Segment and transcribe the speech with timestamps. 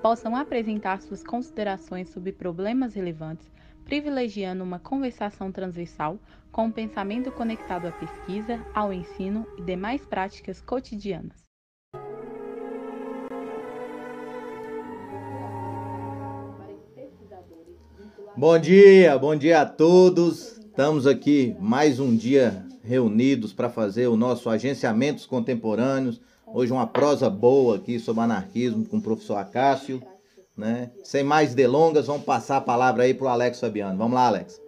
[0.00, 3.50] possam apresentar suas considerações sobre problemas relevantes,
[3.84, 6.18] privilegiando uma conversação transversal
[6.50, 11.44] com um pensamento conectado à pesquisa, ao ensino e demais práticas cotidianas.
[18.36, 20.58] Bom dia, bom dia a todos.
[20.58, 26.20] Estamos aqui mais um dia reunidos para fazer o nosso agenciamentos contemporâneos.
[26.52, 30.02] Hoje uma prosa boa aqui sobre anarquismo com o professor Acácio.
[30.56, 30.90] Né?
[31.04, 33.96] Sem mais delongas, vamos passar a palavra aí para o Alex Fabiano.
[33.96, 34.60] Vamos lá, Alex.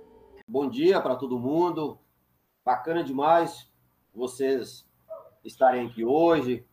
[0.47, 1.99] Bom dia para todo mundo.
[2.65, 3.69] Bacana demais
[4.15, 4.87] vocês
[5.45, 6.65] estarem aqui hoje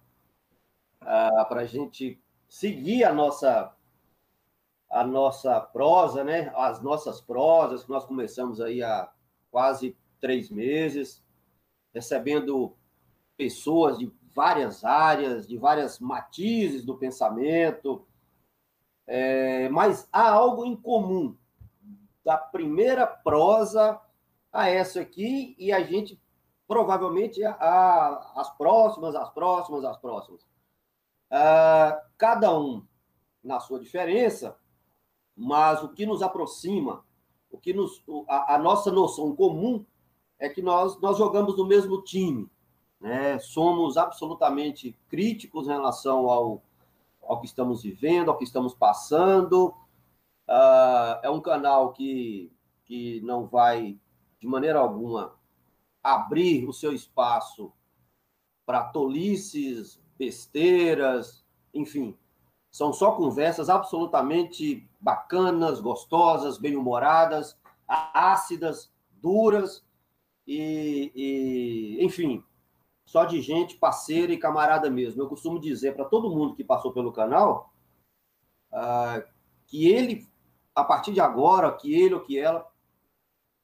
[1.01, 3.73] uh, para a gente seguir a nossa
[4.91, 6.51] a nossa prosa, né?
[6.55, 9.11] As nossas prosas que nós começamos aí há
[9.51, 11.23] quase três meses,
[11.93, 12.75] recebendo
[13.37, 18.07] pessoas de várias áreas, de várias matizes do pensamento,
[19.05, 21.35] é, mas há algo em comum
[22.23, 23.99] da primeira prosa
[24.49, 26.17] a essa aqui e a gente
[26.65, 30.41] provavelmente a, as próximas, as próximas, as próximas.
[31.29, 32.87] Uh, cada um
[33.43, 34.57] na sua diferença,
[35.35, 37.03] mas o que nos aproxima,
[37.51, 39.85] o que nos, a, a, nossa noção comum
[40.39, 42.49] é que nós, nós jogamos no mesmo time,
[42.99, 43.39] né?
[43.39, 46.61] somos absolutamente críticos em relação ao,
[47.21, 49.73] ao que estamos vivendo, ao que estamos passando.
[50.47, 52.51] Uh, é um canal que,
[52.85, 53.97] que não vai,
[54.39, 55.35] de maneira alguma,
[56.03, 57.71] abrir o seu espaço
[58.65, 62.17] para tolices, besteiras, enfim,
[62.71, 67.57] são só conversas absolutamente bacanas, gostosas, bem-humoradas,
[67.87, 69.83] ácidas, duras
[70.45, 72.43] e, e, enfim,
[73.09, 75.19] só de gente parceira e camarada mesmo.
[75.19, 77.73] Eu costumo dizer para todo mundo que passou pelo canal
[78.71, 79.27] uh,
[79.65, 80.27] que ele,
[80.75, 82.59] a partir de agora, que ele ou que ela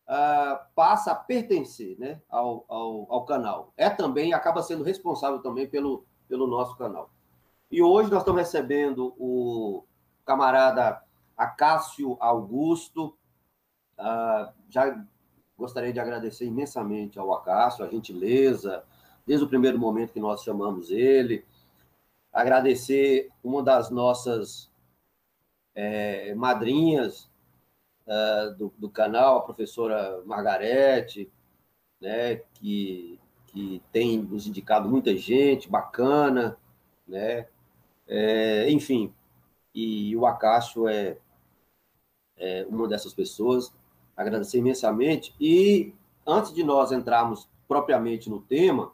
[0.08, 3.72] uh, passa a pertencer né, ao, ao, ao canal.
[3.78, 7.12] É também, acaba sendo responsável também pelo, pelo nosso canal.
[7.70, 9.86] E hoje nós estamos recebendo o
[10.26, 11.04] camarada
[11.38, 13.16] Acácio Augusto.
[14.00, 15.06] Uh, já
[15.56, 18.84] gostaria de agradecer imensamente ao Acácio, a gentileza,
[19.26, 21.44] desde o primeiro momento que nós chamamos ele.
[22.32, 24.70] Agradecer uma das nossas
[25.74, 27.30] é, madrinhas
[28.06, 31.32] uh, do, do, canal, a professora Margarete,
[32.00, 36.58] né, que, que tem nos indicado muita gente bacana,
[37.08, 37.48] né?
[38.08, 39.14] É, enfim,
[39.74, 41.18] e o Acácio é,
[42.38, 43.74] é uma dessas pessoas.
[44.16, 45.36] Agradecer imensamente.
[45.40, 45.94] E
[46.26, 48.94] antes de nós entrarmos propriamente no tema,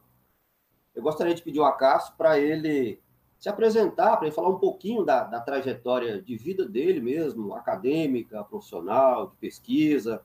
[0.96, 3.00] eu gostaria de pedir ao Acácio para ele
[3.40, 8.44] se apresentar, para ele falar um pouquinho da, da, trajetória de vida dele mesmo, acadêmica,
[8.44, 10.22] profissional, de pesquisa,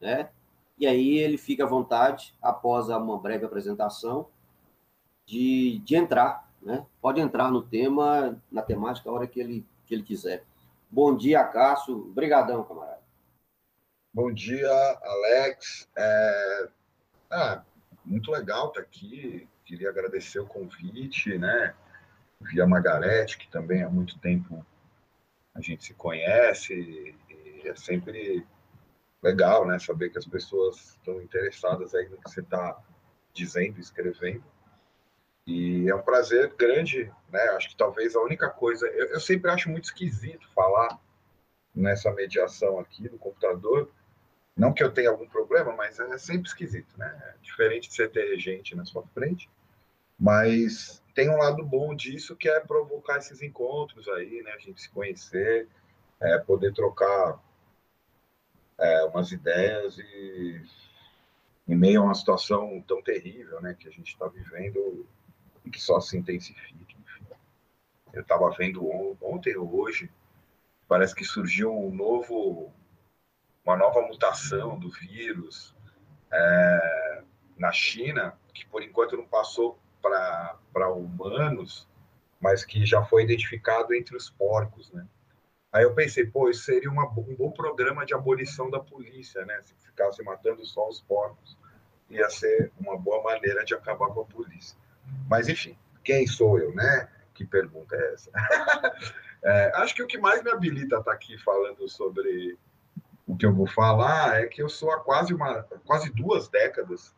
[0.00, 0.30] né?
[0.76, 4.26] E aí ele fica à vontade, após uma breve apresentação,
[5.24, 6.86] de, de entrar né?
[7.00, 10.44] Pode entrar no tema, na temática, a hora que ele, que ele quiser.
[10.88, 11.96] Bom dia, Cássio.
[12.10, 13.02] Obrigadão, camarada.
[14.14, 14.70] Bom dia,
[15.02, 15.88] Alex.
[15.96, 16.68] É...
[17.30, 17.62] Ah,
[18.04, 19.48] muito legal estar aqui.
[19.72, 21.74] Queria agradecer o convite, né?
[22.42, 24.66] Vi a Margarete, que também há muito tempo
[25.54, 28.46] a gente se conhece, e é sempre
[29.22, 29.78] legal, né?
[29.78, 32.78] Saber que as pessoas estão interessadas aí no que você está
[33.32, 34.44] dizendo, escrevendo.
[35.46, 37.40] E é um prazer grande, né?
[37.56, 38.86] Acho que talvez a única coisa.
[38.88, 41.00] Eu, eu, sempre acho muito esquisito falar
[41.74, 43.90] nessa mediação aqui no computador.
[44.54, 47.18] Não que eu tenha algum problema, mas é sempre esquisito, né?
[47.24, 49.48] É diferente de você ter gente na sua frente.
[50.22, 54.52] Mas tem um lado bom disso que é provocar esses encontros aí, né?
[54.52, 55.68] A gente se conhecer,
[56.20, 57.42] é, poder trocar
[58.78, 60.64] é, umas ideias e
[61.66, 63.74] em meio a uma situação tão terrível, né?
[63.74, 65.04] Que a gente está vivendo
[65.64, 66.96] e que só se intensifique.
[67.00, 67.26] Enfim.
[68.12, 68.88] Eu estava vendo
[69.20, 70.08] ontem ou hoje,
[70.86, 72.72] parece que surgiu um novo,
[73.64, 75.74] uma nova mutação do vírus
[76.30, 77.24] é,
[77.58, 81.88] na China, que por enquanto não passou para humanos,
[82.40, 85.06] mas que já foi identificado entre os porcos, né?
[85.72, 89.58] Aí eu pensei, pô, isso seria uma, um bom programa de abolição da polícia, né?
[89.62, 91.56] Se ficasse matando só os porcos,
[92.10, 94.76] ia ser uma boa maneira de acabar com a polícia.
[95.30, 97.08] Mas, enfim, quem sou eu, né?
[97.32, 98.30] Que pergunta é essa?
[99.42, 102.58] é, acho que o que mais me habilita a estar aqui falando sobre
[103.26, 107.14] o que eu vou falar é que eu sou há quase, uma, quase duas décadas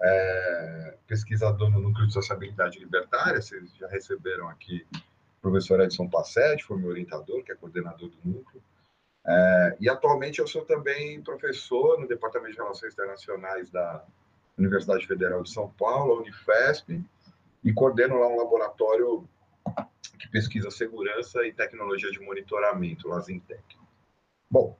[0.00, 6.64] é, pesquisador no Núcleo de Sociabilidade Libertária, vocês já receberam aqui o professor Edson Passetti,
[6.64, 8.62] foi meu orientador, que é coordenador do núcleo,
[9.26, 14.04] é, e atualmente eu sou também professor no Departamento de Relações Internacionais da
[14.56, 17.00] Universidade Federal de São Paulo, a Unifesp,
[17.62, 19.28] e coordeno lá um laboratório
[20.18, 23.62] que pesquisa segurança e tecnologia de monitoramento, lá Zintec.
[24.50, 24.76] Bom,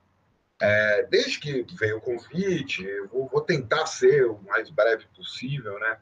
[0.61, 5.97] é, desde que veio o convite, vou, vou, tentar ser o mais breve possível, né?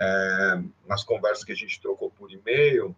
[0.00, 2.96] É, nas conversas que a gente trocou por e-mail,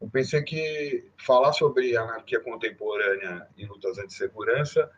[0.00, 4.90] eu pensei que falar sobre anarquia contemporânea e lutas anti-segurança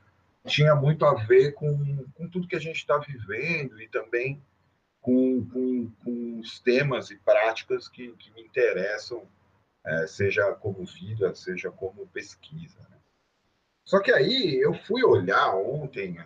[0.46, 4.42] tinha muito a ver com, com tudo que a gente está vivendo e também
[5.00, 9.28] com, com, com, os temas e práticas que, que me interessam,
[9.84, 12.80] é, seja como vida, seja como pesquisa.
[12.90, 12.95] Né?
[13.86, 16.18] Só que aí eu fui olhar ontem,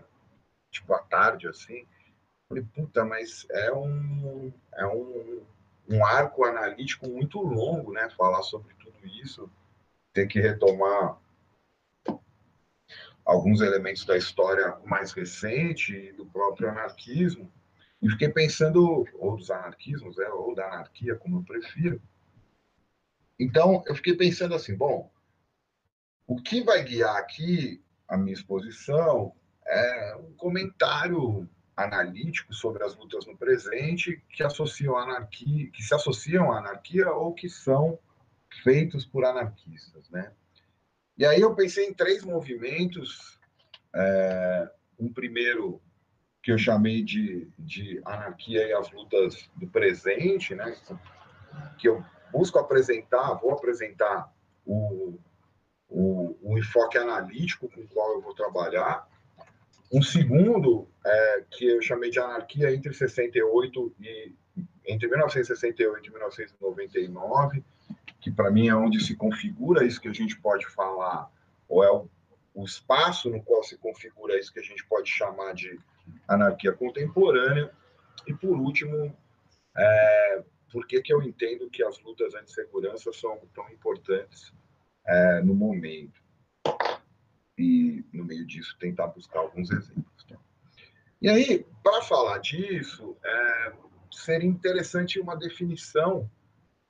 [0.71, 1.87] tipo à tarde, assim,
[2.49, 5.43] falei, puta, mas é um, é um,
[5.91, 8.09] um arco analítico muito longo, né?
[8.17, 9.51] Falar sobre tudo isso,
[10.15, 11.19] ter que retomar
[13.27, 17.53] alguns elementos da história mais recente, do próprio anarquismo,
[18.01, 22.01] e fiquei pensando, ou dos anarquismos, é, ou da anarquia, como eu prefiro.
[23.39, 25.11] Então, eu fiquei pensando assim, bom,
[26.31, 29.35] o que vai guiar aqui a minha exposição
[29.67, 36.53] é um comentário analítico sobre as lutas no presente que associam anarquia, que se associam
[36.53, 37.99] à anarquia ou que são
[38.63, 40.33] feitos por anarquistas, né?
[41.19, 43.41] E aí eu pensei em três movimentos,
[43.93, 45.83] é, um primeiro
[46.45, 50.77] que eu chamei de, de anarquia e as lutas do presente, né?
[51.77, 54.33] Que eu busco apresentar, vou apresentar
[54.65, 55.19] o,
[55.91, 59.09] o, o enfoque analítico com o qual eu vou trabalhar.
[59.93, 64.33] Um segundo, é, que eu chamei de anarquia entre 68 e
[64.87, 67.65] entre 1968 e 1999,
[68.21, 71.31] que para mim é onde se configura isso que a gente pode falar,
[71.69, 72.09] ou é o,
[72.55, 75.79] o espaço no qual se configura isso que a gente pode chamar de
[76.27, 77.71] anarquia contemporânea.
[78.27, 79.17] E por último,
[79.77, 80.43] é,
[80.73, 84.53] por que, que eu entendo que as lutas anti-segurança são tão importantes
[85.07, 86.21] é, no momento.
[87.59, 90.25] E, no meio disso, tentar buscar alguns exemplos.
[90.25, 90.37] Tá?
[91.21, 93.73] E aí, para falar disso, é,
[94.11, 96.31] seria interessante uma definição,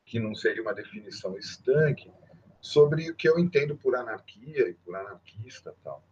[0.04, 2.12] que não seria uma definição estanque,
[2.60, 6.04] sobre o que eu entendo por anarquia e por anarquista tal.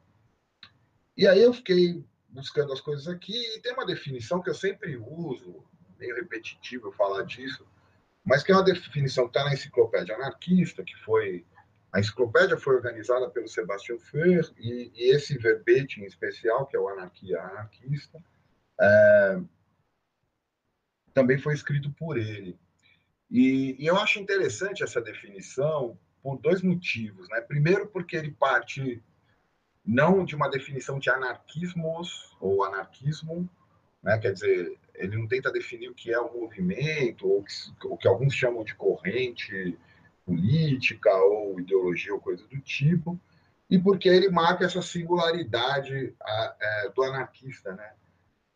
[1.17, 4.97] E aí eu fiquei buscando as coisas aqui e tem uma definição que eu sempre
[4.97, 5.65] uso,
[5.99, 7.67] meio repetitivo falar disso,
[8.25, 11.45] mas que é uma definição que está na enciclopédia anarquista, que foi
[11.93, 16.81] a enciclopédia foi organizada pelo Sebastião Fer e, e, esse verbete em especial, que é
[16.81, 18.23] o Anarquia Anarquista,
[18.81, 19.41] é,
[21.15, 22.59] também foi escrito por ele.
[23.31, 27.29] E, e, eu acho interessante essa definição por dois motivos.
[27.29, 27.41] Né?
[27.41, 29.03] Primeiro, porque ele parte
[29.85, 33.49] não de uma definição de anarquismos ou anarquismo,
[34.03, 34.19] né?
[34.19, 37.45] quer dizer, ele não tenta definir o que é um movimento, ou
[37.85, 39.79] o que alguns chamam de corrente
[40.29, 43.19] política ou ideologia ou coisa do tipo,
[43.71, 46.15] e porque ele marca essa singularidade
[46.61, 47.95] é, do anarquista, né?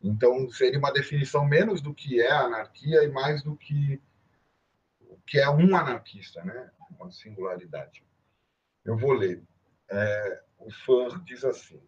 [0.02, 3.99] Então seria uma definição menos do que é anarquia e mais do que
[5.00, 6.71] o que é um anarquista, né?
[6.91, 8.05] Uma singularidade.
[8.85, 9.43] Eu vou ler.
[9.91, 11.81] É, o Fur diz assim: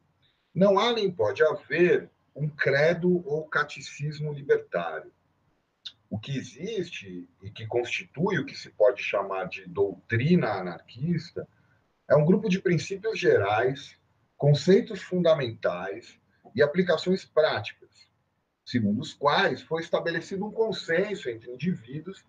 [0.54, 5.12] não há nem pode haver um credo ou catecismo libertário
[6.10, 11.46] o que existe e que constitui o que se pode chamar de doutrina anarquista
[12.08, 13.98] é um grupo de princípios gerais,
[14.36, 16.18] conceitos fundamentais
[16.54, 18.08] e aplicações práticas,
[18.64, 22.24] segundo os quais foi estabelecido um consenso entre indivíduos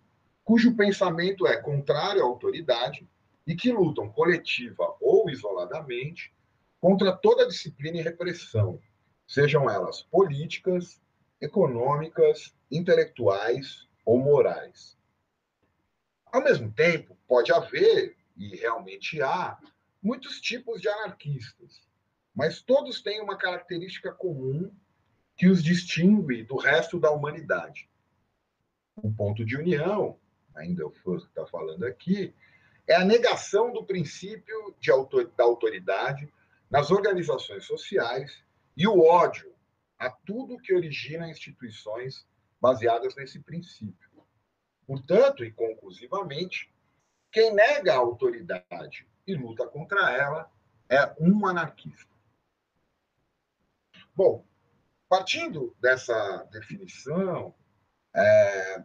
[0.46, 3.06] cujo pensamento é contrário à autoridade
[3.46, 6.32] e que lutam coletiva ou isoladamente
[6.80, 8.80] contra toda disciplina e repressão,
[9.26, 11.02] sejam elas políticas,
[11.40, 14.96] econômicas, intelectuais ou morais.
[16.26, 19.58] Ao mesmo tempo, pode haver, e realmente há,
[20.02, 21.82] muitos tipos de anarquistas,
[22.34, 24.70] mas todos têm uma característica comum
[25.36, 27.90] que os distingue do resto da humanidade.
[28.96, 30.18] O ponto de união,
[30.54, 32.34] ainda o Foucault está falando aqui,
[32.86, 36.32] é a negação do princípio de autor, da autoridade
[36.70, 38.42] nas organizações sociais
[38.76, 39.55] e o ódio
[39.98, 42.26] a tudo que origina instituições
[42.60, 44.10] baseadas nesse princípio.
[44.86, 46.72] Portanto, e conclusivamente,
[47.30, 50.50] quem nega a autoridade e luta contra ela
[50.88, 52.14] é um anarquista.
[54.14, 54.44] Bom,
[55.08, 57.54] partindo dessa definição,
[58.14, 58.84] é,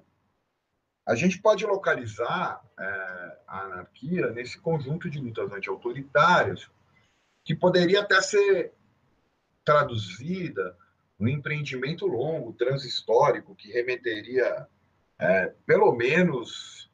[1.06, 6.70] a gente pode localizar é, a anarquia nesse conjunto de lutas anti-autoritárias,
[7.44, 8.74] que poderia até ser
[9.64, 10.78] traduzida
[11.22, 14.68] no empreendimento longo, transhistórico, que remeteria,
[15.20, 16.90] é, pelo menos,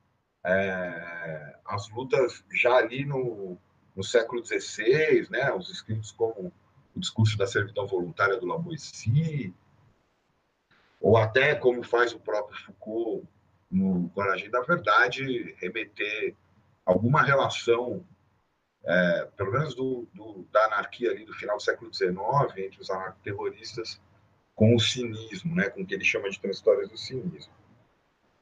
[0.46, 3.58] é, as lutas já ali no,
[3.96, 6.52] no século XVI, né, os escritos como
[6.94, 9.54] o discurso da servidão voluntária do Lavoisier,
[11.00, 13.26] ou até como faz o próprio Foucault
[13.72, 16.36] no Coragem da Verdade, remeter
[16.86, 18.06] alguma relação,
[18.84, 22.18] é, pelo menos do, do, da anarquia ali do final do século XIX,
[22.58, 24.02] entre os anarcoterroristas,
[24.58, 27.54] com o cinismo, né, com o que ele chama de transitórias do cinismo.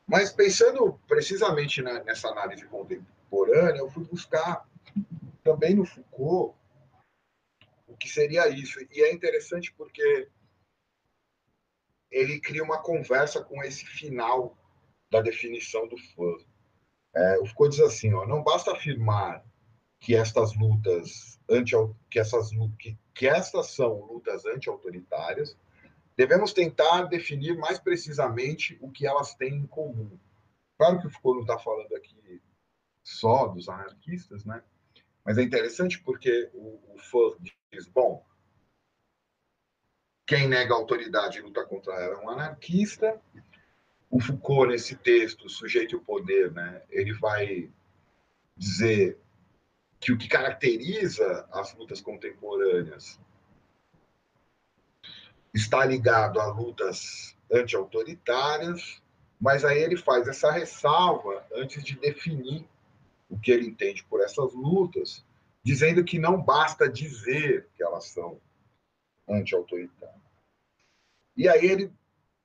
[0.08, 4.66] Mas pensando precisamente nessa análise contemporânea, eu fui buscar
[5.44, 6.58] também no Foucault
[7.86, 8.80] o que seria isso.
[8.92, 10.30] E é interessante porque
[12.10, 14.58] ele cria uma conversa com esse final
[15.12, 16.38] da definição do fã.
[17.14, 19.44] É, o Foucault diz assim, ó, não basta afirmar
[20.00, 21.76] que estas lutas anti
[22.10, 25.58] que essas que, que estas são lutas anti-autoritárias,
[26.16, 30.18] devemos tentar definir mais precisamente o que elas têm em comum.
[30.78, 32.42] Claro que o Foucault não está falando aqui
[33.04, 34.64] só dos anarquistas, né?
[35.24, 38.26] Mas é interessante porque o, o Foucault diz, bom,
[40.26, 43.22] quem nega a autoridade e luta contra ela é um anarquista,
[44.10, 47.70] o Foucault, nesse texto, Sujeito e o Poder, né, ele vai
[48.56, 49.20] dizer
[50.00, 53.20] que o que caracteriza as lutas contemporâneas
[55.56, 59.02] está ligado a lutas anti-autoritárias,
[59.40, 62.68] mas aí ele faz essa ressalva antes de definir
[63.30, 65.26] o que ele entende por essas lutas,
[65.64, 68.40] dizendo que não basta dizer que elas são
[69.28, 70.22] anti-autoritárias.
[71.38, 71.94] E aí ele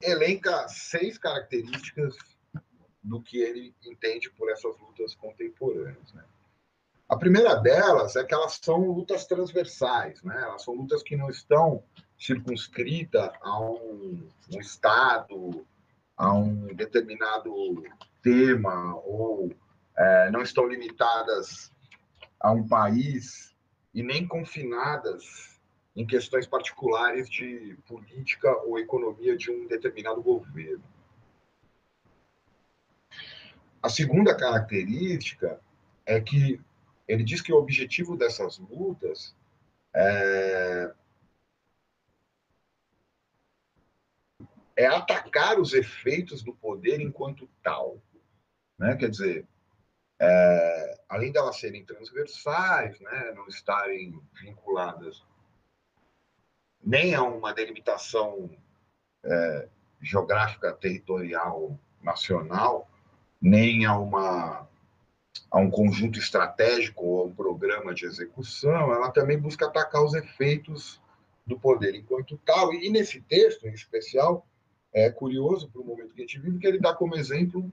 [0.00, 2.16] elenca seis características
[3.02, 6.12] do que ele entende por essas lutas contemporâneas.
[6.12, 6.24] Né?
[7.08, 10.40] A primeira delas é que elas são lutas transversais, né?
[10.42, 11.82] elas são lutas que não estão
[12.20, 15.66] circunscritas a um, um Estado,
[16.16, 17.82] a um determinado
[18.22, 19.50] tema, ou
[19.96, 21.72] é, não estão limitadas
[22.38, 23.56] a um país
[23.94, 25.58] e nem confinadas
[25.96, 30.84] em questões particulares de política ou economia de um determinado governo.
[33.82, 35.58] A segunda característica
[36.04, 36.60] é que
[37.08, 39.34] ele diz que o objetivo dessas lutas
[39.94, 40.92] é,
[44.80, 48.00] é atacar os efeitos do poder enquanto tal.
[48.78, 48.96] Né?
[48.96, 49.46] Quer dizer,
[50.18, 55.22] é, além delas serem transversais, né, não estarem vinculadas
[56.82, 58.48] nem a uma delimitação
[59.22, 59.68] é,
[60.00, 62.90] geográfica territorial nacional,
[63.38, 64.66] nem a, uma,
[65.50, 70.14] a um conjunto estratégico ou a um programa de execução, ela também busca atacar os
[70.14, 71.02] efeitos
[71.46, 72.72] do poder enquanto tal.
[72.72, 74.46] E nesse texto, em especial,
[74.92, 77.72] é curioso para o momento que a gente vive, que ele dá como exemplo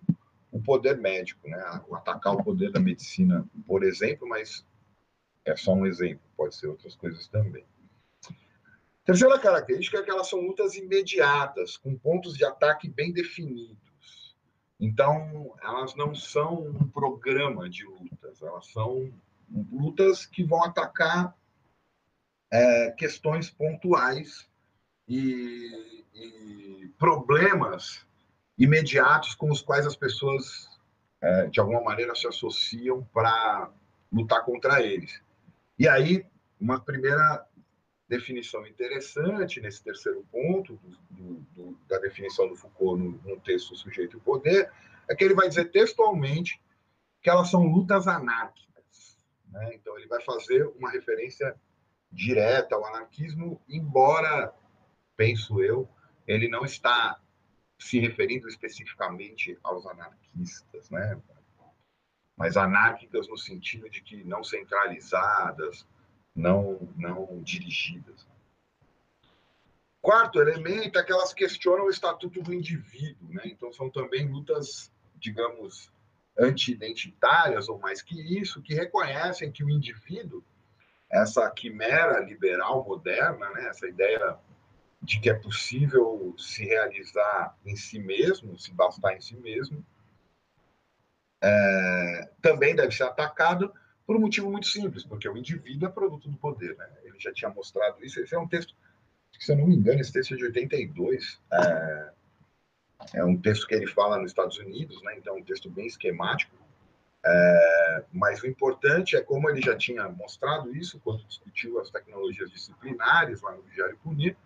[0.51, 1.57] o poder médico, né?
[1.93, 4.65] atacar o poder da medicina, por exemplo, mas
[5.45, 7.65] é só um exemplo, pode ser outras coisas também.
[9.05, 14.35] Terceira característica é que elas são lutas imediatas, com pontos de ataque bem definidos.
[14.79, 19.11] Então, elas não são um programa de lutas, elas são
[19.71, 21.33] lutas que vão atacar
[22.51, 24.47] é, questões pontuais
[25.07, 28.05] e, e, problemas
[28.57, 30.67] imediatos com os quais as pessoas,
[31.21, 33.71] é, de alguma maneira, se associam para
[34.11, 35.21] lutar contra eles.
[35.77, 36.25] E aí,
[36.59, 37.45] uma primeira
[38.07, 40.79] definição interessante nesse terceiro ponto
[41.11, 44.71] do, do, da definição do Foucault no, no texto Sujeito e Poder,
[45.09, 46.59] é que ele vai dizer textualmente
[47.21, 49.17] que elas são lutas anárquicas.
[49.49, 49.75] Né?
[49.75, 51.55] Então, ele vai fazer uma referência
[52.11, 54.53] direta ao anarquismo, embora,
[55.15, 55.87] penso eu,
[56.27, 57.19] ele não está
[57.79, 61.19] se referindo especificamente aos anarquistas, né?
[62.35, 65.87] mas anárquicas no sentido de que não centralizadas,
[66.35, 68.27] não, não dirigidas.
[69.99, 73.41] Quarto elemento é que elas questionam o estatuto do indivíduo, né?
[73.45, 75.91] Então são também lutas, digamos,
[76.37, 80.43] anti-identitárias, ou mais que isso, que reconhecem que o indivíduo,
[81.11, 84.37] essa quimera liberal moderna, né, essa ideia
[85.01, 89.85] de que é possível se realizar em si mesmo, se bastar em si mesmo,
[91.41, 93.71] é, também deve ser atacado
[94.05, 96.75] por um motivo muito simples, porque o indivíduo é produto do poder.
[96.77, 96.89] Né?
[97.03, 98.19] Ele já tinha mostrado isso.
[98.19, 98.73] Esse é um texto,
[99.37, 101.39] se eu não me engano, esse texto é de 82.
[101.51, 102.11] É,
[103.15, 105.15] é um texto que ele fala nos Estados Unidos, né?
[105.17, 106.55] então é um texto bem esquemático.
[107.25, 112.49] É, mas o importante é como ele já tinha mostrado isso quando discutiu as tecnologias
[112.49, 114.37] disciplinares lá no Vigiar e Punir,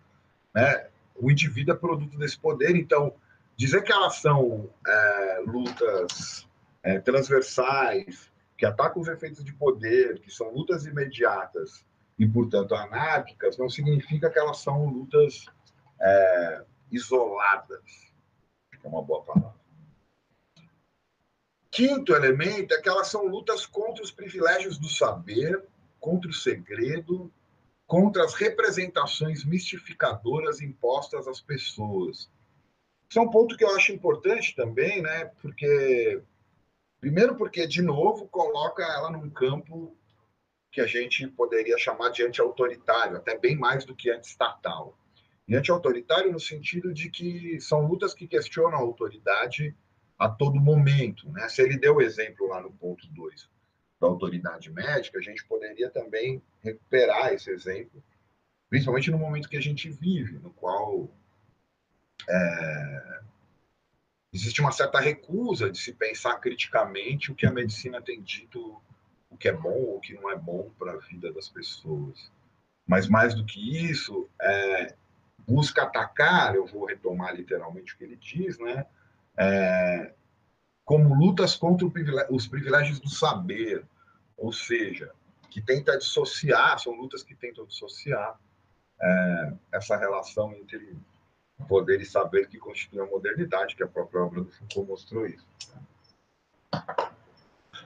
[0.54, 0.88] né?
[1.14, 3.14] o indivíduo é produto desse poder, então
[3.56, 6.48] dizer que elas são é, lutas
[6.82, 11.84] é, transversais, que atacam os efeitos de poder, que são lutas imediatas
[12.18, 15.46] e, portanto, anárquicas, não significa que elas são lutas
[16.00, 18.12] é, isoladas.
[18.82, 19.54] É uma boa palavra.
[21.70, 25.62] Quinto elemento é que elas são lutas contra os privilégios do saber,
[25.98, 27.32] contra o segredo,
[27.86, 32.30] contra as representações mistificadoras impostas às pessoas.
[33.08, 35.26] Isso é um ponto que eu acho importante também, né?
[35.40, 36.22] Porque
[37.02, 39.98] Primeiro, porque, de novo, coloca ela num campo
[40.70, 44.96] que a gente poderia chamar de anti-autoritário, até bem mais do que anti-estatal.
[45.48, 49.76] E anti-autoritário no sentido de que são lutas que questionam a autoridade
[50.16, 51.28] a todo momento.
[51.32, 51.48] Né?
[51.48, 53.50] Se ele deu o exemplo lá no ponto 2
[54.02, 58.02] da autoridade médica, a gente poderia também recuperar esse exemplo,
[58.68, 61.08] principalmente no momento que a gente vive, no qual
[62.28, 63.20] é,
[64.32, 68.82] existe uma certa recusa de se pensar criticamente o que a medicina tem dito,
[69.30, 72.28] o que é bom ou o que não é bom para a vida das pessoas.
[72.84, 74.96] Mas mais do que isso, é,
[75.46, 78.84] busca atacar, eu vou retomar literalmente o que ele diz, né?
[79.36, 80.12] É,
[80.84, 81.86] como lutas contra
[82.28, 83.86] os privilégios do saber,
[84.42, 85.12] ou seja,
[85.48, 88.36] que tenta dissociar, são lutas que tentam dissociar
[89.00, 90.98] é, essa relação entre
[91.68, 95.46] poder e saber que constitui a modernidade, que a própria obra do Foucault mostrou isso.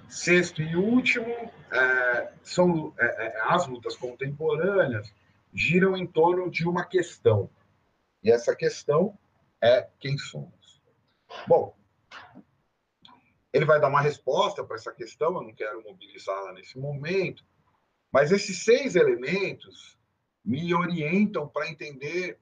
[0.08, 5.12] Sexto e último, é, são é, é, as lutas contemporâneas
[5.52, 7.50] giram em torno de uma questão.
[8.22, 9.18] E essa questão
[9.60, 10.80] é quem somos.
[11.46, 11.75] Bom,
[13.56, 17.42] ele vai dar uma resposta para essa questão, eu não quero mobilizá-la nesse momento,
[18.12, 19.98] mas esses seis elementos
[20.44, 22.38] me orientam para entender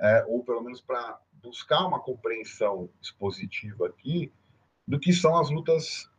[0.00, 4.32] é, ou pelo menos para buscar uma compreensão expositiva aqui
[4.86, 6.10] do que são as lutas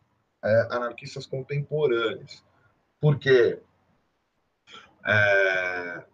[0.42, 2.42] é, anarquistas contemporâneas.
[3.02, 3.62] Porque
[5.06, 6.06] é,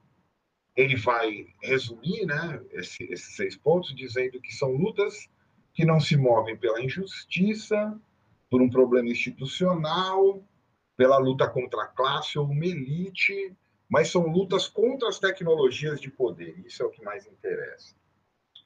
[0.76, 5.30] ele vai resumir né, esse, esses seis pontos dizendo que são lutas
[5.75, 7.99] que não se movem pela injustiça,
[8.49, 10.41] por um problema institucional,
[10.95, 13.53] pela luta contra a classe ou uma elite,
[13.89, 17.93] mas são lutas contra as tecnologias de poder, isso é o que mais interessa.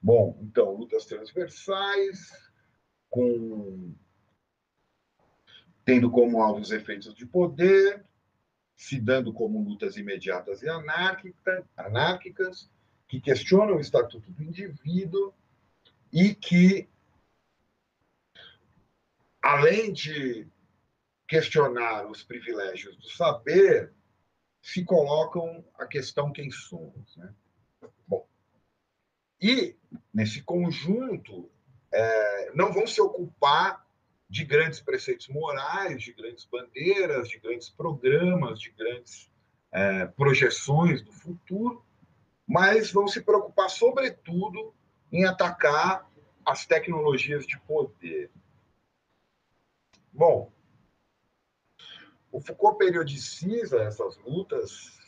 [0.01, 2.31] Bom, então, lutas transversais,
[3.09, 3.93] com
[5.83, 8.05] tendo como alvo os efeitos de poder,
[8.75, 12.69] se dando como lutas imediatas e anárquica, anárquicas,
[13.07, 15.33] que questionam o estatuto do indivíduo
[16.13, 16.87] e que,
[19.49, 20.47] além de
[21.27, 23.91] questionar os privilégios do saber,
[24.62, 27.17] se colocam a questão quem somos.
[27.17, 27.33] Né?
[28.07, 28.27] Bom,
[29.41, 29.75] e
[30.13, 31.49] nesse conjunto
[31.91, 33.83] é, não vão se ocupar
[34.29, 39.31] de grandes preceitos morais, de grandes bandeiras, de grandes programas, de grandes
[39.71, 41.83] é, projeções do futuro,
[42.45, 44.75] mas vão se preocupar, sobretudo,
[45.12, 46.07] em atacar
[46.45, 48.29] as tecnologias de poder.
[50.11, 50.51] Bom,
[52.31, 54.99] o Foucault periodiciza essas lutas,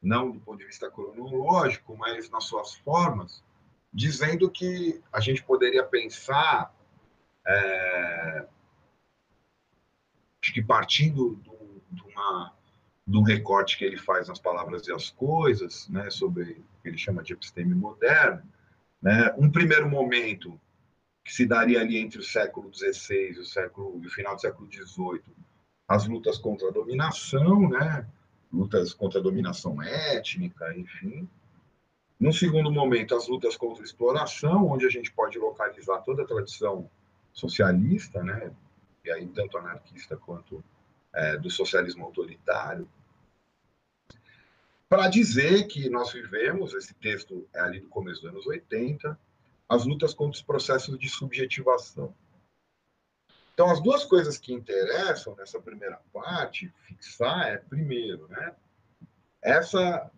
[0.00, 3.42] não do ponto de vista cronológico, mas nas suas formas,
[3.92, 6.74] dizendo que a gente poderia pensar,
[7.46, 8.46] é,
[10.40, 12.52] acho que partindo do, de, uma,
[13.08, 16.98] um recorte que ele faz nas palavras e as coisas, né, sobre o que ele
[16.98, 18.42] chama de episteme moderno,
[19.00, 20.58] né, um primeiro momento
[21.24, 24.68] que se daria ali entre o século XVI e o, século, o final do século
[24.70, 25.22] XVIII,
[25.86, 28.06] as lutas contra a dominação, né?
[28.52, 31.28] lutas contra a dominação étnica, enfim.
[32.18, 36.26] Num segundo momento, as lutas contra a exploração, onde a gente pode localizar toda a
[36.26, 36.90] tradição
[37.32, 38.52] socialista, né?
[39.04, 40.62] e aí tanto anarquista quanto
[41.14, 42.88] é, do socialismo autoritário,
[44.88, 49.18] para dizer que nós vivemos, esse texto é ali do começo dos anos 80,
[49.72, 52.14] as lutas contra os processos de subjetivação.
[53.54, 58.54] Então, as duas coisas que interessam nessa primeira parte, fixar, é, primeiro, né,
[59.40, 60.10] essa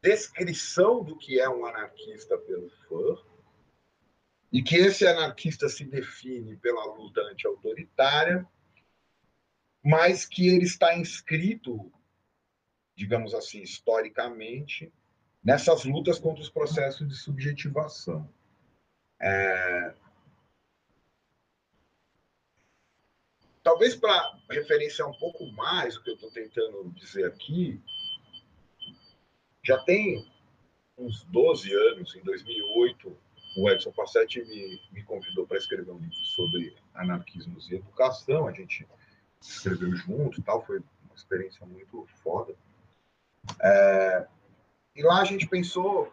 [0.00, 3.26] descrição do que é um anarquista pelo Fur,
[4.52, 8.46] e que esse anarquista se define pela luta anti-autoritária,
[9.84, 11.92] mas que ele está inscrito,
[12.94, 14.92] digamos assim, historicamente,
[15.42, 18.28] nessas lutas contra os processos de subjetivação.
[19.20, 19.94] É...
[23.62, 27.80] Talvez para referenciar um pouco mais o que eu estou tentando dizer aqui,
[29.62, 30.26] já tem
[30.96, 33.16] uns 12 anos, em 2008,
[33.56, 38.46] o Edson Passetti me, me convidou para escrever um livro sobre anarquismos e educação.
[38.46, 38.86] A gente
[39.40, 42.54] escreveu junto tal, foi uma experiência muito foda.
[43.60, 44.26] É,
[44.94, 46.12] e lá a gente pensou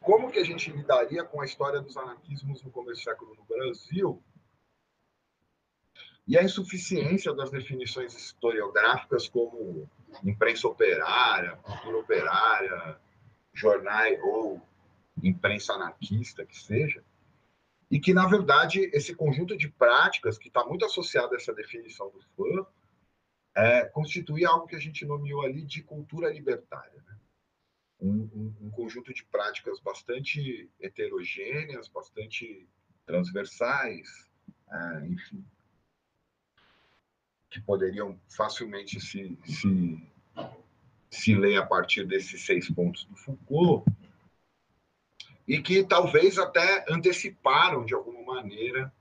[0.00, 3.44] como que a gente lidaria com a história dos anarquismos no começo do século no
[3.44, 4.22] Brasil
[6.26, 9.88] e a insuficiência das definições historiográficas como
[10.24, 13.00] imprensa operária, cultura operária,
[13.52, 14.60] jornais ou
[15.22, 17.02] imprensa anarquista que seja,
[17.90, 22.10] e que, na verdade, esse conjunto de práticas, que está muito associado a essa definição
[22.10, 22.66] do fã,
[23.54, 27.04] é, constitui algo que a gente nomeou ali de cultura libertária.
[27.06, 27.16] Né?
[28.04, 32.66] Um, um, um, conjunto de práticas bastante heterogêneas, bastante
[33.06, 34.28] transversais,
[34.68, 35.44] é, enfim,
[37.48, 40.08] que poderiam facilmente se, se,
[41.08, 43.88] se ler a partir desses seis pontos do Foucault,
[45.46, 48.92] e que talvez até anteciparam, de alguma maneira,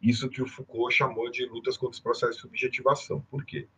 [0.00, 3.20] isso que o Foucault chamou de lutas contra os processos de subjetivação.
[3.30, 3.68] Por quê?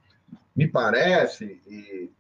[0.55, 2.11] Me parece, e...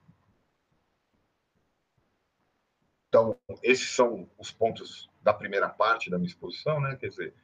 [3.10, 6.94] então, esses são os pontos da primeira parte da minha exposição, né?
[6.94, 7.34] quer dizer,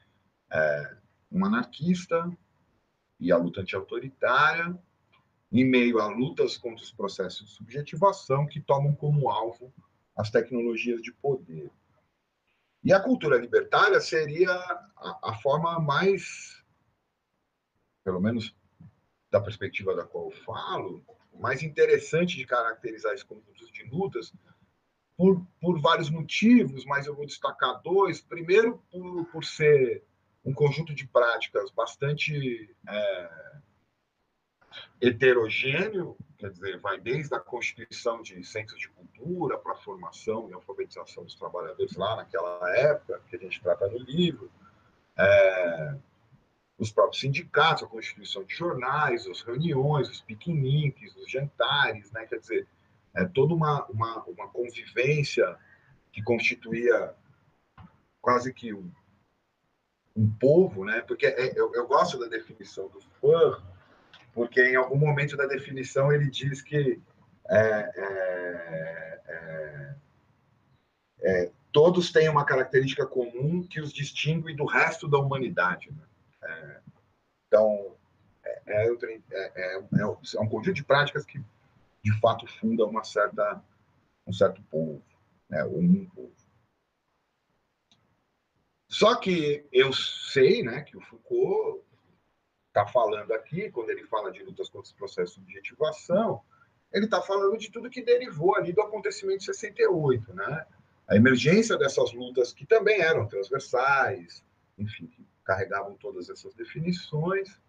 [0.48, 0.96] é,
[1.31, 2.31] um anarquista
[3.18, 4.79] e a luta anti-autoritária,
[5.50, 9.74] em meio a lutas contra os processos de subjetivação que tomam como alvo
[10.16, 11.68] as tecnologias de poder.
[12.85, 16.64] E a cultura libertária seria a, a forma mais,
[18.05, 18.55] pelo menos
[19.33, 24.33] da perspectiva da qual eu falo, mais interessante de caracterizar esses conjuntos de lutas,
[25.16, 28.20] por, por vários motivos, mas eu vou destacar dois.
[28.20, 30.05] Primeiro, por, por ser
[30.44, 33.31] um conjunto de práticas bastante é,
[35.00, 40.52] heterogêneo, quer dizer, vai desde a constituição de centros de cultura para a formação e
[40.52, 44.50] alfabetização dos trabalhadores lá naquela época, que a gente trata no livro,
[45.18, 45.96] é,
[46.79, 52.26] os próprios sindicatos, a constituição de jornais, as reuniões, os piqueniques, os jantares, né?
[52.26, 52.68] quer dizer,
[53.16, 55.57] é toda uma, uma, uma convivência
[56.12, 57.14] que constituía
[58.20, 58.90] quase que um,
[60.14, 61.00] um povo, né?
[61.00, 63.62] porque é, eu, eu gosto da definição do fã,
[64.35, 67.00] porque em algum momento da definição ele diz que
[67.48, 69.94] é, é, é,
[71.20, 75.90] é, todos têm uma característica comum que os distingue do resto da humanidade.
[75.90, 76.02] Né?
[76.42, 76.81] É,
[77.46, 77.96] então,
[78.66, 80.07] é, é,
[80.40, 81.40] um conjunto de práticas que,
[82.07, 83.61] de fato, funda uma certa,
[84.25, 85.03] um certo povo,
[85.51, 85.64] né?
[85.64, 86.33] um povo.
[88.88, 91.85] Só que eu sei né, que o Foucault
[92.69, 96.40] está falando aqui, quando ele fala de lutas contra os processos de objetivação,
[96.92, 100.64] ele está falando de tudo que derivou ali do acontecimento de 68, né?
[101.09, 104.45] A emergência dessas lutas que também eram transversais,
[104.79, 107.61] enfim, que carregavam todas essas definições,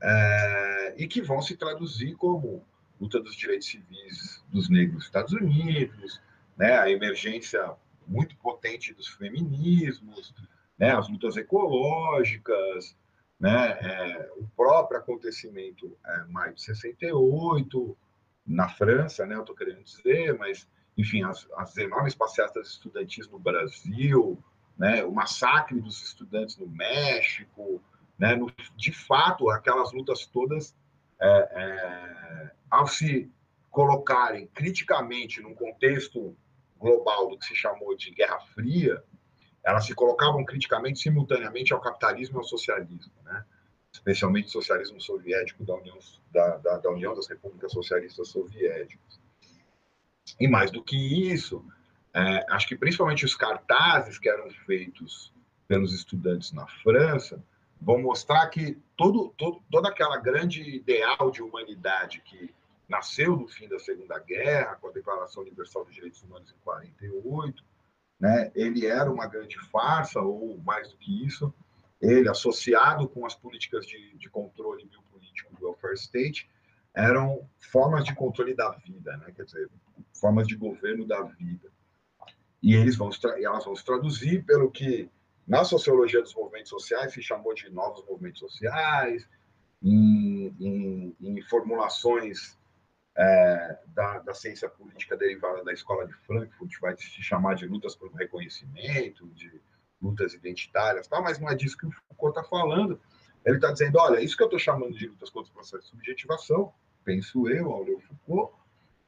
[0.00, 2.64] é, e que vão se traduzir como
[3.00, 6.20] luta dos direitos civis dos negros nos Estados Unidos,
[6.56, 6.78] né?
[6.78, 7.74] A emergência
[8.06, 10.34] muito potente dos feminismos,
[10.78, 10.94] né?
[10.94, 12.96] As lutas ecológicas,
[13.38, 13.70] né?
[13.80, 17.96] É, o próprio acontecimento é, maio de 68,
[18.46, 19.34] na França, né?
[19.36, 24.42] Eu estou querendo dizer, mas, enfim, as, as enormes passeatas estudantis no Brasil,
[24.76, 25.04] né?
[25.04, 27.82] O massacre dos estudantes no México,
[28.18, 28.36] né?
[28.36, 30.76] No, de fato, aquelas lutas todas,
[31.20, 33.30] é, é, ao se
[33.70, 36.36] colocarem criticamente num contexto
[36.78, 39.02] global do que se chamou de Guerra Fria,
[39.62, 43.44] elas se colocavam criticamente simultaneamente ao capitalismo e ao socialismo, né?
[43.92, 45.98] especialmente o socialismo soviético da União,
[46.32, 49.20] da, da, da União das Repúblicas Socialistas Soviéticas.
[50.38, 50.96] E mais do que
[51.30, 51.64] isso,
[52.14, 55.32] é, acho que principalmente os cartazes que eram feitos
[55.68, 57.42] pelos estudantes na França
[57.80, 62.54] vão mostrar que todo, todo, toda aquela grande ideal de humanidade que
[62.88, 67.64] nasceu no fim da Segunda Guerra, com a Declaração Universal dos Direitos Humanos em 48,
[68.18, 68.50] né?
[68.54, 71.54] Ele era uma grande farsa, ou mais do que isso,
[72.00, 76.50] ele associado com as políticas de, de controle biopolítico do welfare state,
[76.94, 79.32] eram formas de controle da vida, né?
[79.34, 79.70] quer dizer,
[80.12, 81.70] formas de governo da vida.
[82.62, 85.08] E eles vão, elas vão se traduzir pelo que
[85.50, 89.28] na sociologia dos movimentos sociais se chamou de novos movimentos sociais,
[89.82, 92.56] em, em, em formulações
[93.16, 97.96] é, da, da, ciência política derivada da escola de Frankfurt, vai se chamar de lutas
[97.96, 99.60] por reconhecimento, de
[100.00, 101.20] lutas identitárias, tá?
[101.20, 103.00] mas não é disso que o Foucault está falando.
[103.44, 105.88] Ele está dizendo, olha, isso que eu estou chamando de lutas contra o processo de
[105.88, 108.54] subjetivação, penso eu, Aurélio Foucault,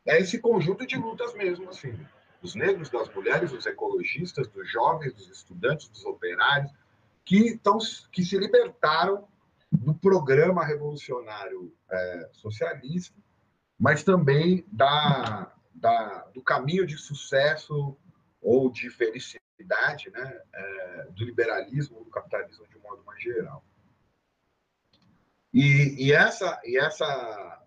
[0.05, 1.97] é esse conjunto de lutas mesmo, assim,
[2.43, 6.73] dos negros, das mulheres, dos ecologistas, dos jovens, dos estudantes, dos operários,
[7.25, 7.79] que, tão,
[8.11, 9.29] que se libertaram
[9.71, 13.17] do programa revolucionário é, socialista,
[13.79, 17.97] mas também da, da, do caminho de sucesso
[18.41, 23.65] ou de felicidade né, é, do liberalismo, do capitalismo de um modo mais geral.
[25.55, 27.63] E, e, essa, e essa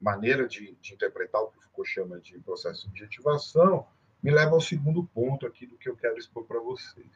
[0.00, 3.86] maneira de, de, interpretar o que Foucault chama de processo de objetivação
[4.22, 7.10] me leva ao segundo ponto aqui do que eu quero expor para vocês,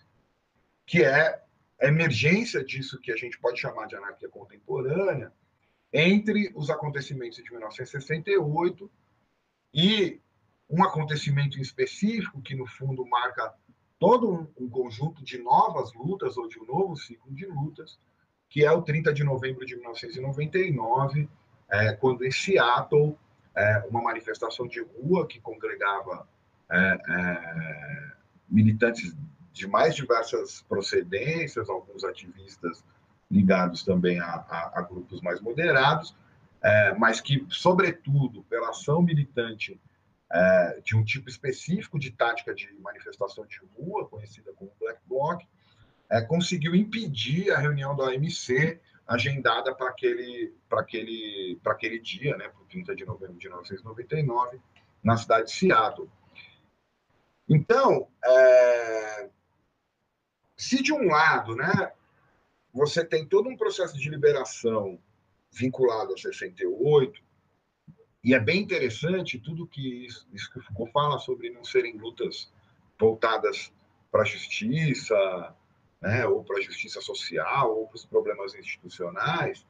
[0.86, 1.42] que é
[1.80, 5.32] a emergência disso que a gente pode chamar de anarquia contemporânea
[5.92, 8.90] entre os acontecimentos de 1968
[9.74, 10.20] e
[10.70, 13.52] um acontecimento específico que, no fundo, marca
[13.98, 18.00] todo um conjunto de novas lutas ou de um novo ciclo de lutas,
[18.48, 21.28] que é o 30 de novembro de 1999,
[21.70, 23.16] é, quando em Seattle,
[23.54, 26.26] é, uma manifestação de rua que congregava
[26.70, 28.12] é, é,
[28.48, 29.14] militantes
[29.52, 32.84] de mais diversas procedências, alguns ativistas
[33.30, 36.14] ligados também a, a, a grupos mais moderados,
[36.62, 39.80] é, mas que, sobretudo, pela ação militante
[40.30, 45.42] é, de um tipo específico de tática de manifestação de rua, conhecida como Black Bloc,
[46.10, 52.62] é, conseguiu impedir a reunião da OMC agendada para aquele, aquele, aquele dia, né, para
[52.62, 54.60] o 30 de novembro de 1999,
[55.02, 56.08] na cidade de Seattle.
[57.54, 59.28] Então, é,
[60.56, 61.92] se de um lado, né,
[62.72, 64.98] você tem todo um processo de liberação
[65.52, 67.22] vinculado a 68,
[68.24, 72.50] e é bem interessante tudo que isso, que o Foucault fala sobre não serem lutas
[72.98, 73.70] voltadas
[74.10, 75.54] para a justiça,
[76.00, 79.66] né, ou para a justiça social, ou para os problemas institucionais,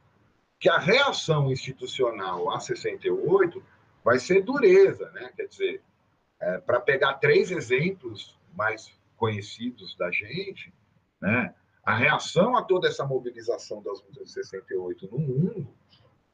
[0.57, 3.61] que a reação institucional a 68
[4.05, 5.29] vai ser dureza, né?
[5.35, 5.83] Quer dizer,
[6.43, 10.73] é, para pegar três exemplos mais conhecidos da gente,
[11.21, 11.55] né?
[11.83, 15.73] A reação a toda essa mobilização das lutas de 68 no mundo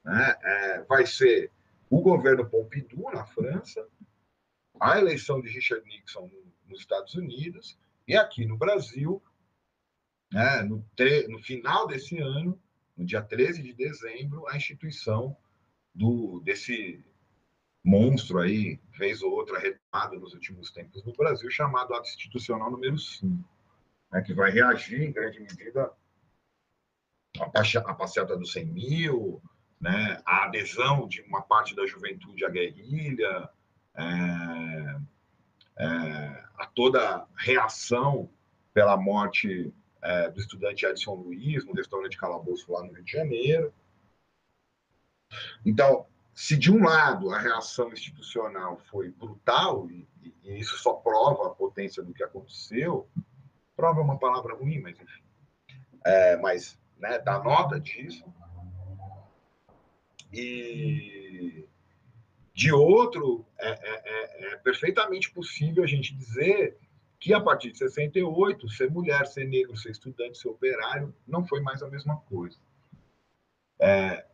[0.03, 1.51] né, é, vai ser
[1.89, 3.87] o governo Pompidou na França,
[4.79, 6.29] a eleição de Richard Nixon
[6.67, 9.21] nos Estados Unidos e aqui no Brasil
[10.31, 10.85] né, no,
[11.29, 12.59] no final desse ano,
[12.95, 15.35] no dia 13 de dezembro, a instituição
[15.95, 17.03] do, desse
[17.83, 22.97] monstro aí, vez ou outra retomado nos últimos tempos no Brasil, chamado ato institucional número
[22.97, 23.43] 5,
[24.11, 25.91] né, que vai reagir, em grande medida,
[27.39, 29.41] à passeata dos 100 mil,
[29.79, 33.49] né, a adesão de uma parte da juventude à guerrilha,
[33.95, 34.99] é,
[35.77, 38.29] é, a toda reação
[38.73, 43.73] pela morte é, do estudante Edson Luiz, no restaurante Calabouço lá no Rio de Janeiro.
[45.65, 46.05] Então,
[46.39, 50.07] se de um lado a reação institucional foi brutal, e,
[50.41, 53.09] e isso só prova a potência do que aconteceu,
[53.75, 55.21] prova é uma palavra ruim, mas enfim,
[56.05, 58.23] é, mas né, dá nota disso.
[60.31, 61.67] E
[62.53, 66.77] de outro, é, é, é, é perfeitamente possível a gente dizer
[67.19, 71.59] que a partir de 68, ser mulher, ser negro, ser estudante, ser operário, não foi
[71.59, 72.57] mais a mesma coisa.
[73.77, 74.28] É,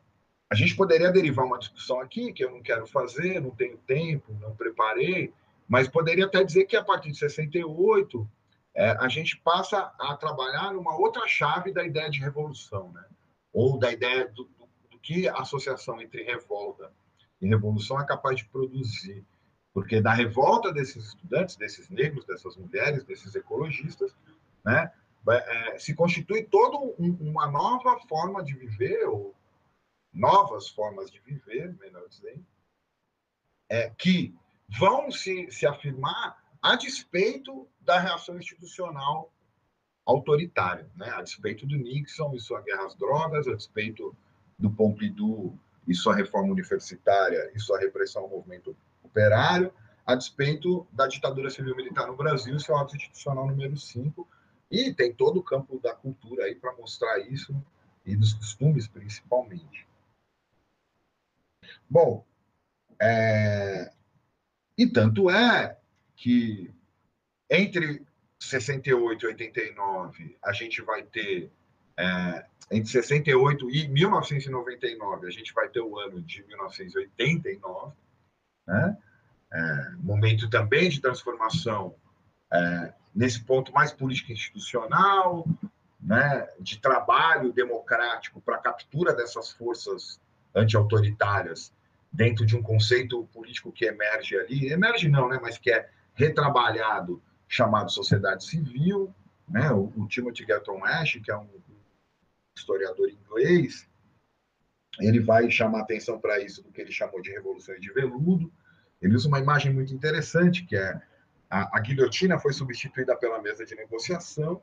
[0.49, 4.33] a gente poderia derivar uma discussão aqui, que eu não quero fazer, não tenho tempo,
[4.39, 5.33] não preparei,
[5.67, 8.29] mas poderia até dizer que a partir de 68,
[8.75, 13.03] é, a gente passa a trabalhar numa outra chave da ideia de revolução, né?
[13.51, 16.91] ou da ideia do, do, do que a associação entre revolta
[17.41, 19.25] e revolução é capaz de produzir.
[19.73, 24.15] Porque da revolta desses estudantes, desses negros, dessas mulheres, desses ecologistas,
[24.63, 24.91] né,
[25.27, 29.33] é, se constitui toda um, uma nova forma de viver, ou
[30.15, 32.45] novas formas de viver, melhor dizendo,
[33.69, 34.33] é, que
[34.79, 39.31] vão se, se afirmar a despeito da reação institucional
[40.05, 41.09] autoritária, né?
[41.09, 44.15] a despeito do Nixon e sua guerra às drogas, a despeito
[44.57, 49.73] do Pompidou e sua reforma universitária e sua repressão ao movimento operário,
[50.05, 54.27] a despeito da ditadura civil-militar no Brasil, seu ato institucional número 5,
[54.71, 57.55] E tem todo o campo da cultura aí para mostrar isso
[58.05, 59.87] e dos costumes principalmente.
[61.89, 62.25] Bom,
[63.01, 63.91] é...
[64.77, 65.77] e tanto é
[66.15, 66.73] que
[67.49, 68.05] entre
[68.39, 71.51] 68 e 89 a gente vai ter
[71.97, 77.93] é, entre 68 e 1999 a gente vai ter o ano de 1989,
[78.67, 78.97] né?
[79.53, 81.95] É, momento também de transformação
[82.51, 85.47] é, nesse ponto mais político institucional,
[86.01, 90.19] né, de trabalho democrático para a captura dessas forças
[90.55, 91.73] anti-autoritárias
[92.11, 97.21] dentro de um conceito político que emerge ali, emerge não, né, mas que é retrabalhado,
[97.47, 99.13] chamado sociedade civil,
[99.47, 101.47] né, o, o Timothy Gatton Ash, que é um
[102.57, 103.87] historiador inglês,
[104.99, 108.51] ele vai chamar atenção para isso do que ele chamou de revolução de veludo,
[109.01, 111.01] ele usa uma imagem muito interessante, que é
[111.49, 114.61] a, a guilhotina foi substituída pela mesa de negociação,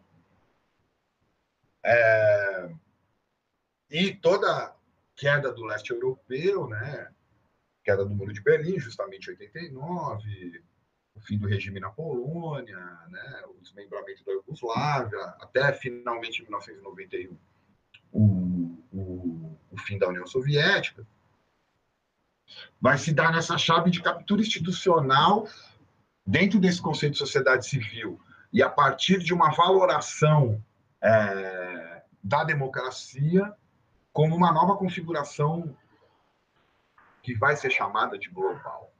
[1.85, 2.70] é,
[3.90, 4.74] e toda
[5.16, 7.11] queda do leste europeu, né,
[7.85, 10.64] queda do Muro de Berlim, justamente em 89,
[11.14, 17.37] o fim do regime na Polônia, né, o desmembramento da Iugoslávia, até finalmente em 1991,
[18.12, 21.07] o, o, o fim da União Soviética,
[22.81, 25.48] vai se dar nessa chave de captura institucional
[26.27, 28.20] dentro desse conceito de sociedade civil.
[28.53, 30.62] E a partir de uma valoração
[31.03, 33.55] é, da democracia
[34.12, 35.75] como uma nova configuração
[37.22, 38.92] que vai ser chamada de global.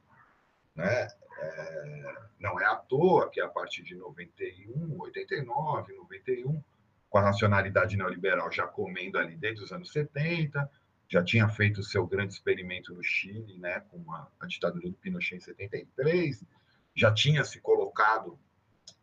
[0.75, 1.09] Né?
[1.38, 6.62] É, não é à toa que a partir de 91, 89, 91,
[7.11, 10.70] com a nacionalidade neoliberal já comendo ali desde os anos 70,
[11.09, 14.94] já tinha feito o seu grande experimento no Chile, né, com a, a ditadura do
[14.94, 16.42] Pinochet em 73,
[16.94, 18.38] já tinha se colocado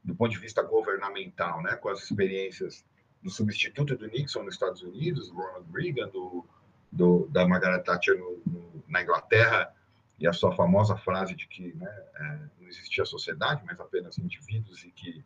[0.03, 2.83] do ponto de vista governamental, né, com as experiências
[3.21, 6.45] do substituto do Nixon nos Estados Unidos, Ronald Reagan, do,
[6.91, 9.75] do da Margaret Thatcher no, no, na Inglaterra,
[10.19, 12.23] e a sua famosa frase de que né, é,
[12.59, 15.23] não existia sociedade, mas apenas indivíduos e que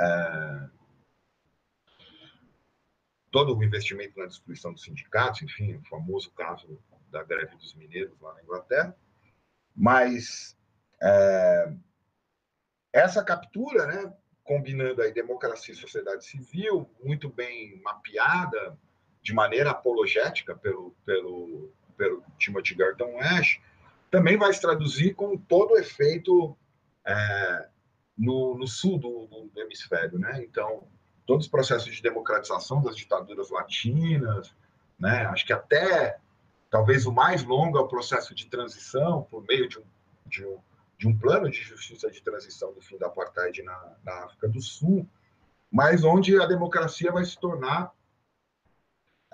[0.00, 0.68] é,
[3.30, 6.78] todo o investimento na destruição dos sindicatos, enfim, o famoso caso
[7.10, 8.96] da greve dos mineiros lá na Inglaterra.
[9.74, 10.56] Mas
[11.02, 11.74] é,
[12.92, 18.76] essa captura, né, combinando aí democracia e sociedade civil, muito bem mapeada,
[19.22, 23.60] de maneira apologética pelo, pelo, pelo Timothy Garton Ash,
[24.10, 26.56] também vai se traduzir com todo o efeito
[27.06, 27.68] é,
[28.18, 30.18] no, no, sul do, do, hemisfério.
[30.18, 30.44] Né?
[30.44, 30.86] Então,
[31.24, 34.54] todos os processos de democratização das ditaduras latinas,
[34.98, 35.24] né?
[35.26, 36.18] acho que até
[36.68, 39.84] talvez o mais longo é o processo de transição por meio de um,
[40.26, 40.58] de um,
[41.02, 44.62] de um plano de justiça de transição do fim da apartheid na, na África do
[44.62, 45.04] Sul,
[45.68, 47.92] mas onde a democracia vai se tornar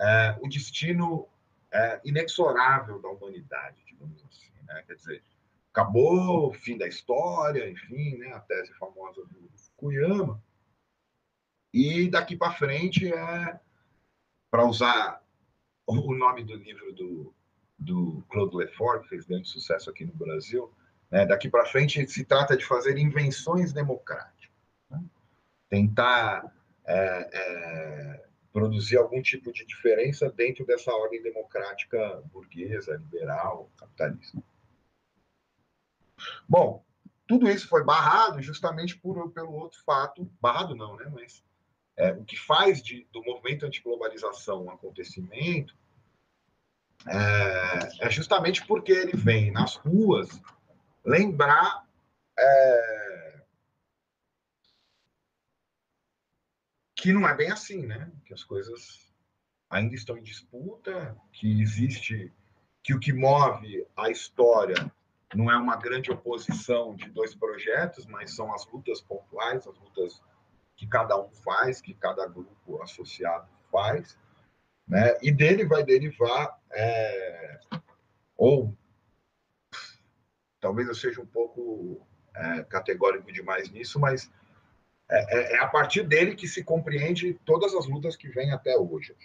[0.01, 1.29] é, o destino
[1.71, 4.51] é, inexorável da humanidade, digamos assim.
[4.63, 4.83] Né?
[4.87, 5.23] Quer dizer,
[5.71, 8.33] acabou o fim da história, enfim, né?
[8.33, 10.43] a tese famosa do Fukuyama,
[11.71, 13.59] e daqui para frente é,
[14.49, 15.23] para usar
[15.85, 17.35] o nome do livro do,
[17.77, 20.73] do Claude Lefort, que fez grande sucesso aqui no Brasil,
[21.09, 24.49] né, daqui para frente se trata de fazer invenções democráticas.
[24.89, 25.01] Né?
[25.69, 26.53] Tentar
[26.85, 34.41] é, é, produzir algum tipo de diferença dentro dessa ordem democrática burguesa, liberal, capitalista.
[36.47, 36.83] Bom,
[37.27, 41.43] tudo isso foi barrado justamente por, pelo outro fato, barrado não, né, mas
[41.95, 45.75] é, o que faz de, do movimento antiglobalização um acontecimento
[47.07, 50.41] é, é, justamente porque ele vem nas ruas
[51.03, 51.87] lembrar
[52.37, 53.41] é,
[56.95, 58.11] que não é bem assim, né?
[58.25, 59.09] Que as coisas
[59.69, 62.33] ainda estão em disputa, que existe,
[62.83, 64.91] que o que move a história
[65.35, 70.21] não é uma grande oposição de dois projetos, mas são as lutas pontuais, as lutas
[70.75, 74.17] que cada um faz, que cada grupo associado faz,
[74.87, 75.17] né?
[75.21, 77.59] E dele vai derivar, é,
[78.35, 78.75] ou
[80.59, 82.05] talvez eu seja um pouco
[82.35, 84.31] é, categórico demais nisso, mas
[85.09, 88.77] é, é, é, a partir dele que se compreende todas as lutas que vêm até
[88.77, 89.15] hoje.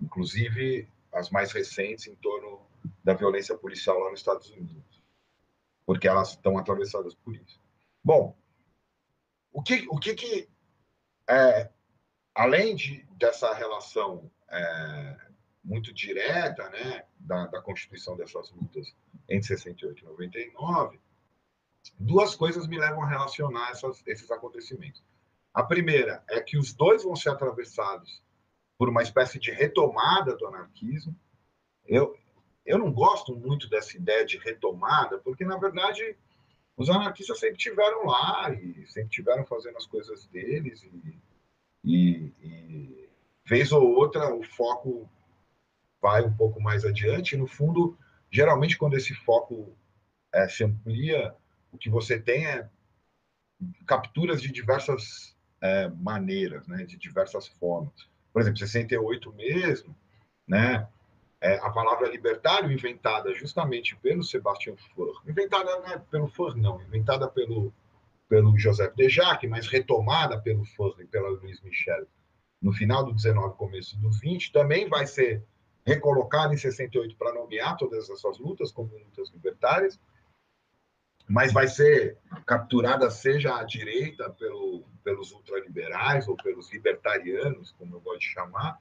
[0.00, 2.66] Inclusive as mais recentes em torno
[3.04, 5.02] da violência policial lá nos Estados Unidos,
[5.84, 7.60] porque elas estão atravessadas por isso.
[8.02, 8.36] Bom,
[9.52, 10.48] o que, o que, que
[11.28, 11.70] é,
[12.34, 15.31] além de, dessa relação é,
[15.64, 18.94] muito direta né, da, da constituição dessas lutas
[19.28, 21.00] entre 68 e 99,
[21.98, 25.02] duas coisas me levam a relacionar essas, esses acontecimentos.
[25.54, 28.22] A primeira é que os dois vão ser atravessados
[28.78, 31.14] por uma espécie de retomada do anarquismo.
[31.86, 32.16] Eu,
[32.64, 36.16] eu não gosto muito dessa ideia de retomada, porque, na verdade,
[36.76, 41.20] os anarquistas sempre tiveram lá e sempre tiveram fazendo as coisas deles e,
[41.84, 43.08] e, e
[43.44, 45.08] vez ou outra o foco
[46.02, 47.36] vai um pouco mais adiante.
[47.36, 47.96] No fundo,
[48.30, 49.74] geralmente quando esse foco
[50.34, 51.34] é, se amplia,
[51.70, 52.68] o que você tem é
[53.86, 57.92] capturas de diversas é, maneiras, né, de diversas formas.
[58.32, 59.94] Por exemplo, 68 mesmo,
[60.46, 60.88] né,
[61.40, 67.28] é, a palavra libertário, inventada justamente pelo Sebastião Faure, inventada né, pelo Faure, não, inventada
[67.28, 67.72] pelo,
[68.28, 72.06] pelo Joseph Dejac, mas retomada pelo Faure e pela Louise Michel
[72.62, 75.44] no final do 19, começo do 20, também vai ser
[75.84, 80.00] recolocada em 68 para nomear todas essas lutas como lutas libertárias,
[81.28, 88.00] mas vai ser capturada seja à direita pelo, pelos ultraliberais ou pelos libertarianos, como eu
[88.00, 88.80] gosto de chamar,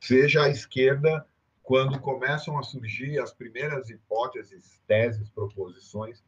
[0.00, 1.26] seja à esquerda
[1.62, 6.24] quando começam a surgir as primeiras hipóteses, teses, proposições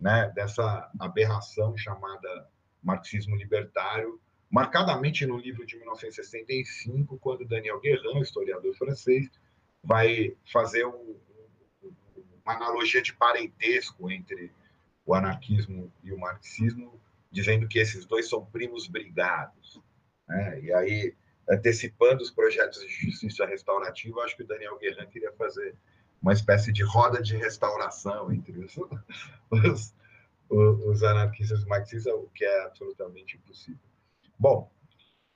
[0.00, 2.48] né, dessa aberração chamada
[2.82, 9.28] marxismo libertário, marcadamente no livro de 1965, quando Daniel Guérin, historiador francês,
[9.82, 11.16] vai fazer um,
[11.82, 11.92] um,
[12.44, 14.52] uma analogia de parentesco entre
[15.04, 17.00] o anarquismo e o marxismo,
[17.30, 19.80] dizendo que esses dois são primos brigados.
[20.28, 20.60] Né?
[20.62, 21.14] E aí
[21.48, 25.74] antecipando os projetos de justiça restaurativa, acho que o Daniel Guerran queria fazer
[26.20, 28.76] uma espécie de roda de restauração entre os,
[29.50, 29.94] os,
[30.50, 33.80] os anarquistas marxistas, o que é absolutamente impossível.
[34.38, 34.70] Bom,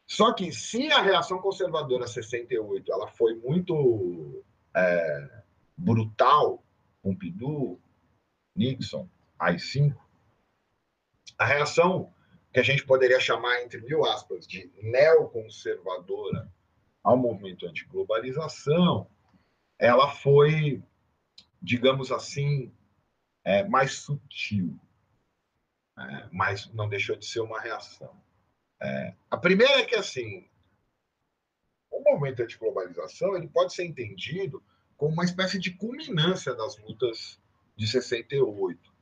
[0.07, 4.44] só que se a reação conservadora 68 ela foi muito
[4.74, 5.42] é,
[5.76, 6.62] brutal,
[7.03, 7.80] Pompidou,
[8.55, 9.96] Nixon, AI-5,
[11.38, 12.12] a reação
[12.53, 16.53] que a gente poderia chamar, entre mil aspas, de neoconservadora
[17.03, 19.09] ao movimento antiglobalização,
[19.78, 20.82] ela foi,
[21.61, 22.72] digamos assim,
[23.44, 24.78] é, mais sutil,
[25.98, 28.14] é, mas não deixou de ser uma reação.
[28.83, 30.45] É, a primeira é que, assim,
[31.91, 34.61] o movimento antiglobalização ele pode ser entendido
[34.97, 37.39] como uma espécie de culminância das lutas
[37.76, 38.93] de 68,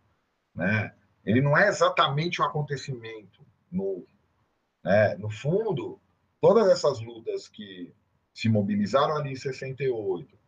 [0.54, 0.94] né?
[1.24, 4.06] Ele não é exatamente um acontecimento novo.
[4.84, 5.16] Né?
[5.16, 6.00] No fundo,
[6.40, 7.92] todas essas lutas que
[8.34, 10.38] se mobilizaram ali em 68,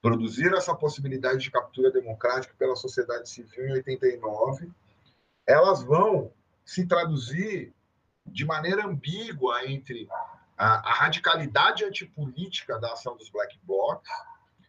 [0.00, 4.70] produziram essa possibilidade de captura democrática pela sociedade civil em 89,
[5.46, 6.32] elas vão
[6.64, 7.72] se traduzir
[8.30, 10.08] de maneira ambígua entre
[10.56, 14.10] a, a radicalidade antipolítica da ação dos black blocs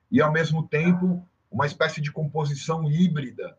[0.10, 3.58] e, ao mesmo tempo, uma espécie de composição híbrida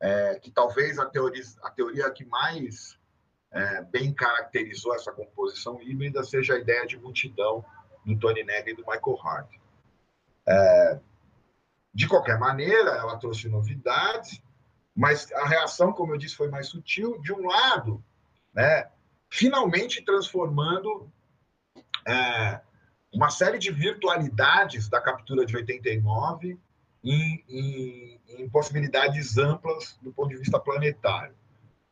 [0.00, 2.98] é, que talvez a teoria, a teoria que mais
[3.50, 7.64] é, bem caracterizou essa composição híbrida seja a ideia de multidão
[8.04, 9.54] do Tony Negri e do Michael Hart.
[10.46, 11.00] É,
[11.92, 14.40] de qualquer maneira, ela trouxe novidades,
[14.94, 17.20] mas a reação, como eu disse, foi mais sutil.
[17.20, 18.02] De um lado,
[18.54, 18.90] né,
[19.30, 21.10] finalmente transformando
[22.06, 22.60] é,
[23.12, 26.58] uma série de virtualidades da captura de 89
[27.04, 31.34] em, em, em possibilidades amplas do ponto de vista planetário.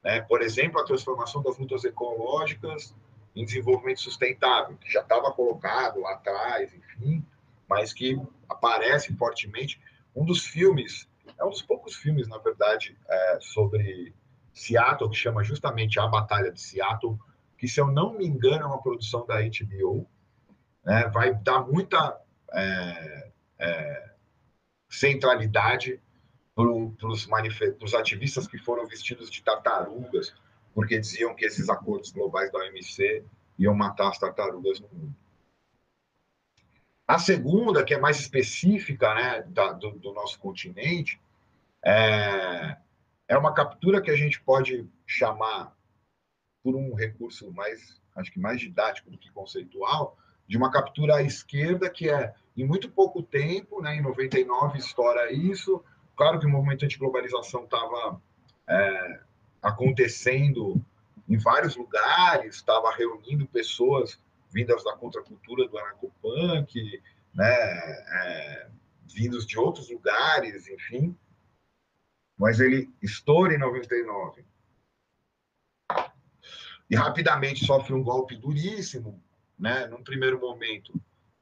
[0.02, 0.20] Né?
[0.22, 2.94] Por exemplo, a transformação das lutas ecológicas
[3.34, 7.24] em desenvolvimento sustentável, que já estava colocado lá atrás, enfim,
[7.68, 8.18] mas que
[8.48, 9.80] aparece fortemente.
[10.14, 11.06] Um dos filmes,
[11.38, 14.14] é um dos poucos filmes, na verdade, é, sobre
[14.56, 17.18] Seattle, que chama justamente A Batalha de Seattle,
[17.58, 20.08] que, se eu não me engano, é uma produção da HBO,
[20.82, 21.08] né?
[21.08, 22.18] vai dar muita
[22.54, 24.10] é, é,
[24.88, 26.00] centralidade
[26.54, 30.34] para os ativistas que foram vestidos de tartarugas,
[30.74, 33.22] porque diziam que esses acordos globais da OMC
[33.58, 35.14] iam matar as tartarugas no mundo.
[37.06, 41.20] A segunda, que é mais específica né, da, do, do, nosso continente,
[41.84, 42.78] é,
[43.28, 45.76] é uma captura que a gente pode chamar,
[46.62, 50.16] por um recurso mais, acho que mais didático do que conceitual,
[50.48, 55.32] de uma captura à esquerda, que é, em muito pouco tempo, né, em 99 estoura
[55.32, 55.82] isso,
[56.16, 58.20] Claro que o movimento anti-globalização estava
[58.66, 59.20] é,
[59.62, 60.82] acontecendo
[61.28, 64.18] em vários lugares, estava reunindo pessoas
[64.50, 67.02] vindas da contracultura do anarcopunk,
[67.34, 68.68] né, é,
[69.14, 71.14] vindos de outros lugares, enfim.
[72.38, 74.44] Mas ele estoura em 99.
[76.88, 79.20] E rapidamente sofre um golpe duríssimo,
[79.58, 80.92] né, num primeiro momento,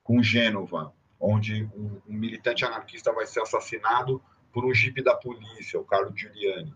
[0.03, 4.23] com Gênova, onde um, um militante anarquista vai ser assassinado
[4.53, 6.73] por um jipe da polícia, o Carlo Giuliani.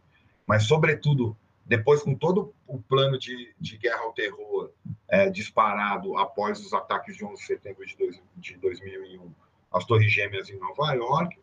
[0.46, 4.72] mas, sobretudo, depois com todo o plano de, de guerra ao terror
[5.06, 9.30] é, disparado após os ataques de 11 de setembro de, dois, de 2001
[9.72, 11.38] às Torres Gêmeas em Nova York,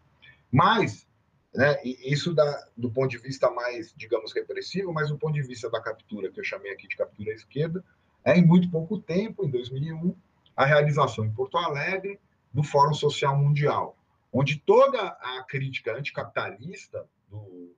[0.52, 1.08] mas
[1.56, 5.70] né, isso da, do ponto de vista mais, digamos, repressivo, mas do ponto de vista
[5.70, 7.84] da captura, que eu chamei aqui de captura à esquerda,
[8.24, 10.16] é em muito pouco tempo, em 2001,
[10.56, 12.20] a realização em Porto Alegre
[12.52, 13.98] do Fórum Social Mundial,
[14.32, 17.76] onde toda a crítica anticapitalista do,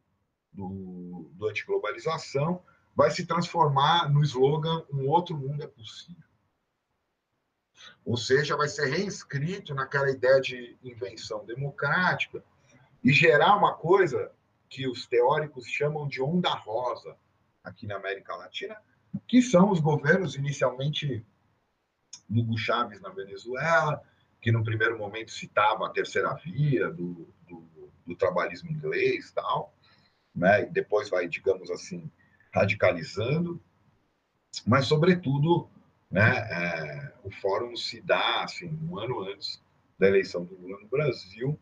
[0.51, 2.61] do, do antiglobalização
[2.95, 6.23] vai se transformar no slogan Um Outro Mundo é Possível.
[8.03, 12.43] Ou seja, vai ser reinscrito naquela ideia de invenção democrática
[13.07, 14.33] e gerar uma coisa
[14.67, 17.15] que os teóricos chamam de onda rosa
[17.63, 18.75] aqui na América Latina,
[19.25, 21.25] que são os governos inicialmente
[22.27, 24.03] do Hugo Chávez na Venezuela,
[24.41, 29.73] que no primeiro momento citava a terceira via do, do, do trabalhismo inglês tal,
[30.35, 30.63] né?
[30.63, 32.11] E depois vai, digamos assim,
[32.53, 33.57] radicalizando,
[34.65, 35.69] mas sobretudo,
[36.11, 36.39] né?
[36.51, 39.63] É, o fórum se dá assim um ano antes
[39.97, 41.57] da eleição do Lula no Brasil.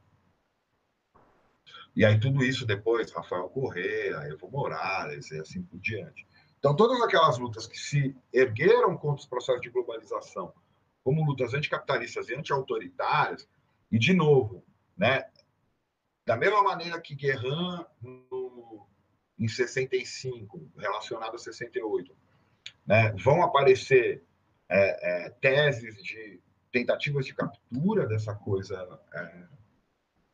[1.95, 6.27] E aí tudo isso depois, Rafael Correa, Evo Morales e assim por diante.
[6.59, 10.51] Então, todas aquelas lutas que se ergueram contra os processos de globalização,
[11.03, 13.47] como lutas anticapitalistas e anti-autoritárias,
[13.91, 14.65] e, de novo,
[14.97, 15.25] né,
[16.25, 18.87] da mesma maneira que Guerrin, no,
[19.37, 22.15] em 65, relacionado a 68,
[22.85, 24.23] né, vão aparecer
[24.67, 26.41] é, é, teses de
[26.71, 29.47] tentativas de captura dessa coisa, é,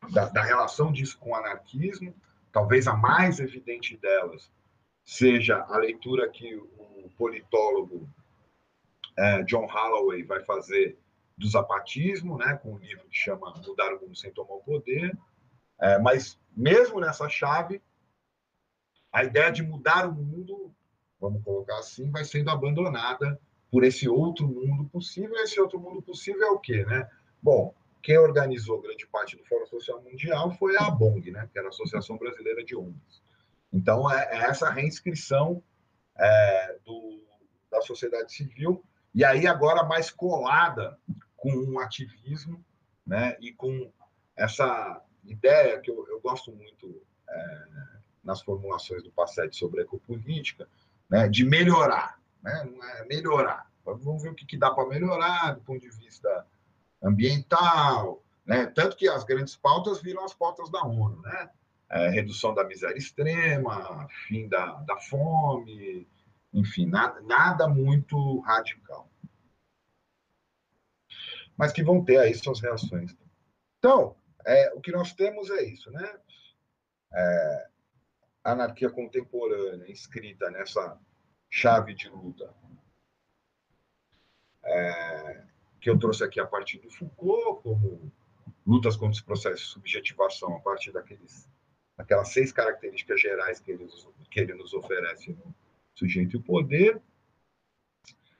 [0.09, 2.13] da, da, relação disso com o anarquismo.
[2.51, 4.51] Talvez a mais evidente delas
[5.03, 8.09] seja a leitura que o politólogo
[9.17, 10.97] é, John Holloway vai fazer
[11.37, 15.17] do zapatismo, né, com um livro que chama Mudar o Mundo Sem Tomar o Poder,
[15.79, 17.81] é, mas mesmo nessa chave,
[19.11, 20.73] a ideia de mudar o mundo,
[21.19, 23.39] vamos colocar assim, vai sendo abandonada
[23.71, 25.35] por esse outro mundo possível.
[25.37, 27.09] Esse outro mundo possível é o quê, né?
[27.41, 31.67] Bom, quem organizou grande parte do Fórum Social Mundial foi a ABONG, né, que era
[31.67, 33.21] a Associação Brasileira de ONGs.
[33.71, 35.63] Então, é, é essa reinscrição
[36.17, 37.23] é, do,
[37.69, 38.83] da sociedade civil,
[39.13, 40.97] e aí agora mais colada
[41.35, 42.63] com o um ativismo
[43.05, 43.91] né, e com
[44.35, 47.65] essa ideia que eu, eu gosto muito é,
[48.23, 50.67] nas formulações do Passetti sobre ecopolítica,
[51.09, 53.69] né, de melhorar, né, é melhorar.
[53.83, 56.45] Vamos ver o que, que dá para melhorar do ponto de vista
[57.01, 61.49] ambiental, né, tanto que as grandes pautas viram as pautas da ONU, né,
[61.89, 66.07] é, redução da miséria extrema, fim da, da fome,
[66.53, 69.09] enfim, nada, nada muito radical.
[71.57, 73.15] Mas que vão ter aí suas reações.
[73.77, 76.19] Então, é, o que nós temos é isso, né?
[77.13, 77.67] É,
[78.43, 80.97] anarquia contemporânea, inscrita nessa
[81.49, 82.53] chave de luta,
[84.63, 85.43] é,
[85.81, 88.11] que eu trouxe aqui a partir do Foucault, como
[88.65, 91.49] lutas contra os processos de subjetivação, a partir daqueles,
[91.97, 93.87] daquelas seis características gerais que ele,
[94.29, 95.55] que ele nos oferece no
[95.95, 97.01] sujeito e o poder.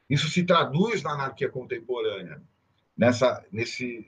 [0.08, 2.42] Isso se traduz na anarquia contemporânea,
[2.96, 4.08] nessa, nesse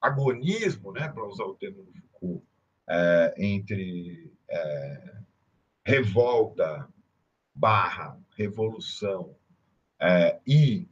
[0.00, 2.44] agonismo, né, para usar o termo do Foucault,
[2.88, 5.16] é, entre é,
[5.84, 6.88] revolta
[7.54, 9.36] barra revolução
[10.00, 10.88] é, e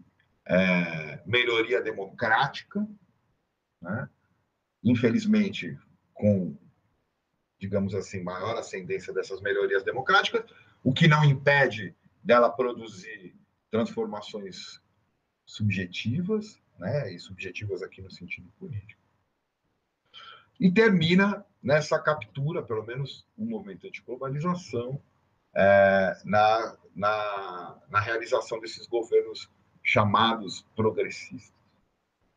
[0.47, 2.86] é, melhoria democrática,
[3.80, 4.09] né?
[4.82, 5.78] infelizmente
[6.12, 6.57] com,
[7.59, 10.45] digamos assim, maior ascendência dessas melhorias democráticas,
[10.82, 13.34] o que não impede dela produzir
[13.70, 14.80] transformações
[15.45, 19.03] subjetivas, né, e subjetivas aqui no sentido político.
[20.61, 25.03] E termina nessa captura, pelo menos um movimento de globalização,
[25.57, 29.49] é, na, na, na, realização desses governos
[29.85, 31.55] chamados progressistas.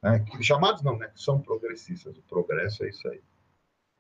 [0.04, 0.24] Né?
[0.42, 1.12] Chamados não, né?
[1.16, 2.18] São progressistas.
[2.18, 3.22] O progresso é isso aí.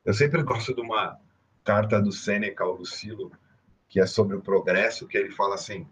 [0.03, 1.19] Eu sempre gosto de uma
[1.63, 3.31] carta do Sêneca ao Lucilo,
[3.87, 5.87] que é sobre o progresso, que ele fala assim: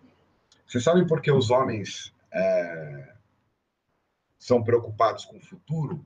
[0.68, 3.16] você sabe por que os homens é,
[4.38, 6.06] são preocupados com o futuro,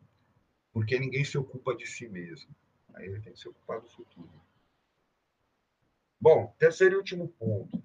[0.72, 2.56] porque ninguém se ocupa de si mesmo.
[2.94, 4.30] Aí ele tem que se ocupar do futuro.
[6.22, 7.82] Bom, terceiro e último ponto: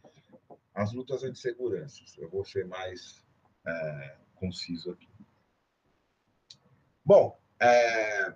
[0.74, 2.16] as lutas anti-seguranças.
[2.18, 3.23] Eu vou ser mais
[3.66, 5.08] é, conciso aqui.
[7.04, 8.34] Bom, é,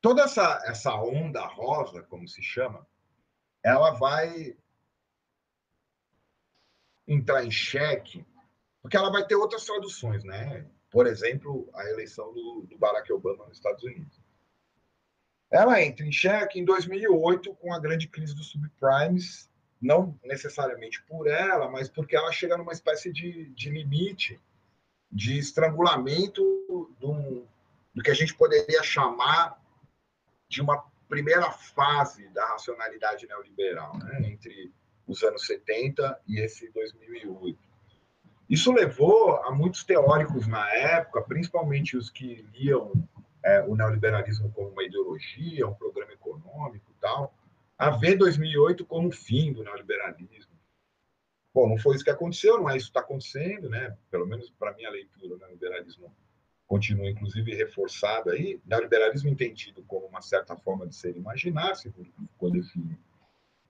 [0.00, 2.86] toda essa, essa onda rosa, como se chama,
[3.62, 4.56] ela vai
[7.06, 8.26] entrar em xeque,
[8.80, 10.68] porque ela vai ter outras traduções, né?
[10.92, 14.20] por exemplo, a eleição do, do Barack Obama nos Estados Unidos.
[15.50, 19.50] Ela entra em xeque em 2008 com a grande crise dos subprimes
[19.82, 24.40] não necessariamente por ela, mas porque ela chega numa espécie de, de limite,
[25.10, 26.40] de estrangulamento
[27.00, 27.44] do,
[27.92, 29.60] do que a gente poderia chamar
[30.48, 34.72] de uma primeira fase da racionalidade neoliberal, né, entre
[35.06, 37.58] os anos 70 e esse 2008.
[38.48, 42.92] Isso levou a muitos teóricos na época, principalmente os que liam
[43.42, 47.34] é, o neoliberalismo como uma ideologia, um programa econômico e tal,
[47.82, 50.52] a ver 2008 como o fim do neoliberalismo.
[51.52, 53.96] Bom, não foi isso que aconteceu, não é isso que está acontecendo, né?
[54.08, 56.14] Pelo menos para minha leitura, o neoliberalismo
[56.64, 58.60] continua, inclusive, reforçado aí.
[58.64, 63.00] Neoliberalismo entendido como uma certa forma de ser imaginar, segundo ficou definido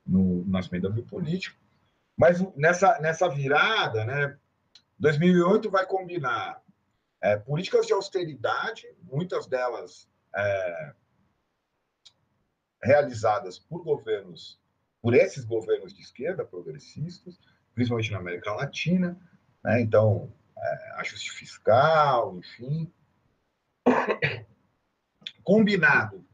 [0.07, 1.57] no nascimento da biopolítica.
[2.15, 4.37] Mas nessa, nessa virada, né,
[4.99, 6.63] 2008 vai combinar
[7.23, 10.07] é, políticas de austeridade, muitas delas
[10.37, 10.93] é,
[12.83, 14.61] realizadas por governos,
[15.01, 17.39] por esses governos de esquerda progressistas,
[17.75, 19.19] principalmente na América Latina,
[19.63, 19.81] né?
[19.81, 22.93] então é, ajuste fiscal, enfim,
[25.43, 26.25] combinado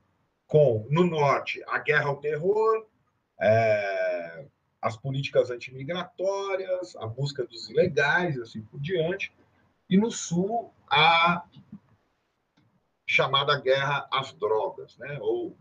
[0.47, 2.87] com no norte a guerra ao terror,
[3.41, 4.47] é,
[4.81, 9.33] as políticas antimigratórias, a busca dos ilegais, assim por diante,
[9.91, 11.45] e no sul a
[13.07, 15.19] chamada guerra às drogas, né?
[15.21, 15.57] ou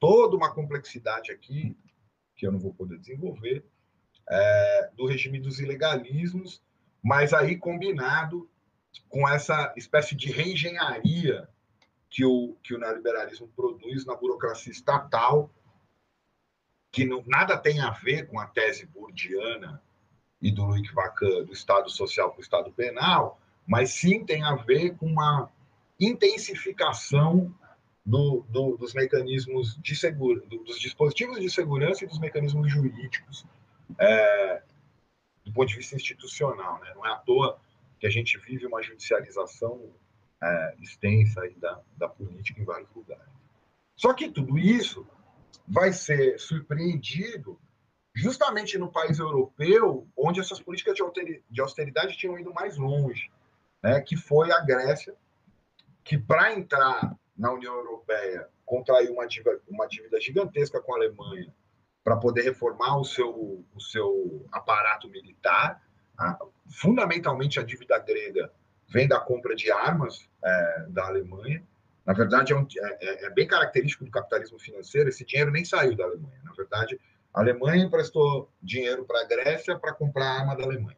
[0.00, 1.76] toda uma complexidade aqui,
[2.36, 3.64] que eu não vou poder desenvolver,
[4.28, 6.62] é, do regime dos ilegalismos,
[7.02, 8.48] mas aí combinado
[9.08, 11.48] com essa espécie de reengenharia
[12.10, 15.50] que o, que o neoliberalismo produz na burocracia estatal,
[16.90, 19.82] que não, nada tem a ver com a tese burdiana
[20.40, 24.54] e do Luiz Vacan do Estado Social para o Estado Penal, mas sim tem a
[24.54, 25.50] ver com uma
[26.00, 27.54] intensificação
[28.08, 33.44] do, do, dos mecanismos de seguro, do, dos dispositivos de segurança e dos mecanismos jurídicos
[33.98, 34.62] é,
[35.44, 36.80] do ponto de vista institucional.
[36.80, 36.90] Né?
[36.94, 37.60] Não é à toa
[38.00, 39.92] que a gente vive uma judicialização
[40.42, 43.28] é, extensa da, da política em vários lugares.
[43.94, 45.06] Só que tudo isso
[45.66, 47.60] vai ser surpreendido
[48.14, 53.30] justamente no país europeu, onde essas políticas de austeridade tinham ido mais longe,
[53.82, 54.00] né?
[54.00, 55.14] que foi a Grécia,
[56.02, 61.54] que para entrar na União Europeia contraiu uma dívida, uma dívida gigantesca com a Alemanha
[62.02, 65.82] para poder reformar o seu, o seu aparato militar.
[66.66, 68.50] Fundamentalmente, a dívida grega
[68.88, 71.62] vem da compra de armas é, da Alemanha.
[72.04, 75.64] Na verdade, é, um, é, é, é, bem característico do capitalismo financeiro, esse dinheiro nem
[75.64, 76.40] saiu da Alemanha.
[76.42, 76.98] Na verdade,
[77.34, 80.96] a Alemanha emprestou dinheiro para a Grécia para comprar arma da Alemanha.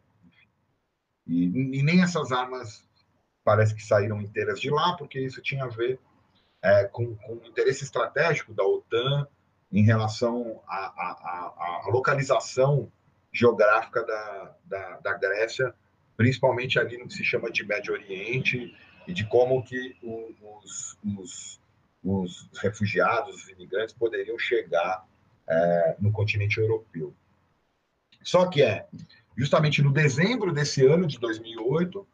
[1.26, 1.46] E,
[1.78, 2.88] e, nem essas armas
[3.44, 5.98] parece que saíram inteiras de lá, porque isso tinha a ver
[6.62, 9.26] é, com, com o interesse estratégico da OTAN
[9.72, 12.90] em relação à, localização
[13.32, 15.74] geográfica da, da, da, Grécia,
[16.16, 21.60] principalmente ali no que se chama de Médio Oriente, e de como que os, os,
[22.04, 25.04] os refugiados, os imigrantes poderiam chegar
[25.48, 27.14] é, no continente europeu.
[28.22, 28.86] Só que é
[29.36, 32.06] justamente no dezembro desse ano de 2008,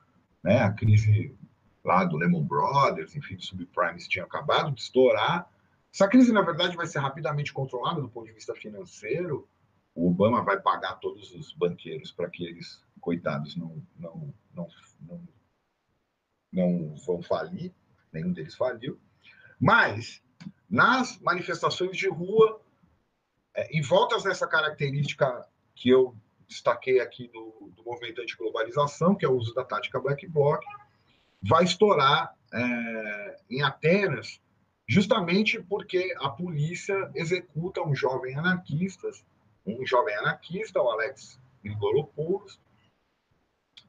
[0.42, 1.34] né, a crise
[1.86, 5.48] lá do Lehman Brothers, enfim, do subprimes tinha acabado de estourar.
[5.94, 9.48] Essa crise, na verdade, vai ser rapidamente controlada do ponto de vista financeiro.
[9.94, 14.68] O Obama vai pagar todos os banqueiros para que eles, coitados, não, não, não,
[15.00, 15.28] não,
[16.52, 17.72] não vão falir.
[18.12, 18.98] Nenhum deles faliu.
[19.58, 20.20] Mas,
[20.68, 22.60] nas manifestações de rua,
[23.54, 26.14] é, em voltas dessa característica que eu
[26.48, 30.62] destaquei aqui do, do movimento anti-globalização, que é o uso da tática Black Bloc,
[31.48, 34.40] vai estourar é, em Atenas,
[34.88, 39.08] justamente porque a polícia executa um jovem anarquista,
[39.64, 42.60] um jovem anarquista, o Alex Grigolopoulos,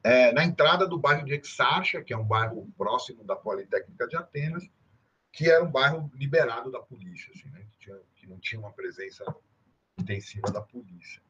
[0.02, 4.16] é, na entrada do bairro de Exarcha, que é um bairro próximo da Politécnica de
[4.16, 4.68] Atenas,
[5.32, 8.72] que era um bairro liberado da polícia, assim, né, que, tinha, que não tinha uma
[8.72, 9.24] presença
[9.98, 11.20] intensiva da polícia.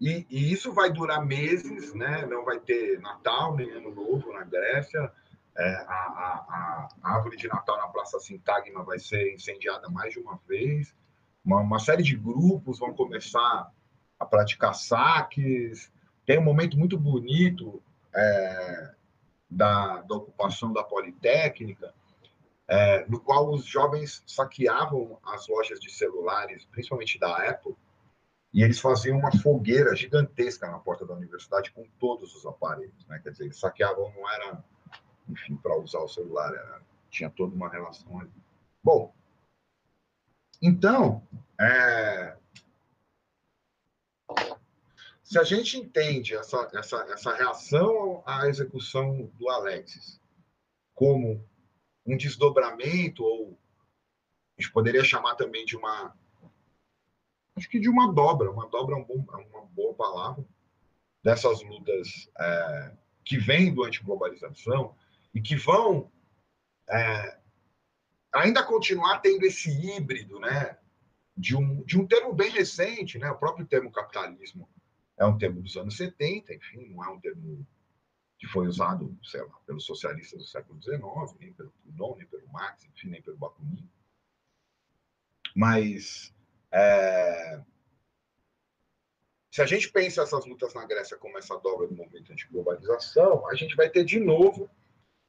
[0.00, 2.26] E, e, isso vai durar meses, né?
[2.26, 5.12] não vai ter Natal nem Ano Novo na Grécia,
[5.56, 10.18] é, a, a, a, árvore de Natal na Praça Sintagma vai ser incendiada mais de
[10.18, 10.94] uma vez.
[11.44, 13.70] Uma, uma, série de grupos vão começar
[14.18, 15.92] a praticar saques.
[16.24, 17.82] Tem um momento muito bonito
[18.14, 18.94] é,
[19.50, 21.92] da, da, ocupação da Politécnica,
[22.68, 27.76] é, no qual os jovens saqueavam as lojas de celulares, principalmente da Apple,
[28.54, 33.06] e eles faziam uma fogueira gigantesca na porta da universidade com todos os aparelhos.
[33.06, 33.18] Né?
[33.22, 34.62] Quer dizer, eles saqueavam, não era
[35.28, 36.52] enfim, para usar o celular.
[36.52, 38.30] Era, tinha toda uma relação ali.
[38.82, 39.14] Bom,
[40.60, 41.26] então,
[41.60, 42.36] é,
[45.32, 50.20] se a gente entende essa, essa, essa reação à execução do Alexis
[50.94, 51.42] como
[52.04, 53.58] um desdobramento, ou
[54.58, 56.14] a gente poderia chamar também de uma.
[57.56, 60.44] Acho que de uma dobra, uma dobra é um é uma boa palavra,
[61.24, 62.92] dessas lutas é,
[63.24, 64.94] que vêm do antiglobalização
[65.34, 66.10] e que vão
[66.88, 67.38] é,
[68.32, 70.78] ainda continuar tendo esse híbrido, né?
[71.36, 73.30] De um, de um termo bem recente, né?
[73.30, 74.68] O próprio termo capitalismo
[75.16, 77.66] é um termo dos anos 70, enfim, não é um termo
[78.38, 81.00] que foi usado, sei lá, pelos socialistas do século XIX,
[81.38, 83.88] nem pelo Proudhon, nem pelo Marx, enfim, nem pelo Bakunin.
[85.54, 86.34] Mas
[86.72, 87.62] é,
[89.50, 93.54] se a gente pensa essas lutas na Grécia como essa dobra do movimento anti-globalização, a
[93.54, 94.68] gente vai ter de novo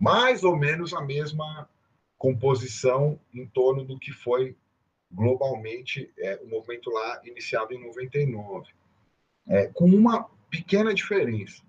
[0.03, 1.69] mais ou menos a mesma
[2.17, 4.57] composição em torno do que foi
[5.09, 8.69] globalmente é, o movimento lá iniciado em 99,
[9.47, 11.63] é, com uma pequena diferença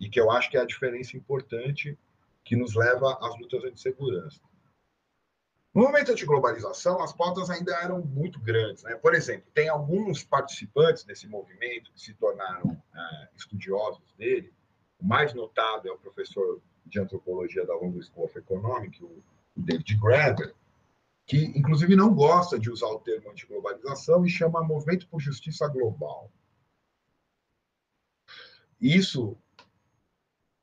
[0.00, 1.98] e que eu acho que é a diferença importante
[2.42, 4.40] que nos leva às lutas anti-segurança.
[5.74, 8.82] No momento de globalização, as pautas ainda eram muito grandes.
[8.84, 8.94] Né?
[8.94, 14.54] Por exemplo, tem alguns participantes desse movimento que se tornaram é, estudiosos dele.
[14.98, 19.22] O mais notado é o professor de antropologia da London School of Economics, o
[19.56, 20.54] David Graeber,
[21.26, 26.30] que inclusive não gosta de usar o termo antiglobalização e chama movimento por justiça global.
[28.80, 29.36] Isso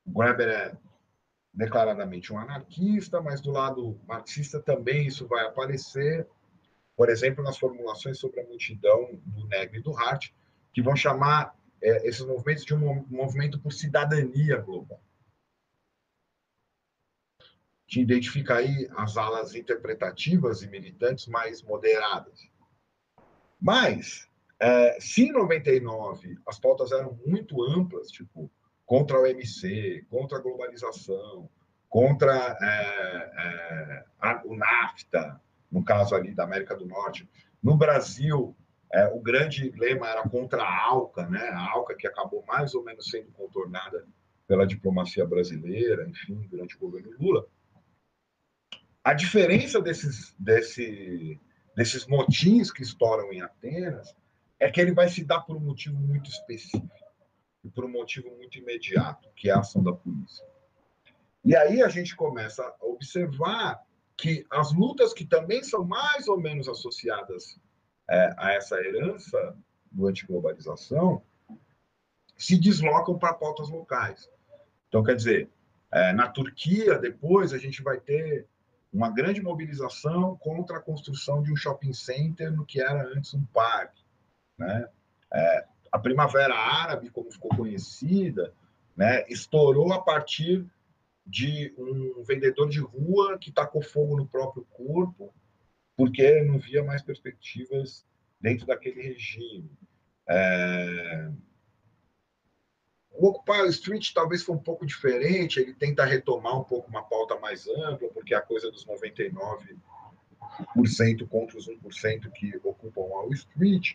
[0.04, 0.76] o Weber é
[1.54, 6.26] declaradamente um anarquista, mas do lado marxista também isso vai aparecer,
[6.96, 10.30] por exemplo, nas formulações sobre a multidão do Negri e do Hart,
[10.72, 15.00] que vão chamar é, esses movimentos de um movimento por cidadania global.
[17.92, 22.48] Que identifica aí as alas interpretativas e militantes mais moderadas.
[23.60, 24.26] Mas,
[24.58, 28.50] é, se em 99 as pautas eram muito amplas, tipo
[28.86, 31.50] contra o OMC, contra a globalização,
[31.86, 35.38] contra é, é, o NAFTA,
[35.70, 37.28] no caso ali da América do Norte.
[37.62, 38.56] No Brasil,
[38.90, 41.46] é, o grande lema era contra a ALCA, né?
[41.50, 44.06] a ALCA que acabou mais ou menos sendo contornada
[44.46, 47.46] pela diplomacia brasileira, enfim, durante o governo Lula.
[49.04, 51.40] A diferença desses, desse,
[51.74, 54.14] desses motins que estouram em Atenas
[54.60, 56.88] é que ele vai se dar por um motivo muito específico
[57.64, 60.46] e por um motivo muito imediato, que é a ação da polícia.
[61.44, 63.82] E aí a gente começa a observar
[64.16, 67.58] que as lutas que também são mais ou menos associadas
[68.08, 69.56] é, a essa herança
[69.90, 71.22] do antiglobalização
[72.36, 74.30] se deslocam para pautas locais.
[74.88, 75.50] Então, quer dizer,
[75.90, 78.46] é, na Turquia, depois, a gente vai ter
[78.92, 83.44] uma grande mobilização contra a construção de um shopping center no que era antes um
[83.46, 84.02] parque.
[84.58, 84.86] Né?
[85.32, 88.52] É, a Primavera Árabe, como ficou conhecida,
[88.96, 90.66] né, estourou a partir
[91.24, 95.32] de um vendedor de rua que tacou fogo no próprio corpo,
[95.96, 98.04] porque não via mais perspectivas
[98.40, 99.70] dentro daquele regime.
[100.28, 101.30] É...
[103.14, 107.38] O Occupy Street talvez foi um pouco diferente, ele tenta retomar um pouco uma pauta
[107.38, 109.78] mais ampla, porque é a coisa dos 99%
[111.28, 113.94] contra os 1% que ocupam Wall Street,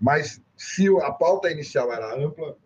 [0.00, 2.56] mas se a pauta inicial era ampla,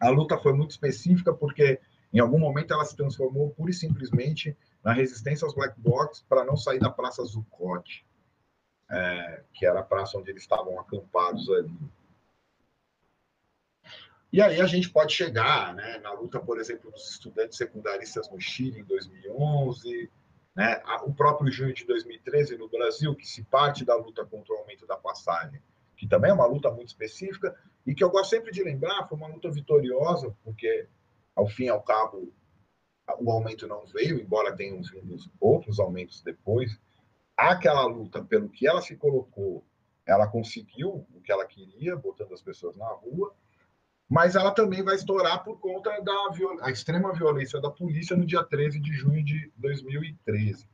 [0.00, 1.80] a luta foi muito específica, porque
[2.12, 6.44] em algum momento ela se transformou pura e simplesmente na resistência aos black blocs para
[6.44, 8.04] não sair da Praça Zuccotti,
[8.90, 11.76] é, que era a praça onde eles estavam acampados ali.
[14.34, 18.40] E aí a gente pode chegar né, na luta, por exemplo, dos estudantes secundaristas no
[18.40, 20.10] Chile em 2011,
[20.56, 24.58] né, o próprio junho de 2013 no Brasil, que se parte da luta contra o
[24.58, 25.62] aumento da passagem
[25.96, 27.56] que também é uma luta muito específica,
[27.86, 30.88] e que eu gosto sempre de lembrar, foi uma luta vitoriosa, porque,
[31.34, 32.32] ao fim e ao cabo,
[33.18, 36.78] o aumento não veio, embora tenham vindo outros aumentos depois.
[37.36, 39.64] Aquela luta, pelo que ela se colocou,
[40.06, 43.34] ela conseguiu o que ela queria, botando as pessoas na rua,
[44.08, 46.12] mas ela também vai estourar por conta da
[46.62, 50.68] a extrema violência da polícia no dia 13 de junho de 2013.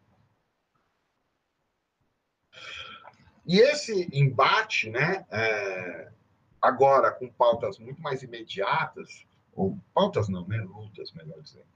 [3.46, 6.12] E esse embate, né, é,
[6.60, 11.66] agora com pautas muito mais imediatas, ou pautas não, né, lutas, melhor dizendo.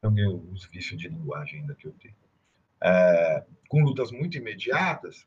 [0.00, 2.14] Também os vícios de linguagem ainda que eu tenho.
[2.80, 5.26] É, com lutas muito imediatas,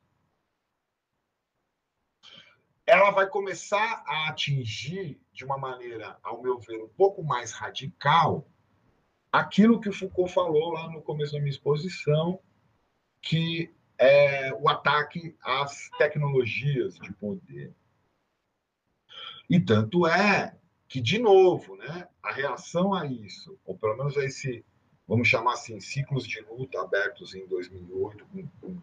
[2.92, 8.46] ela vai começar a atingir de uma maneira, ao meu ver, um pouco mais radical,
[9.32, 12.38] aquilo que o Foucault falou lá no começo da minha exposição,
[13.22, 17.74] que é o ataque às tecnologias de poder.
[19.50, 20.54] E tanto é
[20.86, 24.66] que, de novo, né, a reação a isso, ou pelo menos a esse,
[25.08, 28.82] vamos chamar assim, ciclos de luta abertos em 2008 com, com,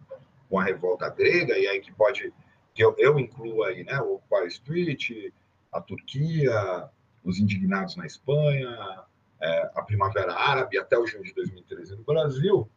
[0.49, 2.33] com a revolta grega, e aí que pode,
[2.79, 5.33] que eu, eu incluo aí, né, o Occupy Street,
[5.73, 6.89] a Turquia,
[7.25, 9.05] os indignados na Espanha,
[9.41, 12.71] é, a Primavera Árabe, até o junho de 2013 no Brasil,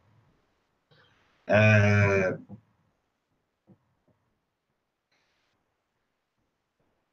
[1.45, 2.36] é,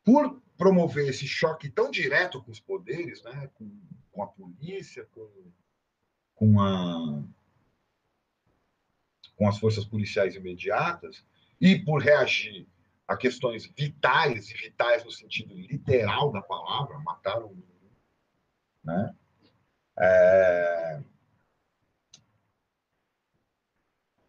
[0.03, 3.70] por promover esse choque tão direto com os poderes, né, com,
[4.11, 5.28] com a polícia, com,
[6.34, 7.22] com, a,
[9.36, 11.22] com as forças policiais imediatas,
[11.61, 12.66] e por reagir
[13.09, 17.57] a questões vitais, e vitais no sentido literal da palavra, mataram
[18.85, 19.15] né?
[19.99, 21.03] É...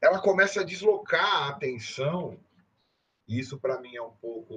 [0.01, 2.39] Ela começa a deslocar a atenção,
[3.27, 4.55] e isso para mim é um pouco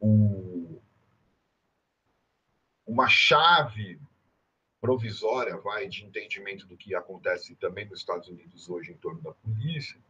[0.00, 0.80] um,
[2.84, 4.00] uma chave
[4.80, 9.32] provisória, vai, de entendimento do que acontece também nos Estados Unidos hoje em torno da
[9.32, 10.00] polícia,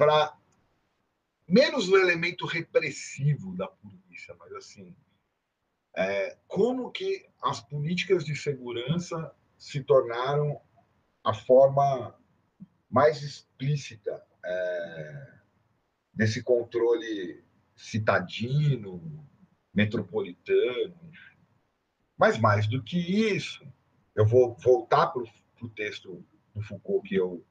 [0.00, 0.34] para
[1.46, 4.96] menos o elemento repressivo da polícia, mas assim,
[5.94, 10.58] é, como que as políticas de segurança se tornaram
[11.22, 12.18] a forma
[12.88, 15.38] mais explícita é,
[16.14, 17.44] desse controle
[17.76, 19.28] citadino,
[19.74, 20.98] metropolitano.
[22.16, 23.70] Mas mais do que isso,
[24.16, 25.22] eu vou voltar para
[25.60, 26.24] o texto
[26.54, 27.44] do Foucault que eu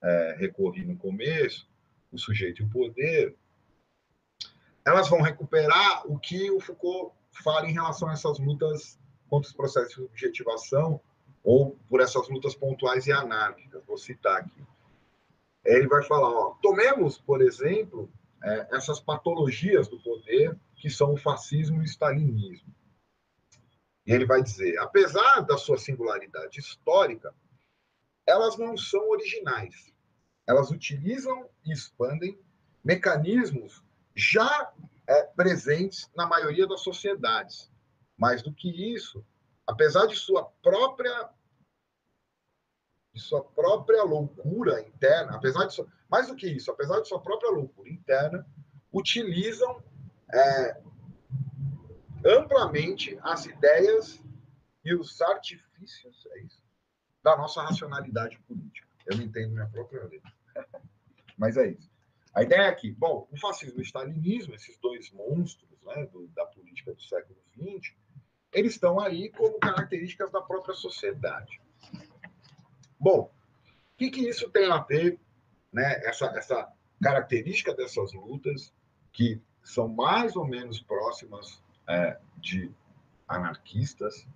[0.00, 1.69] é, recorri no começo,
[2.12, 3.36] o sujeito e o poder.
[4.84, 8.98] Elas vão recuperar o que o Foucault fala em relação a essas lutas
[9.28, 11.00] contra os processos de objetivação
[11.42, 13.84] ou por essas lutas pontuais e anárquicas.
[13.86, 14.64] Vou citar aqui.
[15.64, 18.10] Ele vai falar, ó, tomemos, por exemplo,
[18.42, 22.74] é, essas patologias do poder que são o fascismo e o stalinismo.
[24.06, 27.34] E ele vai dizer, apesar da sua singularidade histórica,
[28.26, 29.89] elas não são originais.
[30.46, 32.38] Elas utilizam e expandem
[32.84, 33.84] mecanismos
[34.14, 34.72] já
[35.06, 37.70] é, presentes na maioria das sociedades.
[38.16, 39.24] Mais do que isso,
[39.66, 41.30] apesar de sua própria
[43.12, 47.20] de sua própria loucura interna, apesar de sua, mais do que isso, apesar de sua
[47.20, 48.46] própria loucura interna,
[48.92, 49.82] utilizam
[50.32, 50.80] é,
[52.24, 54.22] amplamente as ideias
[54.84, 56.62] e os artifícios, é isso,
[57.22, 58.89] da nossa racionalidade política.
[59.10, 60.32] Eu não entendo minha própria letra,
[61.36, 61.90] mas é isso.
[62.32, 66.28] A ideia é que, bom, o fascismo e o stalinismo, esses dois monstros né, do,
[66.28, 67.92] da política do século XX,
[68.52, 71.60] eles estão aí como características da própria sociedade.
[72.98, 73.32] Bom,
[73.94, 75.18] o que, que isso tem a ver,
[75.72, 78.72] né, essa, essa característica dessas lutas,
[79.12, 82.70] que são mais ou menos próximas é, de
[83.26, 84.26] anarquistas,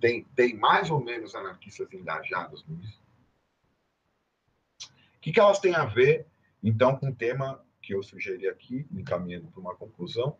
[0.00, 3.00] tem, tem mais ou menos anarquistas engajados nisso.
[5.20, 6.26] O que, que elas têm a ver,
[6.62, 10.34] então, com o tema que eu sugeri aqui, encaminhando para uma conclusão,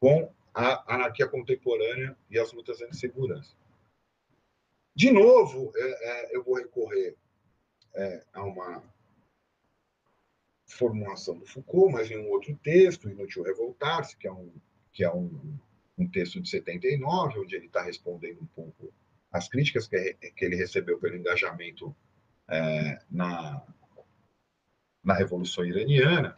[0.00, 3.54] com a anarquia contemporânea e as lutas anti-segurança.
[4.94, 7.14] De novo, é, é, eu vou recorrer
[7.94, 8.82] é, a uma
[10.66, 14.50] formulação do Foucault, mas em um outro texto, Inútil Revoltar-se, que é, um,
[14.94, 15.58] que é um,
[15.98, 18.90] um texto de 79, onde ele está respondendo um pouco
[19.30, 21.94] às críticas que, que ele recebeu pelo engajamento
[22.48, 23.62] é, na,
[25.06, 26.36] na Revolução Iraniana,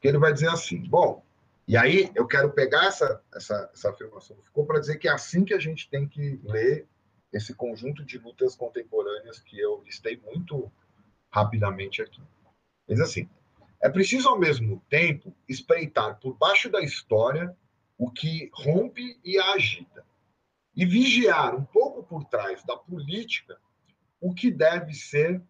[0.00, 1.24] que ele vai dizer assim, bom,
[1.66, 5.44] e aí eu quero pegar essa, essa, essa afirmação Foucault para dizer que é assim
[5.44, 6.86] que a gente tem que ler
[7.32, 10.70] esse conjunto de lutas contemporâneas que eu listei muito
[11.30, 12.20] rapidamente aqui.
[12.88, 13.28] Diz assim:
[13.80, 17.56] é preciso, ao mesmo tempo, espreitar por baixo da história
[17.96, 20.04] o que rompe e a agita,
[20.74, 23.56] e vigiar um pouco por trás da política
[24.20, 25.40] o que deve ser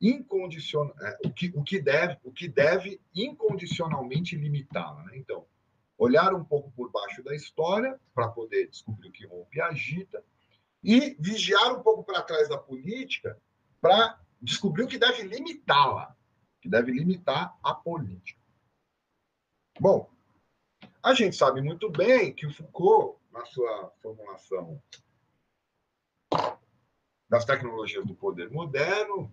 [0.00, 5.02] incondicional, é, o, que, o, que deve, o que deve incondicionalmente limitá-la.
[5.04, 5.18] Né?
[5.18, 5.46] Então,
[5.96, 10.24] olhar um pouco por baixo da história para poder descobrir o que rompe e agita,
[10.82, 13.40] e vigiar um pouco para trás da política
[13.80, 16.14] para descobrir o que deve limitá-la,
[16.60, 18.40] que deve limitar a política.
[19.80, 20.10] Bom,
[21.02, 24.80] a gente sabe muito bem que o Foucault, na sua formulação
[27.28, 29.32] das tecnologias do poder moderno,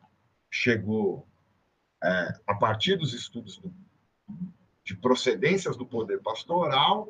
[0.51, 1.25] chegou
[2.03, 3.73] é, a partir dos estudos do,
[4.83, 7.09] de procedências do poder pastoral,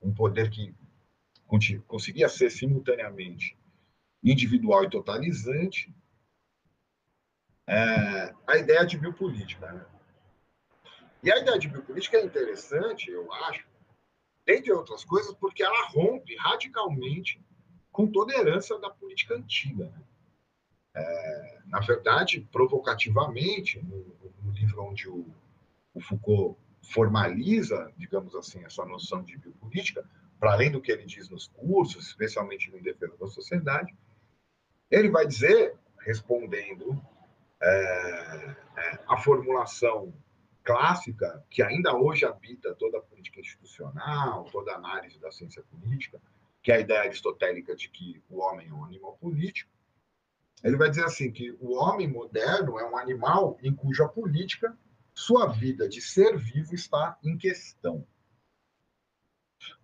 [0.00, 0.74] um poder que
[1.86, 3.56] conseguia ser simultaneamente
[4.24, 5.94] individual e totalizante,
[7.66, 9.70] é, a ideia de biopolítica.
[9.70, 9.84] Né?
[11.22, 13.66] E a ideia de biopolítica é interessante, eu acho,
[14.46, 17.40] dentre outras coisas, porque ela rompe radicalmente
[17.90, 19.84] com toda a herança da política antiga.
[19.84, 20.02] Né?
[20.94, 24.04] É, na verdade, provocativamente, no,
[24.42, 25.26] no livro onde o,
[25.94, 30.04] o, Foucault formaliza, digamos assim, essa noção de biopolítica,
[30.38, 33.94] para além do que ele diz nos cursos, especialmente no Defesa da Sociedade,
[34.90, 37.00] ele vai dizer, respondendo
[37.62, 40.12] é, é, a formulação
[40.64, 46.20] clássica que ainda hoje habita toda a política institucional, toda a análise da ciência política,
[46.62, 49.70] que é a ideia aristotélica de que o homem é um animal político.
[50.62, 54.76] Ele vai dizer assim que o homem moderno é um animal em cuja política
[55.14, 58.06] sua vida de ser vivo está em questão.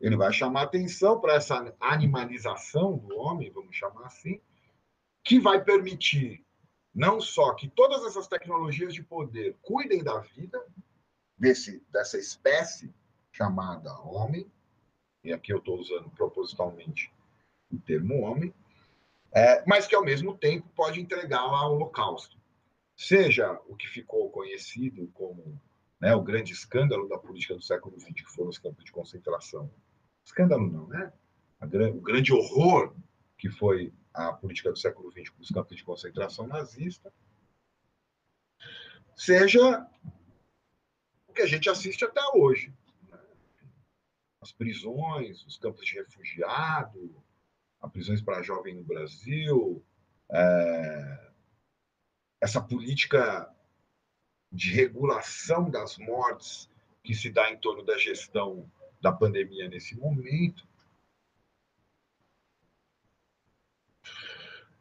[0.01, 4.41] Ele vai chamar atenção para essa animalização do homem, vamos chamar assim,
[5.23, 6.45] que vai permitir
[6.95, 10.65] não só que todas essas tecnologias de poder cuidem da vida
[11.37, 12.93] desse, dessa espécie
[13.31, 14.51] chamada homem,
[15.23, 17.13] e aqui eu estou usando propositalmente
[17.71, 18.53] o termo homem,
[19.33, 22.39] é, mas que ao mesmo tempo pode entregá-la ao holocausto.
[22.97, 25.61] Seja o que ficou conhecido como
[26.01, 29.71] né, o grande escândalo da política do século XX, que foram os campos de concentração.
[30.25, 31.13] Escândalo não, né?
[31.61, 32.95] o grande horror
[33.37, 37.13] que foi a política do século XX com os campos de concentração nazista,
[39.17, 39.87] seja
[41.27, 42.73] o que a gente assiste até hoje.
[43.09, 43.19] Né?
[44.41, 47.23] As prisões, os campos de refugiado,
[47.87, 49.85] prisões para jovem no Brasil,
[50.31, 51.31] é,
[52.41, 53.55] essa política
[54.51, 56.69] de regulação das mortes
[57.05, 58.71] que se dá em torno da gestão
[59.01, 60.67] da pandemia nesse momento.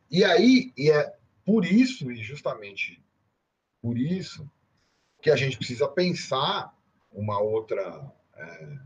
[0.10, 3.04] E aí, e é por isso, e justamente
[3.82, 4.50] por isso,
[5.22, 6.74] que a gente precisa pensar
[7.12, 8.80] uma outra é,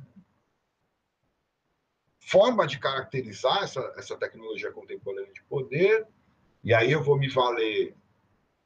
[2.31, 6.07] forma de caracterizar essa, essa tecnologia contemporânea de poder.
[6.63, 7.93] E aí eu vou me valer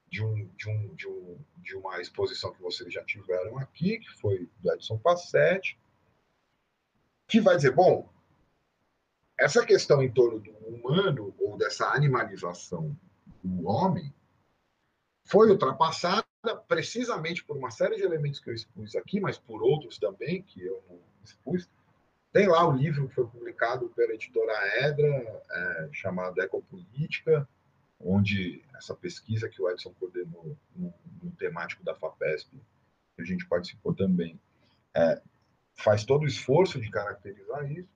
[0.07, 4.11] de, um, de, um, de, um, de uma exposição que vocês já tiveram aqui, que
[4.19, 5.79] foi do Edson Passetti,
[7.27, 8.07] que vai dizer, bom,
[9.37, 12.95] essa questão em torno do humano ou dessa animalização
[13.43, 14.13] do homem
[15.25, 16.23] foi ultrapassada
[16.67, 20.63] precisamente por uma série de elementos que eu expus aqui, mas por outros também que
[20.63, 21.67] eu não expus.
[22.35, 24.51] Tem lá o livro que foi publicado pela editora
[24.83, 25.07] Edra,
[25.49, 27.47] é, chamado Ecopolítica,
[27.97, 32.61] onde essa pesquisa que o Edson coordenou no, no temático da FAPESP,
[33.15, 34.37] que a gente participou também,
[34.93, 35.21] é,
[35.75, 37.95] faz todo o esforço de caracterizar isso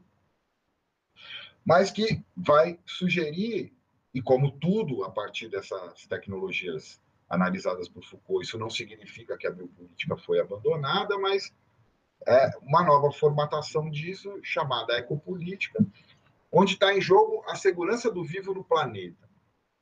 [1.65, 3.73] mas que vai sugerir,
[4.13, 9.51] e como tudo a partir dessas tecnologias analisadas por Foucault, isso não significa que a
[9.51, 11.53] biopolítica foi abandonada, mas
[12.27, 15.83] é uma nova formatação disso, chamada ecopolítica,
[16.51, 19.29] onde está em jogo a segurança do vivo no planeta,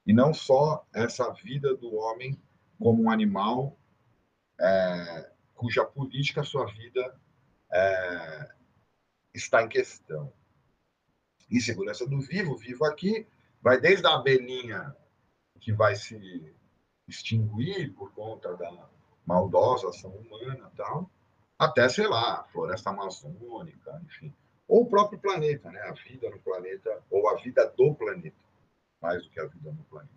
[0.06, 2.40] e não só essa vida do homem
[2.80, 3.78] como um animal
[4.60, 7.20] é, cuja política, sua vida,
[7.72, 8.50] é,
[9.34, 10.32] está em questão
[11.50, 12.56] e segurança do vivo.
[12.56, 13.28] Vivo aqui
[13.62, 14.96] vai desde a abelhinha
[15.60, 16.56] que vai se
[17.08, 18.90] extinguir por conta da
[19.26, 21.10] maldosa ação humana tal,
[21.58, 24.34] até, sei lá, floresta amazônica, enfim.
[24.68, 25.80] Ou o próprio planeta, né?
[25.82, 28.38] A vida no planeta, ou a vida do planeta,
[29.02, 30.14] mais do que a vida no planeta.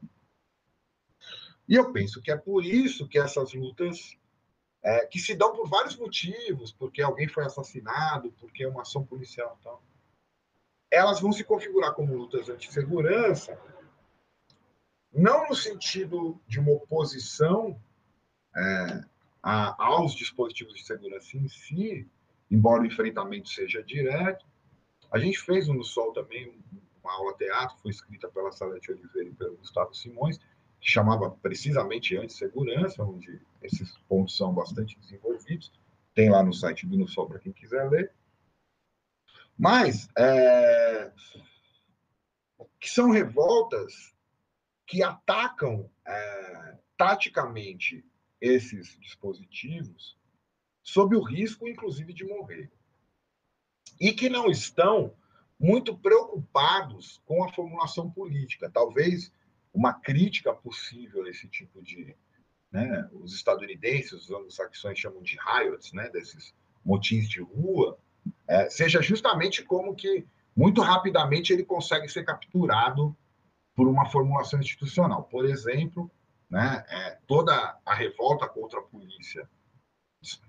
[1.68, 4.18] E eu penso que é por isso que essas lutas,
[4.82, 9.06] é, que se dão por vários motivos, porque alguém foi assassinado, porque é uma ação
[9.06, 9.82] policial e tal,
[10.90, 13.56] elas vão se configurar como lutas anti-segurança,
[15.12, 17.80] não no sentido de uma oposição
[18.56, 19.04] é,
[19.42, 22.08] a, aos dispositivos de segurança em si,
[22.50, 24.46] embora o enfrentamento seja direto.
[25.10, 26.54] A gente fez no Sol também
[27.02, 30.38] uma aula teatro, foi escrita pela Salete Oliveira e pelo Gustavo Simões,
[30.80, 35.72] que chamava precisamente anti-segurança, onde esses pontos são bastante desenvolvidos.
[36.14, 38.12] Tem lá no site do Sol para quem quiser ler.
[39.56, 41.12] Mas é,
[42.78, 44.14] que são revoltas
[44.86, 48.04] que atacam é, taticamente
[48.40, 50.18] esses dispositivos
[50.82, 52.70] sob o risco, inclusive, de morrer.
[54.00, 55.14] E que não estão
[55.58, 58.70] muito preocupados com a formulação política.
[58.70, 59.32] Talvez
[59.72, 62.16] uma crítica possível a esse tipo de.
[62.72, 67.98] Né, os estadunidenses, os anglo-saxões chamam de riots, né, desses motins de rua,
[68.46, 70.24] é, seja justamente como que
[70.54, 73.16] muito rapidamente ele consegue ser capturado
[73.74, 75.24] por uma formulação institucional.
[75.24, 76.08] Por exemplo,
[76.50, 79.48] né, é, toda a revolta contra a polícia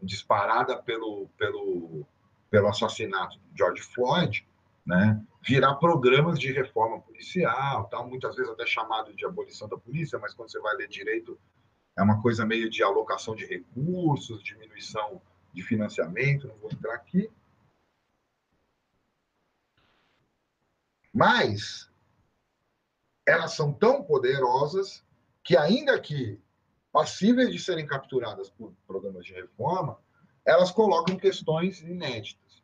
[0.02, 2.06] disparada pelo, pelo,
[2.49, 4.45] pelo assassinato de George Floyd,
[4.86, 10.18] né, virar programas de reforma policial, tal, muitas vezes até chamado de abolição da polícia,
[10.20, 11.39] mas quando você vai ler direito,
[11.95, 15.22] é uma coisa meio de alocação de recursos, diminuição
[15.54, 17.30] de financiamento, não vou entrar aqui.
[21.14, 21.91] Mas
[23.26, 25.06] elas são tão poderosas
[25.44, 26.39] que, ainda que
[26.92, 29.98] passíveis de serem capturadas por programas de reforma,
[30.46, 32.64] elas colocam questões inéditas.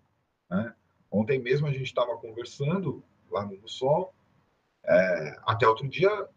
[0.50, 0.74] Né?
[1.10, 4.14] Ontem mesmo a gente estava conversando lá no Sol,
[4.84, 6.30] é, até outro dia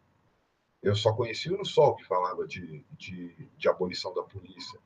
[0.82, 4.80] eu só conheci o Sol que falava de, de, de abolição da polícia.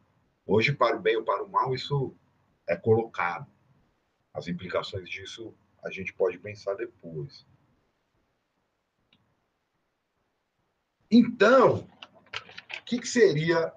[0.47, 2.15] Hoje, para o bem ou para o mal, isso
[2.67, 3.47] é colocado.
[4.33, 7.47] As implicações disso a gente pode pensar depois.
[11.17, 13.73] Então, o que, que, seria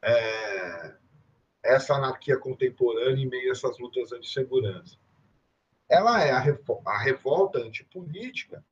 [0.00, 0.94] é,
[1.62, 4.96] essa anarquia contemporânea em meio a essas lutas anti-segurança?
[5.86, 6.42] Ela é a,
[6.86, 8.64] a revolta antipolítica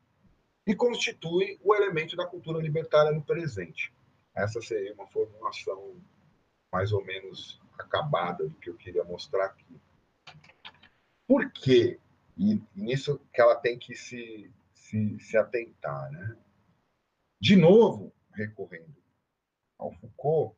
[0.67, 3.93] e constitui o elemento da cultura libertária no presente.
[4.35, 6.01] Essa seria uma formulação
[6.73, 9.79] mais ou menos acabada do que eu queria mostrar aqui.
[11.29, 12.01] Por quê?
[12.39, 16.11] E nisso que ela tem que se, se, se atentar.
[16.11, 16.35] Né?
[17.41, 18.97] De novo, recorrendo
[19.78, 20.57] ao Foucault,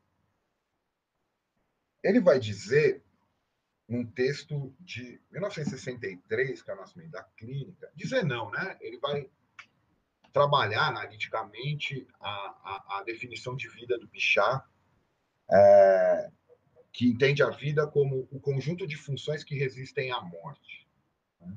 [2.02, 3.04] ele vai dizer,
[3.88, 8.78] num texto de 1963, que é o nascimento da clínica, dizer não, né?
[8.80, 9.28] Ele vai
[10.32, 14.64] trabalhar analiticamente a, a, a definição de vida do Bichat,
[15.50, 16.30] é,
[16.92, 20.86] que entende a vida como o conjunto de funções que resistem à morte.
[21.40, 21.56] Né?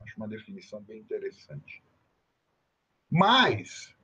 [0.00, 1.82] Acho uma definição bem interessante.
[3.10, 3.94] Mas,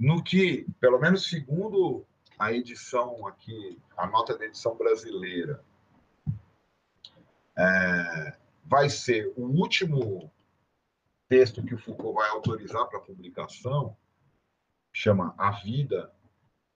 [0.00, 2.06] no que, pelo menos segundo
[2.38, 5.62] a edição aqui, a nota da edição brasileira,
[7.54, 10.32] é, vai ser o último
[11.28, 13.94] texto que o Foucault vai autorizar para publicação,
[14.90, 16.10] chama A Vida,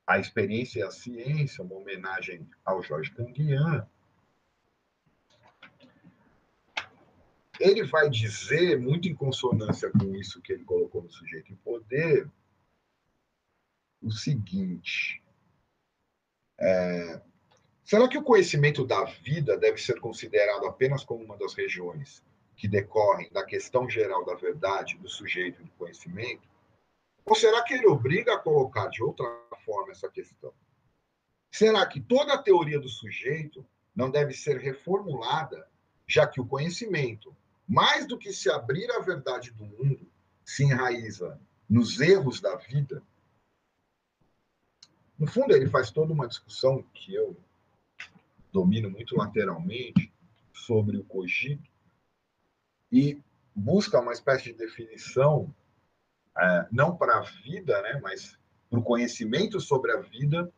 [0.07, 3.89] a Experiência e a Ciência, uma homenagem ao Jorge Canguian.
[7.59, 12.31] Ele vai dizer, muito em consonância com isso que ele colocou no sujeito em poder,
[14.05, 15.22] o seguinte:
[16.61, 17.20] é,
[17.82, 22.22] será que o conhecimento da vida deve ser considerado apenas como uma das regiões
[22.55, 26.48] que decorrem da questão geral da verdade do sujeito do conhecimento?
[27.24, 29.26] Ou será que ele obriga a colocar de outra
[29.64, 30.52] forma essa questão?
[31.50, 35.66] Será que toda a teoria do sujeito não deve ser reformulada,
[36.07, 37.34] já que o conhecimento,
[37.66, 40.07] mais do que se abrir à verdade do mundo,
[40.44, 41.40] se enraiza
[41.70, 43.02] nos erros da vida?
[45.18, 47.36] No fundo, ele faz toda uma discussão que eu
[48.52, 50.12] domino muito lateralmente
[50.52, 51.68] sobre o cogito,
[52.90, 53.20] e
[53.54, 55.52] busca uma espécie de definição,
[56.38, 58.38] é, não para a vida, né, mas
[58.70, 60.52] para o conhecimento sobre a vida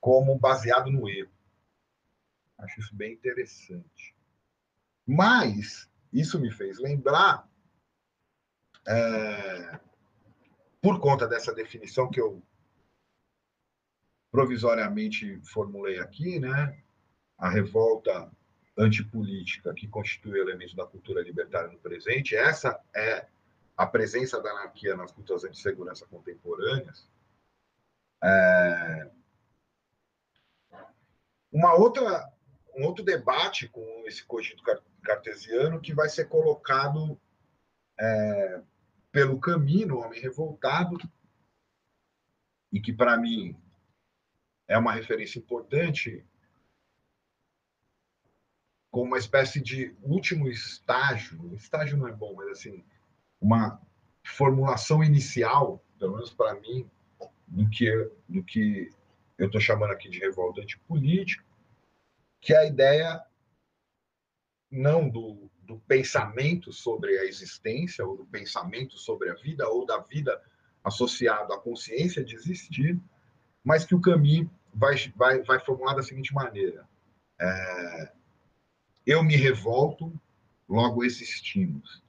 [0.00, 1.32] como baseado no erro.
[2.58, 4.14] Acho isso bem interessante.
[5.06, 7.48] Mas isso me fez lembrar,
[8.86, 9.80] é,
[10.80, 12.42] por conta dessa definição que eu
[14.32, 16.82] provisoriamente formulei aqui, né,
[17.36, 18.32] a revolta
[18.76, 23.28] antipolítica que constitui elementos da cultura libertária no presente, essa é
[23.76, 27.06] a presença da anarquia nas lutas anti-segurança contemporâneas.
[28.24, 29.10] É...
[31.52, 32.32] Uma outra,
[32.74, 34.62] um outro debate com esse cogito
[35.02, 37.20] cartesiano que vai ser colocado
[38.00, 38.62] é,
[39.10, 40.96] pelo caminho, Homem Revoltado,
[42.72, 43.54] e que, para mim,
[44.68, 46.24] é uma referência importante
[48.90, 52.84] como uma espécie de último estágio, estágio não é bom, mas assim,
[53.40, 53.80] uma
[54.22, 56.88] formulação inicial, pelo menos para mim,
[57.48, 58.90] do que, do que
[59.38, 61.44] eu estou chamando aqui de revolta antipolítica,
[62.40, 63.24] que é a ideia
[64.70, 69.98] não do, do pensamento sobre a existência, ou do pensamento sobre a vida, ou da
[69.98, 70.40] vida
[70.84, 73.00] associado à consciência de existir,
[73.64, 76.86] mas que o caminho vai, vai, vai formular da seguinte maneira.
[77.40, 78.12] É,
[79.06, 80.12] eu me revolto,
[80.68, 82.02] logo existimos.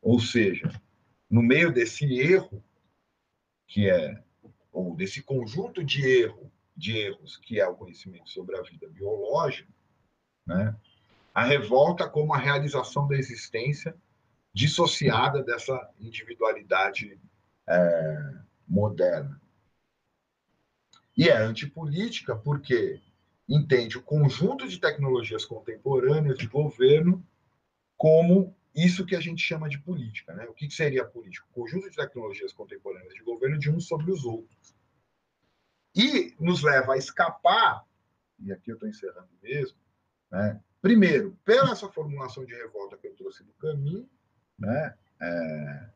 [0.00, 0.70] Ou seja,
[1.28, 2.62] no meio desse erro,
[3.66, 4.22] que é,
[4.72, 9.68] ou desse conjunto de erro, de erros, que é o conhecimento sobre a vida biológica,
[10.46, 10.74] né,
[11.34, 13.94] a revolta como a realização da existência
[14.52, 17.20] dissociada dessa individualidade
[17.68, 18.34] é,
[18.66, 19.40] moderna.
[21.18, 23.02] E é antipolítica porque
[23.48, 27.26] entende o conjunto de tecnologias contemporâneas de governo
[27.96, 30.32] como isso que a gente chama de política.
[30.32, 30.44] Né?
[30.44, 31.44] O que seria política?
[31.50, 34.76] O conjunto de tecnologias contemporâneas de governo de uns sobre os outros.
[35.96, 37.84] E nos leva a escapar,
[38.38, 39.76] e aqui eu estou encerrando mesmo,
[40.30, 40.60] né?
[40.80, 44.08] primeiro, pela essa formulação de revolta que eu trouxe do caminho,
[44.56, 44.94] né?
[45.20, 45.90] É...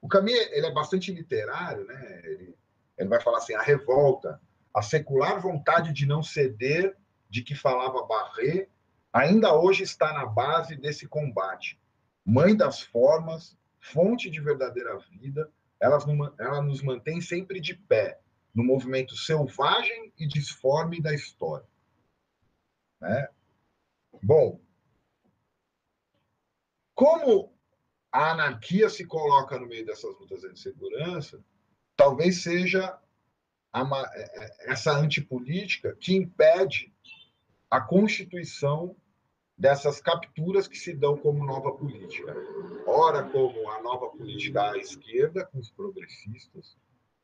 [0.00, 2.20] o caminho ele é bastante literário, né?
[2.24, 2.56] ele,
[2.96, 4.40] ele vai falar assim, a revolta,
[4.74, 6.96] a secular vontade de não ceder,
[7.28, 8.68] de que falava Barré,
[9.12, 11.78] ainda hoje está na base desse combate
[12.28, 15.50] mãe das formas, fonte de verdadeira vida,
[15.80, 15.98] ela,
[16.38, 18.20] ela nos mantém sempre de pé,
[18.54, 21.66] no movimento selvagem e disforme da história.
[23.00, 23.28] Né?
[24.22, 24.60] Bom,
[26.94, 27.56] como
[28.12, 31.42] a anarquia se coloca no meio dessas lutas de segurança,
[31.96, 33.00] talvez seja
[33.74, 36.92] é, é, essa antipolítica que impede
[37.70, 38.96] a constituição
[39.56, 42.34] dessas capturas que se dão como nova política.
[42.86, 46.76] Ora como a nova política à esquerda, com os progressistas,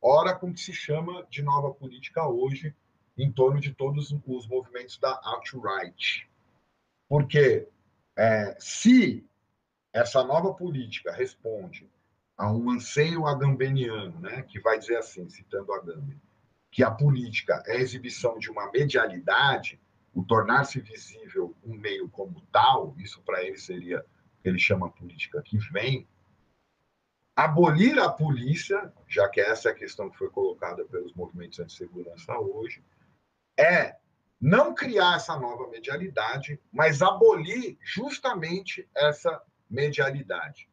[0.03, 2.75] ora com o que se chama de nova política hoje,
[3.17, 6.29] em torno de todos os movimentos da alt-right.
[7.09, 7.69] Porque
[8.17, 9.25] é, se
[9.93, 11.89] essa nova política responde
[12.37, 16.21] a um anseio agambeniano, né, que vai dizer assim, citando Agamben,
[16.75, 19.81] que a política é a exibição de uma medialidade,
[20.13, 24.05] o tornar-se visível um meio como tal, isso para ele seria
[24.43, 26.07] ele chama política que vem,
[27.37, 32.37] abolir a polícia, já que essa é a questão que foi colocada pelos movimentos anti-segurança
[32.41, 32.85] hoje,
[33.57, 33.97] é
[34.41, 39.41] não criar essa nova medialidade, mas abolir justamente essa
[39.71, 40.69] medialidade.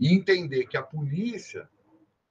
[0.00, 1.68] E entender que a polícia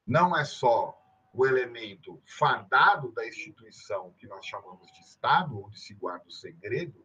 [0.06, 1.00] não é só
[1.34, 7.04] o elemento fardado da instituição que nós chamamos de Estado, onde se guarda o segredo,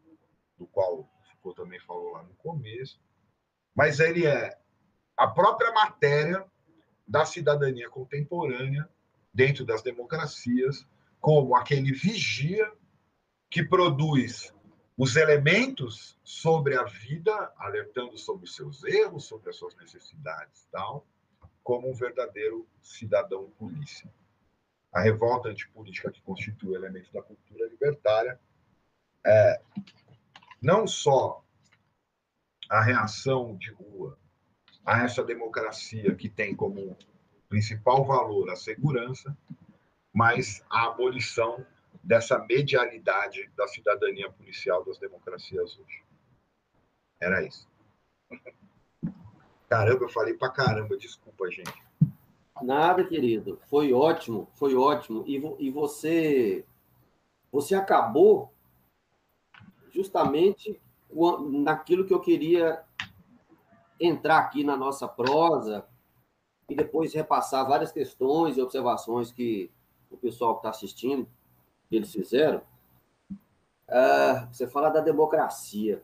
[0.59, 3.01] do qual Foucault também falou lá no começo,
[3.75, 4.59] mas ele é
[5.17, 6.45] a própria matéria
[7.07, 8.89] da cidadania contemporânea
[9.33, 10.87] dentro das democracias,
[11.21, 12.71] como aquele vigia
[13.51, 14.53] que produz
[14.97, 21.07] os elementos sobre a vida, alertando sobre os seus erros, sobre as suas necessidades, tal,
[21.63, 24.13] como um verdadeiro cidadão polícia.
[24.93, 28.41] A revolta antipolítica que constitui o elemento da cultura libertária
[29.25, 29.61] é
[30.61, 31.45] não só
[32.69, 34.19] a reação de rua
[34.85, 36.97] a essa democracia que tem como
[37.49, 39.37] principal valor a segurança,
[40.13, 41.65] mas a abolição
[42.03, 46.05] dessa medialidade da cidadania policial das democracias hoje.
[47.21, 47.69] Era isso.
[49.69, 51.88] Caramba, eu falei pra caramba, desculpa, gente.
[52.63, 53.59] Nada, querido.
[53.67, 55.25] Foi ótimo, foi ótimo.
[55.27, 56.65] E, e você,
[57.51, 58.53] você acabou
[59.91, 60.81] justamente
[61.51, 62.85] naquilo que eu queria
[64.01, 65.87] entrar aqui na nossa prosa
[66.69, 69.71] e depois repassar várias questões e observações que
[70.11, 71.27] o pessoal que está assistindo
[71.91, 72.61] eles fizeram.
[73.89, 76.03] Uh, você fala da democracia.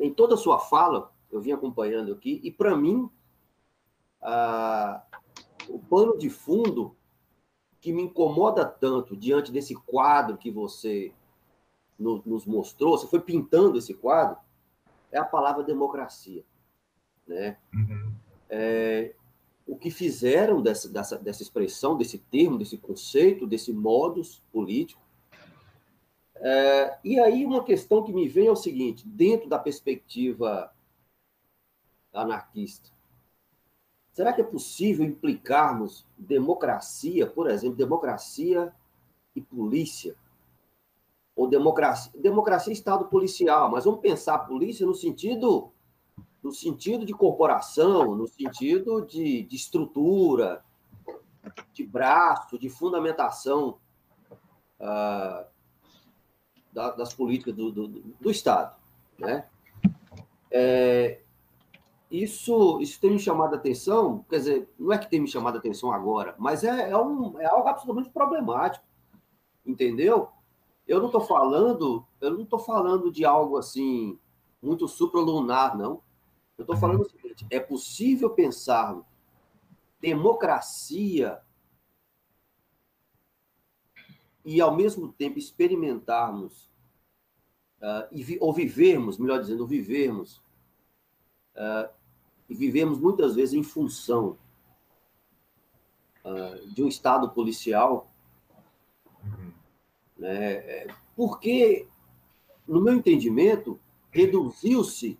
[0.00, 3.10] Em toda a sua fala, eu vim acompanhando aqui, e para mim,
[4.22, 5.00] uh,
[5.68, 6.96] o pano de fundo
[7.80, 11.12] que me incomoda tanto diante desse quadro que você
[11.98, 14.38] no, nos mostrou, você foi pintando esse quadro,
[15.12, 16.44] é a palavra democracia.
[17.26, 17.56] Né?
[17.72, 18.12] Uhum.
[18.48, 19.14] É,
[19.66, 25.02] o que fizeram dessa, dessa, dessa expressão, desse termo, desse conceito, desse modus político.
[26.36, 30.70] É, e aí uma questão que me vem é o seguinte, dentro da perspectiva
[32.12, 32.90] anarquista,
[34.14, 38.72] será que é possível implicarmos democracia, por exemplo, democracia
[39.34, 40.14] e polícia?
[41.36, 45.70] Ou democracia, democracia e Estado policial, mas vamos pensar polícia no sentido
[46.42, 50.62] no sentido de corporação, no sentido de, de estrutura,
[51.72, 53.78] de braço, de fundamentação
[54.78, 55.48] da,
[56.90, 58.76] das políticas do, do, do Estado.
[59.18, 59.48] Né?
[60.50, 61.23] É,
[62.22, 65.56] isso, isso tem me chamado a atenção, quer dizer, não é que tem me chamado
[65.56, 68.84] a atenção agora, mas é, é, um, é algo absolutamente problemático,
[69.66, 70.28] entendeu?
[70.86, 74.16] Eu não estou falando, eu não estou falando de algo assim
[74.62, 76.02] muito supralunar, não.
[76.56, 78.96] Eu estou falando o seguinte: é possível pensar
[80.00, 81.40] democracia
[84.44, 86.70] e, ao mesmo tempo, experimentarmos,
[87.80, 90.36] uh, e vi, ou vivermos, melhor dizendo, vivermos,
[91.56, 91.88] uh,
[92.48, 94.36] e vivemos muitas vezes em função
[96.24, 98.10] uh, de um Estado policial.
[99.22, 99.52] Uhum.
[100.16, 100.52] Né?
[100.54, 101.88] É, porque
[102.66, 103.78] no meu entendimento,
[104.10, 105.18] reduziu-se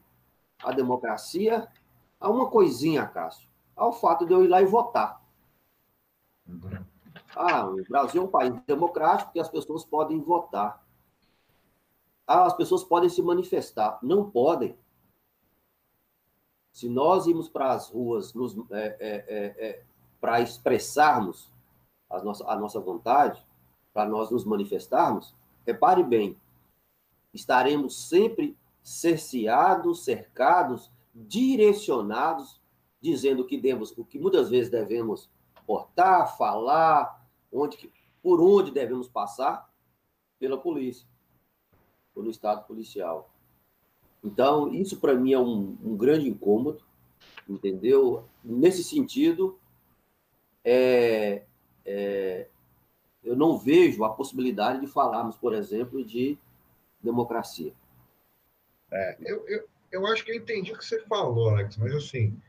[0.62, 1.68] a democracia
[2.18, 5.22] a uma coisinha, Cássio, ao fato de eu ir lá e votar.
[7.36, 10.82] Ah, o Brasil é um país democrático e as pessoas podem votar.
[12.26, 13.98] Ah, as pessoas podem se manifestar.
[14.02, 14.78] Não podem.
[16.74, 18.34] Se nós irmos para as ruas
[18.72, 19.82] é, é, é, é
[20.20, 21.48] para expressarmos
[22.10, 23.40] a nossa, a nossa vontade,
[23.92, 26.36] para nós nos manifestarmos, repare bem,
[27.32, 32.60] estaremos sempre cerceados, cercados, direcionados,
[33.00, 35.30] dizendo que devemos, o que muitas vezes devemos
[35.64, 39.72] portar, falar, onde por onde devemos passar
[40.40, 41.06] pela polícia,
[42.12, 43.30] pelo estado policial.
[44.24, 46.82] Então, isso para mim é um, um, grande incômodo,
[47.46, 48.26] entendeu?
[48.42, 49.58] Nesse sentido,
[50.64, 51.42] é,
[51.84, 52.48] é,
[53.22, 56.38] eu não vejo a possibilidade de falarmos, por exemplo, de
[57.02, 57.74] democracia.
[58.90, 62.40] É, eu, eu, eu acho que eu entendi o que você falou, Alex, mas assim,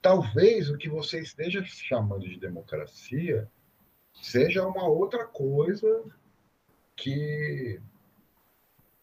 [0.00, 3.50] talvez o que você esteja chamando de democracia
[4.12, 6.04] seja uma outra coisa
[6.94, 7.80] que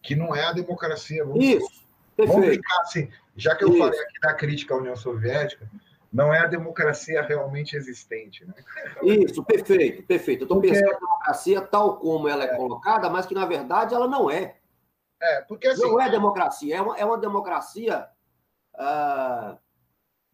[0.06, 1.24] que não é a democracia.
[1.24, 1.82] Vamos, Isso,
[2.16, 2.40] perfeito.
[2.40, 3.78] Vamos ficar assim, já que eu Isso.
[3.78, 5.68] falei aqui da crítica à União Soviética,
[6.12, 8.44] não é a democracia realmente existente.
[8.44, 8.54] Né?
[9.02, 10.42] Isso, perfeito, perfeito.
[10.42, 10.72] Eu estou porque...
[10.72, 14.30] pensando na democracia tal como ela é, é, colocada, mas que, na verdade, ela não
[14.30, 14.56] é.
[15.20, 15.82] É, porque assim...
[15.82, 18.08] Não é democracia, é uma, é uma democracia...
[18.78, 19.58] Ah,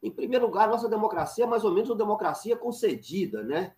[0.02, 3.72] em primeiro lugar, nossa democracia é mais ou menos uma democracia concedida, né?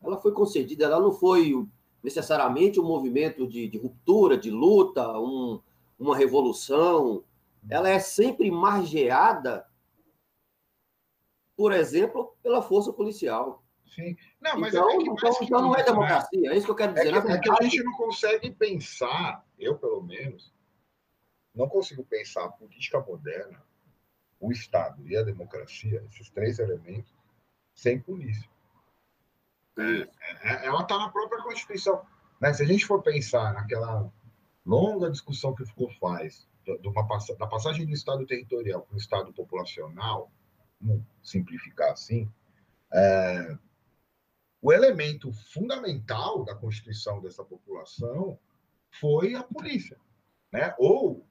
[0.00, 1.52] Ela foi concedida, ela não foi
[2.02, 5.60] necessariamente um movimento de, de ruptura, de luta, um,
[5.98, 7.24] uma revolução.
[7.68, 9.66] Ela é sempre margeada
[11.56, 13.62] por exemplo, pela força policial.
[13.86, 14.16] Sim.
[14.40, 15.84] Não, mas então, é então, então não é né?
[15.84, 17.14] democracia, é isso que eu quero dizer.
[17.14, 20.52] É que, é que, a gente não consegue pensar, eu pelo menos,
[21.54, 23.62] não consigo pensar a política moderna,
[24.40, 27.14] o Estado e a democracia, esses três elementos,
[27.74, 28.50] sem polícia.
[29.78, 30.08] É,
[30.42, 32.04] é, ela está na própria Constituição.
[32.40, 32.52] Né?
[32.52, 34.12] Se a gente for pensar naquela
[34.64, 37.06] longa discussão que ficou faz, de uma,
[37.38, 40.30] da passagem do Estado territorial para o Estado populacional,
[40.80, 42.30] vamos simplificar assim,
[42.92, 43.56] é,
[44.60, 48.38] o elemento fundamental da constituição dessa população
[49.00, 49.98] foi a polícia,
[50.52, 50.74] né?
[50.78, 51.26] Ou,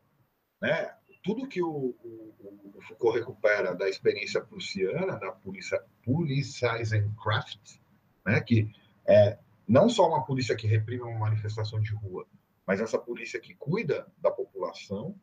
[0.62, 0.94] né?
[1.24, 7.80] Tudo que o, o, o Foucault recupera da experiência prussiana, da polícia Polizeisenkraft,
[8.26, 8.42] né?
[8.42, 8.70] Que
[9.06, 9.38] é
[9.68, 12.28] não só uma polícia que reprime uma manifestação de rua,
[12.66, 15.16] mas essa polícia que cuida da população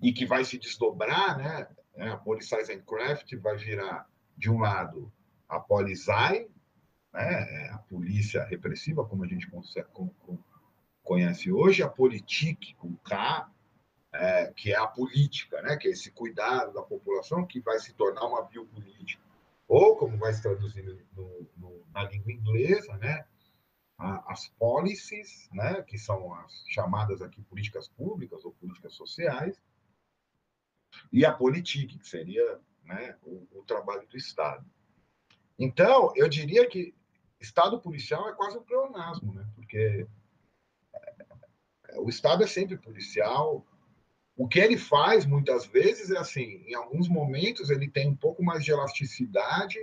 [0.00, 1.68] e que vai se desdobrar, né?
[1.96, 2.12] Né?
[2.12, 5.12] A Polizeisencraft vai virar, de um lado,
[5.48, 6.48] a Polizei,
[7.12, 7.64] né?
[7.64, 9.50] É a polícia repressiva, como a gente
[11.02, 13.50] conhece hoje, a Politik, com K,
[14.12, 15.76] é, que é a política, né?
[15.76, 19.22] que é esse cuidado da população que vai se tornar uma biopolítica.
[19.68, 20.82] Ou, como vai se traduzir
[21.12, 23.26] no, no, na língua inglesa, né?
[23.98, 25.82] as policies, né?
[25.82, 29.60] que são as chamadas aqui políticas públicas ou políticas sociais,
[31.12, 34.64] e a política, que seria né, o, o, trabalho do Estado.
[35.58, 36.94] Então, eu diria que
[37.40, 39.46] Estado policial é quase um pleonasmo, né?
[39.54, 40.06] porque
[41.88, 43.66] é, o Estado é sempre policial.
[44.38, 48.40] O que ele faz, muitas vezes, é assim: em alguns momentos, ele tem um pouco
[48.40, 49.76] mais de elasticidade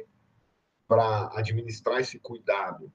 [0.88, 2.90] para administrar esse cuidado,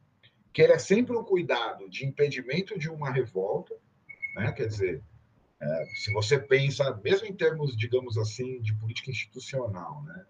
[0.54, 3.76] que ele é sempre um cuidado de impedimento de uma revolta,
[4.36, 4.52] né?
[4.52, 5.02] quer dizer,
[5.60, 10.26] é, se você pensa, mesmo em termos, digamos assim, de política institucional, né?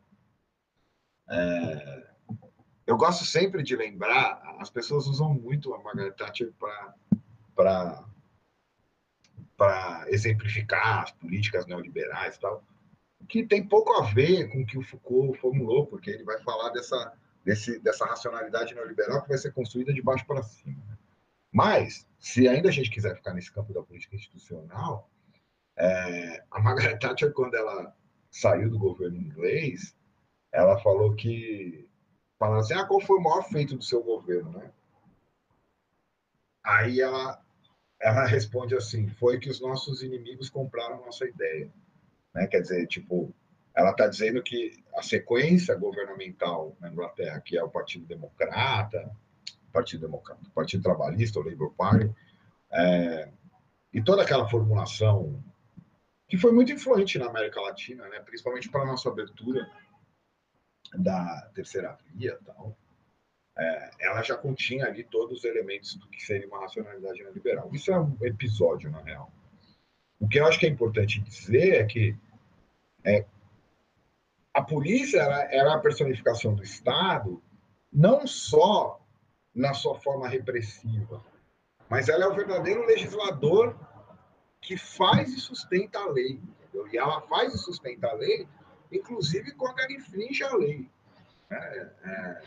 [1.31, 2.11] É,
[2.89, 6.52] eu gosto sempre de lembrar, as pessoas usam muito a Margaret Thatcher
[7.55, 8.05] para
[10.09, 12.65] exemplificar as políticas neoliberais e tal,
[13.28, 16.70] que tem pouco a ver com o que o Foucault formulou, porque ele vai falar
[16.70, 17.12] dessa,
[17.45, 20.82] desse, dessa racionalidade neoliberal que vai ser construída de baixo para cima.
[20.89, 20.99] Né?
[21.53, 25.09] Mas, se ainda a gente quiser ficar nesse campo da política institucional,
[25.77, 27.95] é, a Margaret Thatcher, quando ela
[28.31, 29.97] saiu do governo inglês,
[30.53, 31.89] ela falou que.
[32.39, 34.70] Falando assim, ah, qual foi o maior feito do seu governo, né?
[36.65, 37.43] Aí ela,
[38.01, 41.70] ela responde assim: foi que os nossos inimigos compraram nossa ideia.
[42.35, 42.47] Né?
[42.47, 43.35] Quer dizer, tipo,
[43.74, 49.10] ela está dizendo que a sequência governamental na Inglaterra, que é o Partido Democrata,
[49.72, 52.12] Partido Democrata, Partido Trabalhista, o Labour Party,
[52.72, 53.28] é,
[53.93, 55.43] e toda aquela formulação
[56.28, 58.20] que foi muito influente na América Latina, né?
[58.20, 59.68] principalmente para a nossa abertura
[60.94, 62.77] da terceira via tal.
[63.59, 67.70] É, ela já continha ali todos os elementos do que seria uma racionalidade neoliberal.
[67.72, 69.31] Isso é um episódio, na real.
[70.18, 72.16] O que eu acho que é importante dizer é que
[73.05, 73.24] é,
[74.52, 77.43] a polícia era, era a personificação do Estado,
[77.93, 79.01] não só
[79.55, 81.24] na sua forma repressiva,
[81.89, 83.77] mas ela é o verdadeiro legislador
[84.60, 86.40] que faz e sustenta a lei.
[86.62, 86.89] Entendeu?
[86.93, 88.47] E ela faz e sustenta a lei,
[88.93, 90.89] inclusive quando ela infringe a lei.
[91.51, 91.56] É,
[92.05, 92.43] é,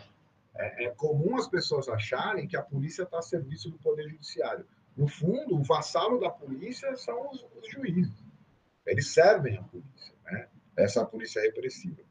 [0.56, 4.66] é, é comum as pessoas acharem que a polícia está a serviço do Poder Judiciário.
[4.96, 8.24] No fundo, o vassalo da polícia são os, os juízes.
[8.86, 10.50] Eles servem a polícia, né?
[10.78, 12.04] essa polícia repressiva.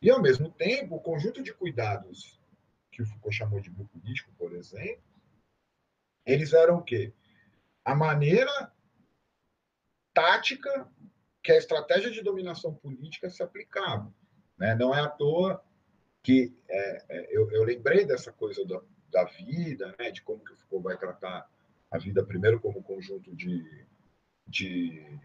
[0.00, 2.40] E, ao mesmo tempo, o conjunto de cuidados
[2.90, 5.02] que o Foucault chamou de biopolítico, por exemplo,
[6.24, 7.12] eles eram o quê?
[7.84, 8.72] A maneira
[10.14, 10.88] tática
[11.42, 14.12] que a estratégia de dominação política se aplicava.
[14.58, 14.74] Né?
[14.74, 15.62] Não é à toa
[16.22, 18.80] que é, é, eu, eu, lembrei dessa coisa da,
[19.10, 20.10] da vida, né?
[20.10, 21.50] de como que o Foucault vai tratar
[21.90, 23.86] a vida primeiro como conjunto de,
[24.46, 25.18] de,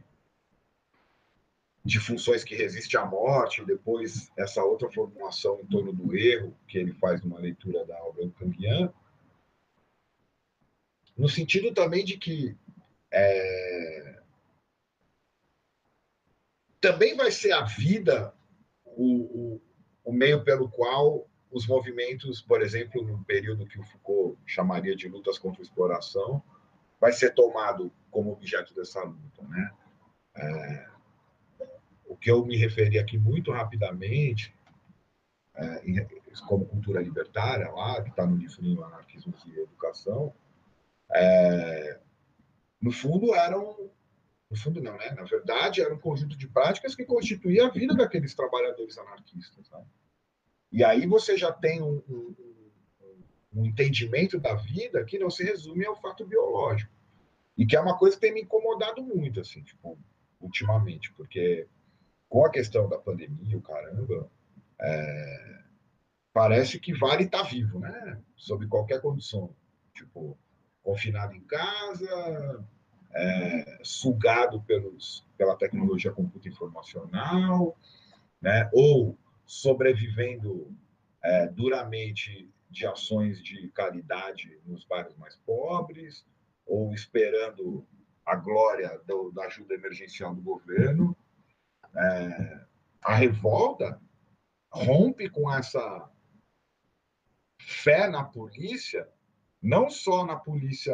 [1.84, 6.78] de funções que resiste à morte, depois essa outra formulação em torno do erro, que
[6.78, 8.94] ele faz numa leitura da obra do Cambian,
[11.18, 12.58] no sentido também de que
[13.12, 14.22] é,
[16.82, 18.34] também vai ser a vida
[18.86, 19.62] o,
[20.06, 25.08] o, meio pelo qual os movimentos, por exemplo, no período que o Foucault chamaria de
[25.08, 26.42] lutas contra a exploração,
[27.00, 29.72] vai ser tomado como objeto dessa luta, né?
[30.38, 30.88] É,
[32.08, 34.54] o que eu me referi aqui muito rapidamente,
[35.56, 35.82] é,
[36.48, 40.34] como cultura libertária lá, que está no livrinho Anarquismo e Educação,
[41.14, 42.00] é,
[42.82, 43.90] no fundo eram
[44.50, 45.12] no fundo não, né?
[45.12, 49.70] Na verdade, era um conjunto de práticas que constituía a vida daqueles trabalhadores anarquistas.
[49.70, 49.84] Né?
[50.72, 52.36] E aí você já tem um, um,
[53.54, 56.94] um, entendimento da vida que não se resume ao fato biológico.
[57.58, 59.98] E que é uma coisa que tem me incomodado muito, assim, tipo,
[60.42, 61.68] ultimamente, porque
[62.28, 64.30] com a questão da pandemia, o caramba,
[64.80, 65.64] é,
[66.34, 68.22] parece que vale estar tá vivo, né?
[68.36, 69.56] Sob qualquer condição.
[69.94, 70.38] Tipo,
[70.84, 72.68] confinado em casa,
[73.16, 77.78] é, sugado pelos, pela tecnologia computa informacional,
[78.42, 78.70] né?
[78.74, 80.76] ou sobrevivendo
[81.24, 86.26] é, duramente de ações de caridade nos bairros mais pobres,
[86.66, 87.88] ou esperando
[88.26, 91.16] a glória do, da ajuda emergencial do governo.
[91.96, 92.66] É,
[93.02, 94.02] a revolta
[94.70, 96.10] rompe com essa
[97.62, 99.08] fé na polícia
[99.62, 100.94] não só na polícia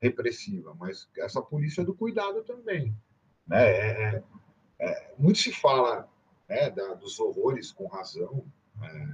[0.00, 2.94] repressiva, mas essa polícia do cuidado também.
[3.46, 3.66] Né?
[3.66, 4.24] É, é,
[4.78, 6.08] é, muito se fala
[6.48, 8.44] né, da, dos horrores, com razão,
[8.82, 9.06] é,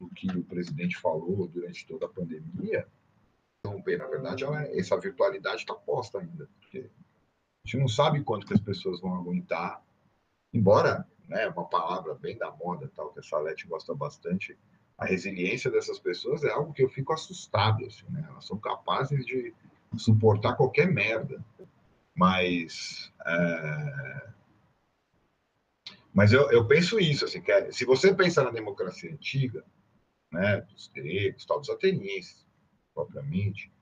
[0.00, 2.86] do que o presidente falou durante toda a pandemia.
[3.60, 6.90] Então, na verdade, ela, essa virtualidade está posta ainda, porque
[7.64, 9.84] a gente não sabe quanto que as pessoas vão aguentar,
[10.52, 14.58] embora né, uma palavra bem da moda, tal que a Salete gosta bastante,
[14.98, 18.24] a resiliência dessas pessoas é algo que eu fico assustado, assim, né?
[18.28, 19.54] Elas são capazes de
[19.98, 21.44] suportar qualquer merda.
[22.14, 24.28] Mas, é...
[26.12, 29.64] mas eu, eu penso isso, assim, que é, se você pensar na democracia antiga,
[30.30, 32.46] né, dos gregos, tal, dos atenienses,
[32.94, 33.72] propriamente,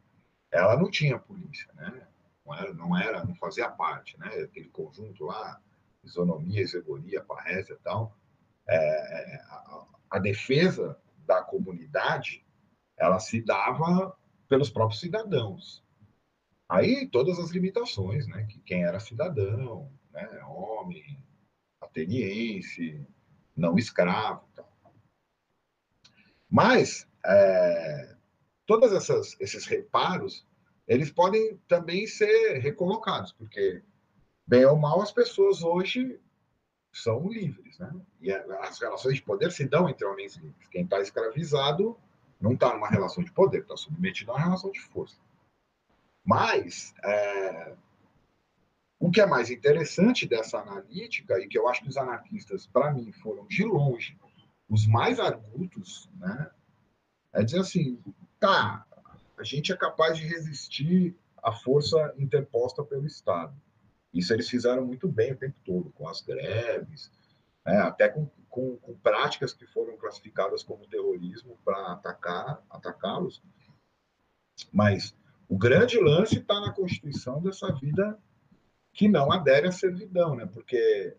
[0.50, 2.06] ela não tinha polícia, né?
[2.44, 4.26] Não era, não era, não fazia parte, né?
[4.42, 5.60] Aquele conjunto lá,
[6.02, 8.16] isonomia, exegoria, parrésia e tal.
[8.68, 12.44] É, a, a defesa da comunidade
[12.96, 14.16] ela se dava
[14.48, 15.82] pelos próprios cidadãos.
[16.70, 18.44] Aí todas as limitações, né?
[18.44, 20.40] Que quem era cidadão, né?
[20.44, 21.18] Homem,
[21.80, 23.04] ateniense,
[23.56, 24.72] não escravo, tal.
[26.48, 28.14] Mas é,
[28.94, 30.46] essas esses reparos
[30.86, 33.82] eles podem também ser recolocados, porque
[34.46, 36.20] bem ou mal as pessoas hoje
[36.92, 37.92] são livres, né?
[38.20, 40.68] E as relações de poder se dão entre homens livres.
[40.68, 41.98] Quem está escravizado
[42.40, 45.18] não está numa relação de poder, está submetido a uma relação de força.
[46.24, 47.74] Mas é,
[48.98, 52.92] o que é mais interessante dessa analítica e que eu acho que os anarquistas, para
[52.92, 54.18] mim, foram de longe
[54.68, 56.50] os mais argutos, né?
[57.32, 58.00] É dizer assim,
[58.38, 58.86] tá,
[59.36, 63.54] a gente é capaz de resistir à força interposta pelo Estado
[64.12, 67.10] isso eles fizeram muito bem o tempo todo, com as greves,
[67.64, 73.40] né, até com, com, com, práticas que foram classificadas como terrorismo para atacar atacá-los.
[74.72, 75.16] Mas
[75.50, 78.16] o grande lance está na constituição dessa vida
[78.92, 80.46] que não adere à servidão, né?
[80.46, 81.16] Porque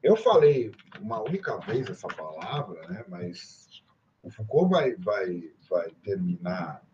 [0.00, 0.70] eu falei
[1.00, 3.04] uma única vez essa palavra, né?
[3.08, 3.82] Mas
[4.22, 6.86] o Foucault vai, vai, vai terminar.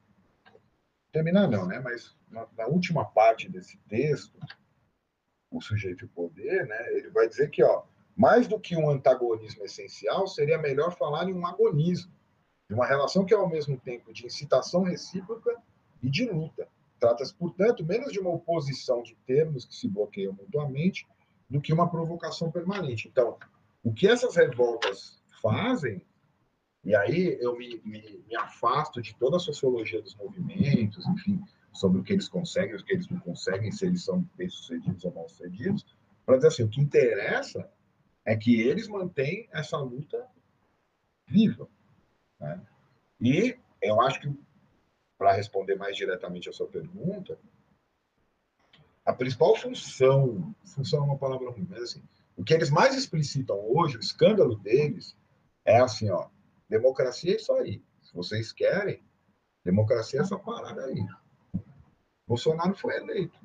[1.12, 1.78] Terminar não, né?
[1.78, 4.40] Mas na, na última parte desse texto,
[5.50, 6.96] o sujeito e o poder, né?
[6.96, 7.84] Ele vai dizer que, ó,
[8.16, 12.10] mais do que um antagonismo essencial, seria melhor falar em um agonismo,
[12.72, 15.54] de uma relação que é ao mesmo tempo de incitação recíproca
[16.02, 16.66] e de luta.
[16.98, 21.06] Trata-se, portanto, menos de uma oposição de termos que se bloqueiam mutuamente
[21.50, 23.08] do que uma provocação permanente.
[23.08, 23.36] Então,
[23.84, 26.00] o que essas revoltas fazem,
[26.82, 31.42] e aí eu me, me, me afasto de toda a sociologia dos movimentos, enfim,
[31.74, 35.12] sobre o que eles conseguem, o que eles não conseguem, se eles são bem-sucedidos ou
[35.12, 35.84] mal-sucedidos,
[36.24, 37.68] para dizer assim, o que interessa
[38.24, 40.26] é que eles mantêm essa luta
[41.26, 41.68] viva.
[42.42, 42.60] Né?
[43.20, 44.36] E eu acho que,
[45.16, 47.38] para responder mais diretamente a sua pergunta,
[49.04, 52.02] a principal função, função é uma palavra ruim, mas assim,
[52.36, 55.16] o que eles mais explicitam hoje, o escândalo deles,
[55.64, 56.28] é assim, ó,
[56.68, 57.82] democracia é isso aí.
[58.02, 59.02] Se vocês querem,
[59.64, 61.06] democracia é essa parada aí.
[62.26, 63.38] Bolsonaro foi eleito.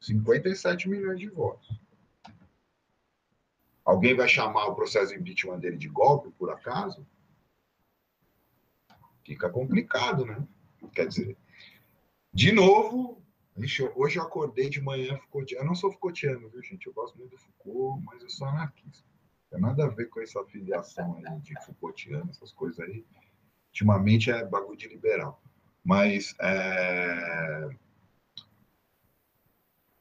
[0.00, 1.80] 57 milhões de votos.
[3.84, 7.06] Alguém vai chamar o processo de impeachment dele de golpe, por acaso?
[9.30, 10.44] Fica complicado, né?
[10.92, 11.36] Quer dizer,
[12.34, 13.22] de novo,
[13.94, 15.62] hoje eu acordei de manhã Foucaultiano.
[15.62, 16.88] Eu não sou Foucaultiano, viu, gente?
[16.88, 19.04] Eu gosto muito do Foucault, mas eu sou anarquista.
[19.52, 23.04] Não tem nada a ver com essa filiação aí de Foucaultiano, essas coisas aí.
[23.68, 25.40] Ultimamente é bagulho de liberal.
[25.84, 27.68] Mas é...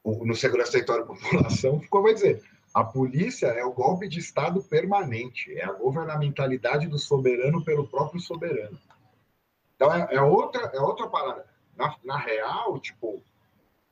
[0.03, 2.43] no Segurança Território e População, Foucault vai dizer
[2.73, 8.19] a polícia é o golpe de Estado permanente, é a governamentalidade do soberano pelo próprio
[8.19, 8.79] soberano.
[9.79, 11.45] Então, é, é outra, é outra parada.
[11.73, 13.23] Na, na, real, tipo,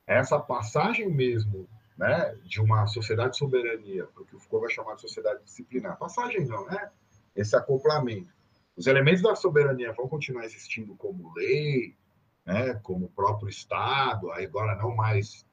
[0.06, 1.66] essa passagem mesmo
[1.96, 5.42] né, de uma sociedade de soberania, para o que o Foucault vai chamar de sociedade
[5.42, 5.96] disciplinar.
[5.96, 6.90] Passagem não, né?
[7.34, 8.30] Esse acoplamento.
[8.76, 11.96] Os elementos da soberania vão continuar existindo como lei,
[12.44, 15.46] né, como próprio Estado, agora não mais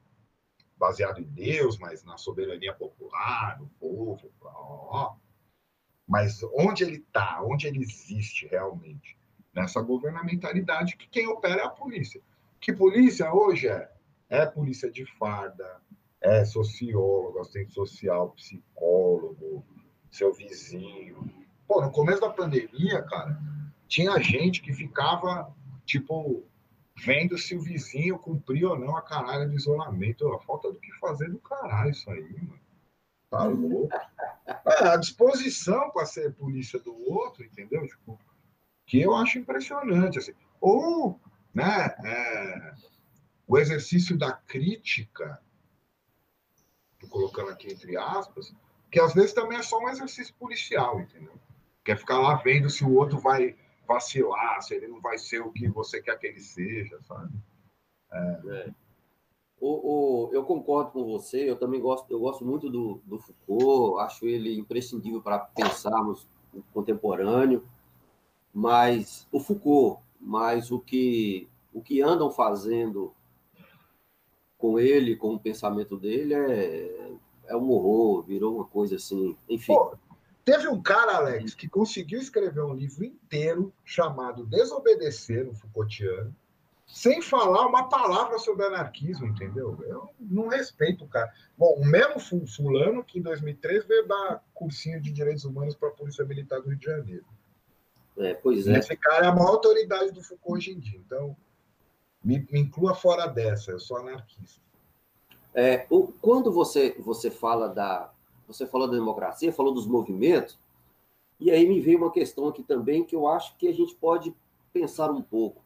[0.76, 4.30] baseado em Deus, mas na soberania popular, no povo.
[6.06, 9.16] Mas onde ele está, onde ele existe realmente?
[9.56, 12.20] Nessa governamentalidade que quem opera é a polícia.
[12.60, 13.90] Que polícia hoje é?
[14.28, 15.80] É polícia de farda,
[16.20, 19.64] é sociólogo, assistente social, psicólogo,
[20.10, 21.32] seu vizinho.
[21.66, 23.40] Pô, no começo da pandemia, cara,
[23.88, 25.50] tinha gente que ficava,
[25.86, 26.44] tipo,
[26.98, 30.30] vendo se o vizinho cumpriu ou não a caralho do isolamento.
[30.34, 32.60] A falta do que fazer do caralho isso aí, mano.
[33.30, 33.88] Tá louco?
[34.64, 37.84] É, a disposição para ser polícia do outro, entendeu?
[37.84, 38.16] Tipo,
[38.86, 40.18] que eu acho impressionante.
[40.18, 40.32] Assim.
[40.60, 41.20] Ou,
[41.52, 42.74] né, é,
[43.46, 45.40] o exercício da crítica,
[47.10, 48.54] colocando aqui entre aspas,
[48.90, 51.34] que às vezes também é só um exercício policial, entendeu?
[51.84, 53.56] Quer ficar lá vendo se o outro vai
[53.86, 57.32] vacilar, se ele não vai ser o que você quer que ele seja, sabe?
[58.12, 58.40] É.
[58.46, 58.74] É.
[59.58, 64.00] O, o, eu concordo com você, eu também gosto, eu gosto muito do, do Foucault,
[64.04, 67.66] acho ele imprescindível para pensarmos o contemporâneo,
[68.56, 73.12] mas o Foucault, mas o que, o que andam fazendo
[74.56, 77.10] com ele, com o pensamento dele, é,
[77.48, 79.74] é um horror, virou uma coisa assim, enfim.
[79.74, 79.94] Pô,
[80.42, 86.34] Teve um cara, Alex, que conseguiu escrever um livro inteiro chamado Desobedecer, um Foucaultiano,
[86.86, 89.76] sem falar uma palavra sobre anarquismo, entendeu?
[89.82, 91.30] Eu não respeito o cara.
[91.58, 95.92] Bom, o mesmo fulano que em 2003 veio dar cursinho de direitos humanos para a
[95.92, 97.26] Polícia Militar do Rio de Janeiro.
[98.18, 98.78] É, pois é.
[98.78, 100.98] Esse cara é a maior autoridade do Foucault hoje em dia.
[100.98, 101.36] Então,
[102.24, 104.60] me, me inclua fora dessa, eu sou anarquista.
[105.54, 108.12] É, o, quando você, você fala da,
[108.46, 110.58] você falou da democracia, falou dos movimentos,
[111.38, 114.34] e aí me veio uma questão aqui também que eu acho que a gente pode
[114.72, 115.64] pensar um pouco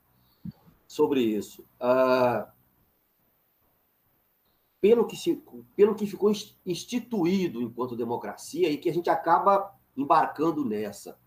[0.86, 1.64] sobre isso.
[1.78, 2.50] Ah,
[4.80, 5.42] pelo, que se,
[5.76, 6.32] pelo que ficou
[6.64, 11.18] instituído enquanto democracia e que a gente acaba embarcando nessa,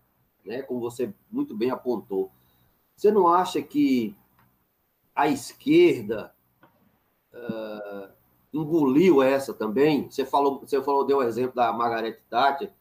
[0.44, 2.30] né, como você muito bem apontou.
[2.96, 4.16] Você não acha que
[5.14, 6.34] a esquerda
[7.32, 8.12] uh,
[8.52, 10.10] engoliu essa também.
[10.10, 12.72] Você falou, você falou, deu o exemplo da Margaret Thatcher.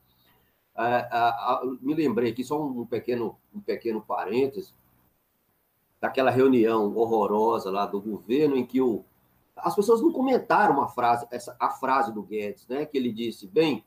[1.81, 4.73] me lembrei aqui só um pequeno, um pequeno parênteses
[5.99, 9.06] daquela reunião horrorosa lá do governo em que o,
[9.56, 12.85] as pessoas não comentaram uma frase, essa, a frase do Guedes, né?
[12.85, 13.85] Que ele disse, bem,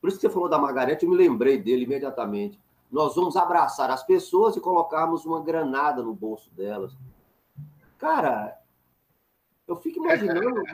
[0.00, 2.58] por isso que você falou da Margareth, eu me lembrei dele imediatamente.
[2.90, 6.96] Nós vamos abraçar as pessoas e colocarmos uma granada no bolso delas.
[7.98, 8.60] Cara,
[9.70, 10.64] Eu fico imaginando.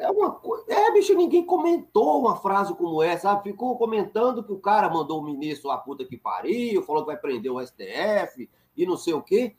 [0.00, 0.64] É uma coisa.
[0.68, 3.52] É, bicho, ninguém comentou uma frase como essa, sabe?
[3.52, 7.16] Ficou comentando que o cara mandou o ministro a puta que pariu, falou que vai
[7.16, 9.54] prender o STF e não sei o quê.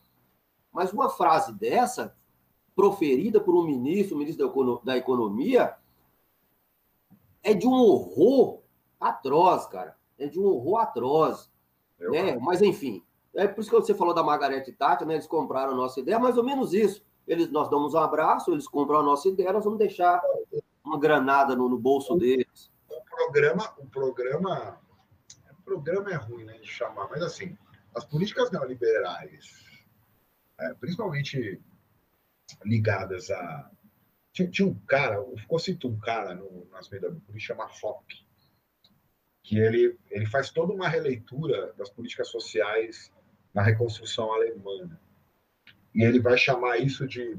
[0.69, 2.13] Mas uma frase dessa,
[2.75, 5.77] proferida por um ministro, o ministro da Economia,
[7.41, 8.63] é de um horror
[8.99, 9.95] atroz, cara.
[10.19, 11.49] É de um horror atroz.
[12.11, 12.37] Né?
[12.39, 13.03] Mas, enfim,
[13.35, 15.15] é por isso que você falou da Margarete Tati, né?
[15.15, 17.03] Eles compraram a nossa ideia, mais ou menos isso.
[17.27, 20.21] Eles, nós damos um abraço, eles compram a nossa ideia, nós vamos deixar
[20.83, 22.71] uma granada no, no bolso deles.
[22.89, 24.79] O programa, o programa,
[25.57, 27.57] o programa é ruim, né, de chamar, mas assim,
[27.95, 29.63] as políticas neoliberais,
[30.59, 31.61] é, principalmente
[32.65, 33.69] ligadas a
[34.33, 38.25] tinha, tinha, um cara, ficou cito um cara no, nas meias da polícia, chama Fock,
[39.43, 43.11] que ele, ele faz toda uma releitura das políticas sociais
[43.53, 44.97] na reconstrução alemã.
[45.93, 47.37] E ele vai chamar isso de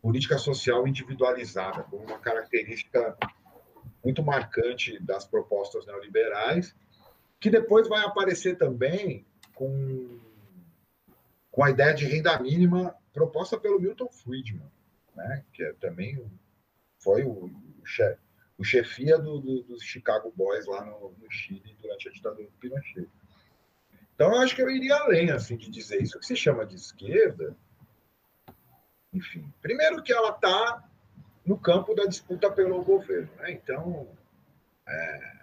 [0.00, 3.16] política social individualizada, como uma característica
[4.04, 6.76] muito marcante das propostas neoliberais,
[7.40, 9.24] que depois vai aparecer também
[9.54, 10.20] com,
[11.50, 14.70] com a ideia de renda mínima proposta pelo Milton Friedman,
[15.16, 15.44] né?
[15.52, 16.22] que é também
[16.98, 18.20] foi o, o, chefe,
[18.56, 22.52] o chefia do, do, dos Chicago Boys lá no, no Chile durante a ditadura do
[22.58, 23.08] Pinochet.
[24.14, 26.16] Então, eu acho que eu iria além assim, de dizer isso.
[26.16, 27.56] O que se chama de esquerda,
[29.12, 30.88] enfim, primeiro que ela está
[31.44, 33.30] no campo da disputa pelo governo.
[33.38, 33.52] Né?
[33.52, 34.08] Então,
[34.86, 35.34] é,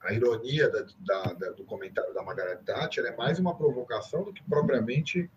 [0.00, 4.32] a ironia da, da, da, do comentário da Margaret Thatcher é mais uma provocação do
[4.32, 5.30] que propriamente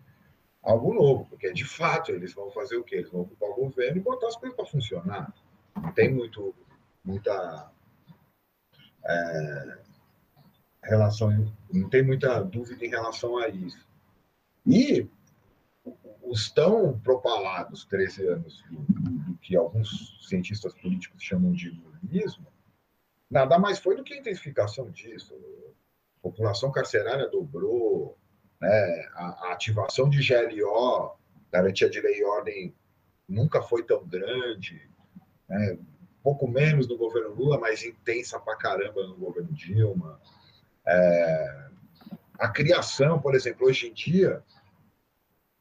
[0.62, 2.96] algo novo, porque de fato eles vão fazer o quê?
[2.96, 5.32] Eles vão ocupar o governo e botar as coisas para funcionar.
[5.74, 6.54] Não tem muito,
[7.04, 7.70] muita
[9.04, 9.78] é,
[10.82, 11.30] relação,
[11.72, 13.88] não tem muita dúvida em relação a isso.
[14.66, 15.08] E
[16.22, 22.46] os tão propalados 13 anos do, do, que alguns cientistas políticos chamam de lulismo,
[23.28, 25.34] nada mais foi do que a intensificação disso.
[26.18, 28.16] A população carcerária dobrou,
[28.60, 29.08] né?
[29.14, 31.16] a, a ativação de GLO,
[31.50, 32.74] garantia de lei e ordem,
[33.28, 34.88] nunca foi tão grande,
[35.48, 35.78] né?
[36.22, 40.20] pouco menos no governo Lula, mas intensa pra caramba no governo Dilma.
[40.86, 41.68] É,
[42.38, 44.42] a criação, por exemplo, hoje em dia,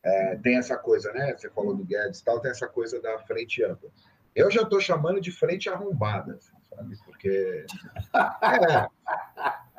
[0.04, 1.36] é, tem essa coisa, né?
[1.38, 3.90] Você falou do Guedes tal, tem essa coisa da frente ampla.
[4.36, 6.38] Eu já estou chamando de frente arrombada,
[6.70, 6.98] sabe?
[7.04, 7.66] Porque.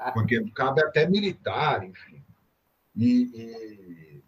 [0.02, 2.19] É, porque cabe até militar, enfim.
[3.00, 4.22] E,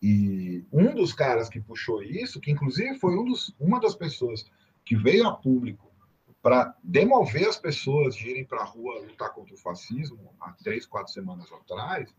[0.00, 3.94] e, e, um dos caras que puxou isso, que inclusive foi um dos, uma das
[3.94, 4.50] pessoas
[4.86, 5.92] que veio a público
[6.40, 10.86] para demover as pessoas de irem para a rua lutar contra o fascismo há três,
[10.86, 12.12] quatro semanas atrás,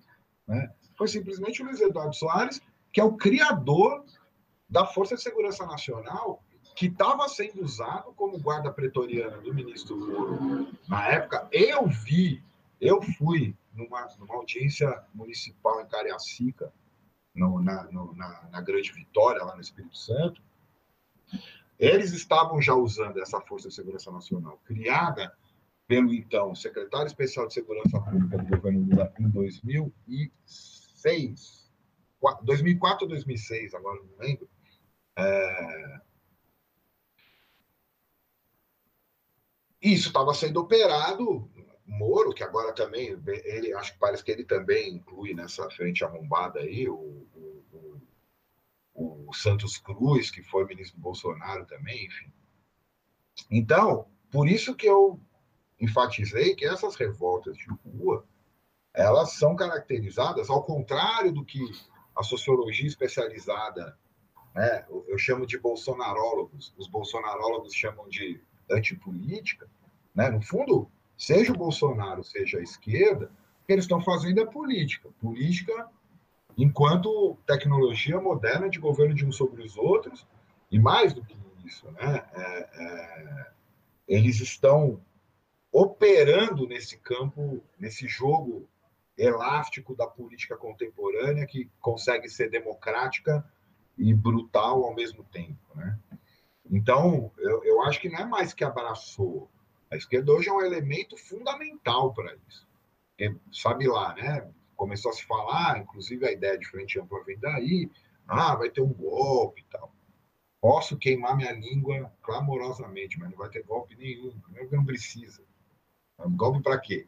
[0.48, 2.62] né, foi simplesmente o Luiz Eduardo Soares,
[2.92, 4.06] que é o criador
[4.70, 6.44] da Força de Segurança Nacional,
[6.76, 11.48] que estava sendo usado como guarda pretoriana do ministro Moro na época.
[11.52, 12.42] Eu vi,
[12.80, 16.74] eu fui numa, numa audiência municipal em Cariacica,
[17.34, 20.42] no, na, no, na, na Grande Vitória, lá no Espírito Santo,
[21.80, 25.36] eles estavam já usando essa Força de Segurança Nacional, criada
[25.88, 31.70] pelo então secretário especial de Segurança Pública do governo Lula em 2006,
[32.44, 34.48] 2004 ou 2006, agora não lembro.
[35.18, 36.00] É...
[39.82, 41.52] Isso estava sendo operado.
[41.94, 43.16] Moro, que agora também,
[43.46, 48.02] ele acho que parece que ele também inclui nessa frente arrombada aí o, o,
[48.94, 52.34] o, o Santos Cruz, que foi ministro do Bolsonaro também, enfim.
[53.52, 55.20] Então, por isso que eu
[55.80, 58.26] enfatizei que essas revoltas de rua,
[58.92, 61.60] elas são caracterizadas, ao contrário do que
[62.16, 63.98] a sociologia especializada,
[64.56, 69.70] né, eu chamo de bolsonarólogos, os bolsonarólogos chamam de antipolítica,
[70.14, 73.32] né, no fundo, seja o Bolsonaro, seja a esquerda,
[73.62, 75.10] o que eles estão fazendo é política.
[75.22, 75.90] Política
[76.58, 80.28] enquanto tecnologia moderna de governo de uns sobre os outros,
[80.72, 81.36] e mais do que
[81.66, 83.52] isso, né, é, é,
[84.08, 85.02] eles estão
[85.72, 88.68] operando nesse campo, nesse jogo
[89.18, 93.46] elástico da política contemporânea que consegue ser democrática
[93.98, 95.98] e brutal ao mesmo tempo, né?
[96.70, 99.50] Então, eu, eu acho que não é mais que abraçou.
[99.94, 102.68] A esquerda hoje é um elemento fundamental para isso.
[103.10, 104.52] Porque, sabe lá, né?
[104.76, 107.92] Começou a se falar, inclusive a ideia de frente ampla vem daí,
[108.28, 109.94] ah, vai ter um golpe e tal.
[110.60, 114.34] Posso queimar minha língua clamorosamente, mas não vai ter golpe nenhum,
[114.72, 115.44] não precisa.
[116.32, 117.06] Golpe para quê?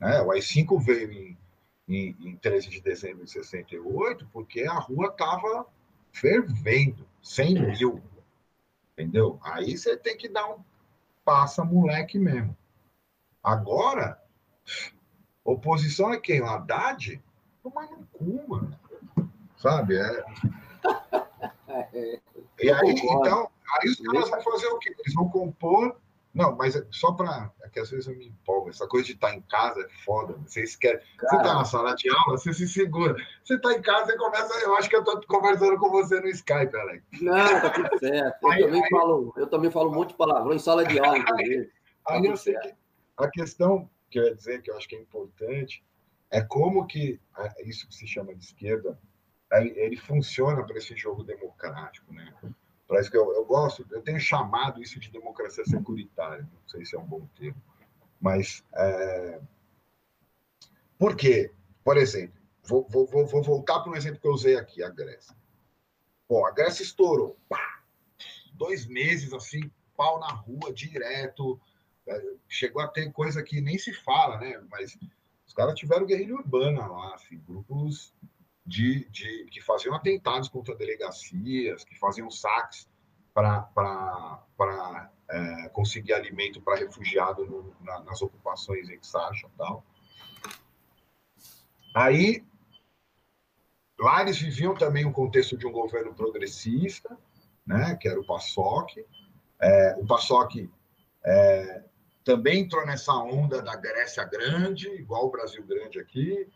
[0.00, 0.20] Né?
[0.22, 1.38] O AI-5 veio em,
[1.86, 5.66] em, em 13 de dezembro de 68, porque a rua estava
[6.10, 8.02] fervendo, 100 mil,
[8.92, 9.38] entendeu?
[9.40, 10.64] Aí você tem que dar um
[11.28, 12.56] passa moleque mesmo.
[13.44, 14.18] Agora,
[15.44, 16.40] oposição é quem?
[16.40, 17.22] O Haddad?
[17.62, 18.74] Tomar no cu, mano.
[19.58, 19.98] Sabe?
[19.98, 20.24] É...
[22.62, 24.96] e aí, então, aí os caras vão fazer o quê?
[24.98, 26.00] Eles vão compor
[26.38, 27.50] não, mas é só para.
[27.64, 28.70] É que às vezes eu me empolgo.
[28.70, 30.34] Essa coisa de estar tá em casa é foda.
[30.46, 31.00] Vocês querem.
[31.18, 33.16] Você está na sala de aula, você se segura.
[33.42, 34.54] Você está em casa, você começa.
[34.60, 37.02] Eu acho que eu estou conversando com você no Skype, Alex.
[37.20, 38.38] Não, tá tudo certo.
[38.44, 41.00] Eu, aí, também, aí, falo, eu também falo um monte de palavrão em sala de
[41.00, 41.18] aula.
[42.08, 42.74] Aí, tá eu sei que
[43.18, 45.84] a questão que eu ia dizer, que eu acho que é importante,
[46.30, 47.20] é como que
[47.66, 48.98] isso que se chama de esquerda,
[49.52, 52.32] ele funciona para esse jogo democrático, né?
[52.88, 56.96] Parece que eu, eu gosto, eu tenho chamado isso de democracia securitária, não sei se
[56.96, 57.62] é um bom termo,
[58.18, 59.40] mas é...
[60.98, 61.52] por quê?
[61.84, 65.36] Por exemplo, vou, vou, vou voltar para um exemplo que eu usei aqui, a Grécia.
[66.26, 67.82] Bom, a Grécia estourou, pá,
[68.54, 71.60] dois meses assim, pau na rua, direto,
[72.06, 74.62] é, chegou a ter coisa que nem se fala, né?
[74.70, 74.96] Mas
[75.46, 78.14] os caras tiveram guerrilha urbana lá, assim, grupos
[78.68, 82.86] de, de, que faziam atentados contra delegacias, que faziam saques
[83.32, 89.82] para é, conseguir alimento para refugiado no, na, nas ocupações em Sacha tal.
[91.94, 92.44] Aí,
[93.98, 97.16] lá eles viviam também um contexto de um governo progressista,
[97.66, 99.02] né, que era o PASOK.
[99.60, 100.70] É, o PASOK
[101.24, 101.84] é,
[102.22, 106.46] também entrou nessa onda da Grécia Grande, igual o Brasil Grande aqui,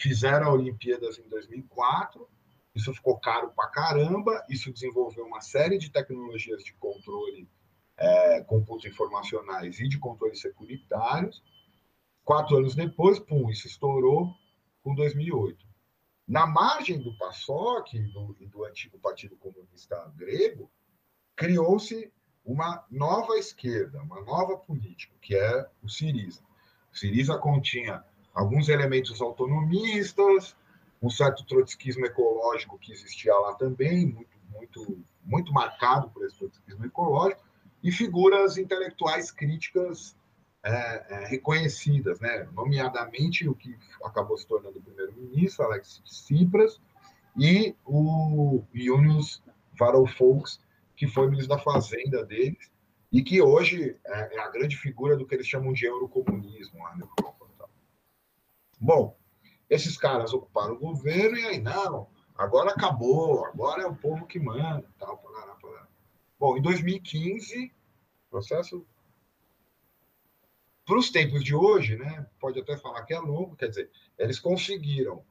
[0.00, 2.26] Fizeram a Olimpíadas em 2004,
[2.74, 7.46] isso ficou caro pra caramba, isso desenvolveu uma série de tecnologias de controle
[7.98, 11.42] é, computos informacionais e de controle securitários.
[12.24, 14.34] Quatro anos depois, pum, isso estourou
[14.82, 15.66] com 2008.
[16.26, 20.70] Na margem do PASOK do, do antigo Partido Comunista Grego,
[21.36, 22.10] criou-se
[22.42, 26.42] uma nova esquerda, uma nova política, que é o Siriza.
[26.90, 28.02] O Siriza continha
[28.34, 30.56] alguns elementos autonomistas,
[31.02, 36.84] um certo trotskismo ecológico que existia lá também, muito, muito, muito marcado por esse trotskismo
[36.84, 37.42] ecológico,
[37.82, 40.14] e figuras intelectuais críticas
[40.62, 42.46] é, é, reconhecidas, né?
[42.52, 43.74] nomeadamente o que
[44.04, 46.78] acabou se tornando primeiro-ministro, Alex Tsipras,
[47.36, 49.42] e o Yunus
[49.78, 50.60] Varoufakis,
[50.94, 52.70] que foi ministro da Fazenda deles,
[53.10, 57.06] e que hoje é, é a grande figura do que eles chamam de eurocomunismo na
[57.06, 57.39] Europa.
[58.80, 59.14] Bom,
[59.68, 64.40] esses caras ocuparam o governo e aí, não, agora acabou, agora é o povo que
[64.40, 65.86] manda, tal, parará, parará.
[66.38, 67.72] Bom, em 2015,
[68.30, 68.86] processo
[70.86, 74.40] para os tempos de hoje, né, pode até falar que é longo, quer dizer, eles
[74.40, 75.24] conseguiram,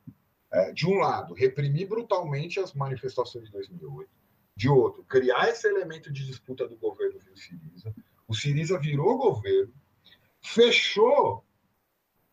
[0.51, 4.09] é, de um lado, reprimir brutalmente as manifestações de 2008,
[4.55, 7.93] de outro, criar esse elemento de disputa do governo e o Siriza.
[8.27, 9.73] O Siriza virou governo,
[10.39, 11.43] fechou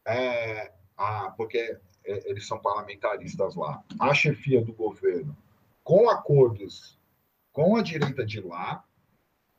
[0.04, 5.36] é, a, porque é, eles são parlamentaristas lá, a chefia do governo,
[5.82, 6.98] com acordos
[7.52, 8.84] com a direita de lá,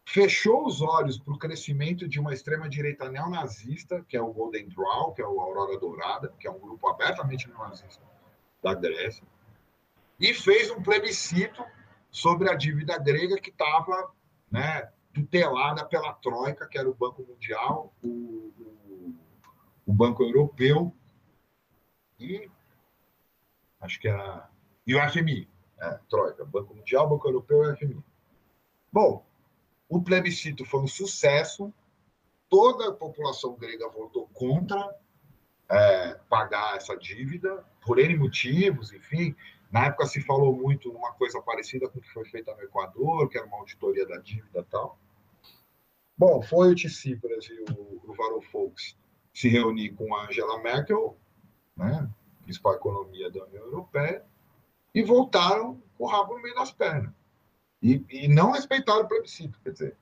[0.05, 5.13] fechou os olhos para o crescimento de uma extrema-direita neonazista, que é o Golden Dawn,
[5.13, 8.03] que é o Aurora Dourada, que é um grupo abertamente neonazista
[8.63, 9.25] da Grécia,
[10.19, 11.63] e fez um plebiscito
[12.09, 14.11] sobre a dívida grega que estava
[14.49, 19.15] né, tutelada pela Troika, que era o Banco Mundial, o, o,
[19.85, 20.93] o Banco Europeu
[22.19, 22.49] e
[23.79, 24.49] acho que era
[24.85, 25.49] e o FMI,
[25.79, 28.01] é, Troika, Banco Mundial, Banco Europeu e FMI.
[28.91, 29.25] Bom,
[29.89, 31.73] o plebiscito foi um sucesso,
[32.49, 34.95] toda a população grega votou contra
[35.69, 39.35] é, pagar essa dívida, por N motivos, enfim.
[39.69, 43.29] Na época se falou muito numa coisa parecida com o que foi feita no Equador,
[43.29, 44.97] que era uma auditoria da dívida e tal.
[46.17, 48.97] Bom, foi o Tsipras e o, o Varoufakis
[49.33, 51.17] se reunir com a Angela Merkel
[51.77, 52.09] né,
[52.43, 54.23] principal economia da União Europeia,
[54.93, 57.11] e voltaram com o rabo no meio das pernas.
[57.81, 59.97] E, e não respeitaram o plebiscito, quer dizer.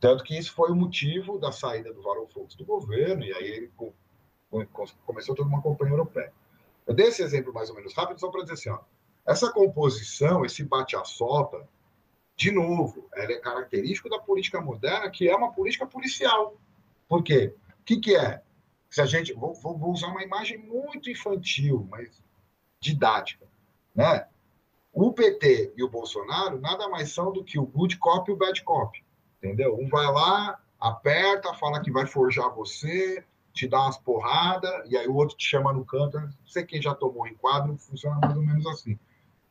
[0.00, 3.72] Tanto que isso foi o motivo da saída do Varoufakis do governo, e aí ele
[3.76, 3.92] com,
[4.50, 4.66] com,
[5.04, 6.32] começou toda uma campanha europeia.
[6.86, 8.78] Eu dei esse exemplo mais ou menos rápido, só para dizer assim, ó,
[9.26, 11.68] essa composição, esse bate-a-solta,
[12.36, 16.54] de novo, ela é característico da política moderna, que é uma política policial.
[17.08, 17.54] Por quê?
[17.80, 18.42] O que, que é?
[18.90, 22.22] Se a gente vou, vou, usar uma imagem muito infantil, mas
[22.80, 23.46] didática,
[23.94, 24.26] né?
[24.92, 28.36] O PT e o Bolsonaro nada mais são do que o good cop e o
[28.36, 29.04] bad cop,
[29.38, 29.76] entendeu?
[29.78, 33.22] Um vai lá, aperta, fala que vai forjar você,
[33.52, 36.18] te dá umas porradas, e aí o outro te chama no canto.
[36.20, 38.98] Não sei quem já tomou em quadro, funciona mais ou menos assim.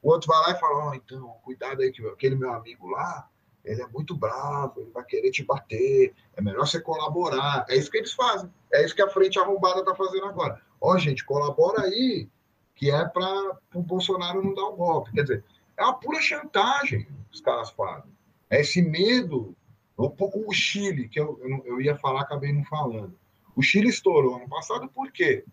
[0.01, 3.27] O outro vai lá e fala: oh, então, cuidado aí, que aquele meu amigo lá,
[3.65, 7.65] ele é muito bravo, ele vai querer te bater, é melhor você colaborar.
[7.67, 8.49] É isso que eles fazem.
[8.71, 10.61] É isso que a frente arrombada está fazendo agora.
[10.79, 12.29] Ó, gente, colabora aí,
[12.75, 15.11] que é para o Bolsonaro não dar o um golpe.
[15.11, 15.43] Quer dizer,
[15.77, 18.11] é uma pura chantagem os caras fazem.
[18.49, 19.55] É esse medo.
[19.97, 23.17] Um pouco o Chile, que eu, eu, eu ia falar, acabei não falando.
[23.55, 25.45] O Chile estourou ano passado por quê?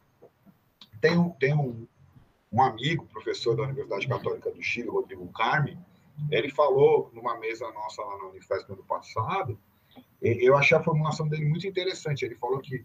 [1.00, 1.86] Tem, tem um,
[2.52, 5.78] um amigo, professor da Universidade Católica do Chile, Rodrigo Carme,
[6.30, 9.58] ele falou numa mesa nossa lá na Unifesp ano passado,
[10.20, 12.24] eu achei a formulação dele muito interessante.
[12.24, 12.84] Ele falou que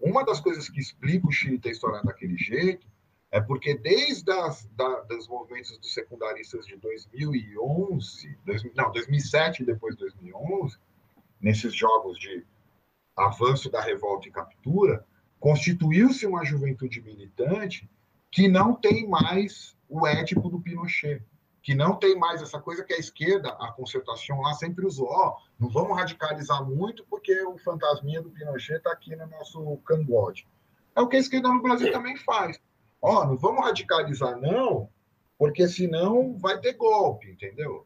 [0.00, 2.86] uma das coisas que explica o Chile ter estourado daquele jeito
[3.30, 9.66] é porque desde as da, dos movimentos dos secundaristas de 2011, 2000, não, 2007 e
[9.66, 10.78] depois 2011,
[11.40, 12.46] nesses jogos de
[13.16, 15.04] avanço da revolta e captura,
[15.38, 17.88] constituiu-se uma juventude militante
[18.30, 21.22] que não tem mais o ético do Pinochet,
[21.66, 25.36] que não tem mais essa coisa que a esquerda, a concertação lá sempre usou, ó,
[25.58, 30.46] não vamos radicalizar muito porque o fantasminha do Pinochet está aqui no nosso cangote.
[30.94, 32.60] É o que a esquerda no Brasil também faz.
[33.02, 34.88] Ó, não vamos radicalizar não,
[35.36, 37.84] porque senão vai ter golpe, entendeu?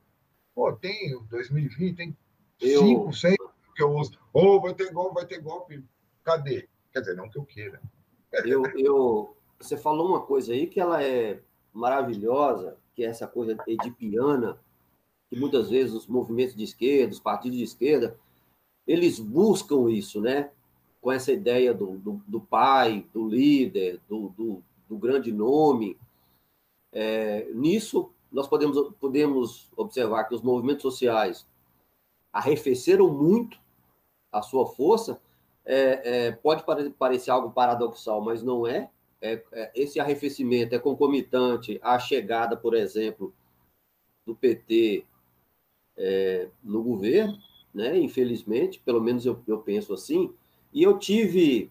[0.55, 2.16] Pô, tem 2020, tem
[2.61, 2.81] eu...
[2.82, 3.39] cinco, seis
[3.74, 4.12] que eu uso.
[4.35, 5.82] Ou oh, vai ter golpe, vai ter golpe.
[6.23, 6.69] Cadê?
[6.93, 7.81] Quer dizer, não que eu queira.
[8.44, 11.40] Eu, eu, você falou uma coisa aí que ela é
[11.73, 14.59] maravilhosa, que é essa coisa edipiana,
[15.31, 18.14] que muitas vezes os movimentos de esquerda, os partidos de esquerda,
[18.86, 20.51] eles buscam isso, né?
[21.01, 25.97] Com essa ideia do, do, do pai, do líder, do, do, do grande nome.
[26.93, 31.47] É, nisso, nós podemos, podemos observar que os movimentos sociais
[32.31, 33.59] arrefeceram muito
[34.31, 35.18] a sua força.
[35.64, 36.64] É, é, pode
[36.98, 38.90] parecer algo paradoxal, mas não é,
[39.20, 43.34] é, é, esse arrefecimento é concomitante à chegada, por exemplo,
[44.24, 45.05] do PT
[45.97, 47.38] é, no governo,
[47.74, 47.98] né?
[47.98, 50.32] Infelizmente, pelo menos eu, eu penso assim.
[50.72, 51.70] E eu tive,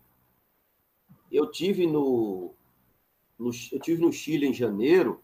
[1.31, 2.53] eu tive no,
[3.37, 5.21] no, eu tive no Chile em janeiro,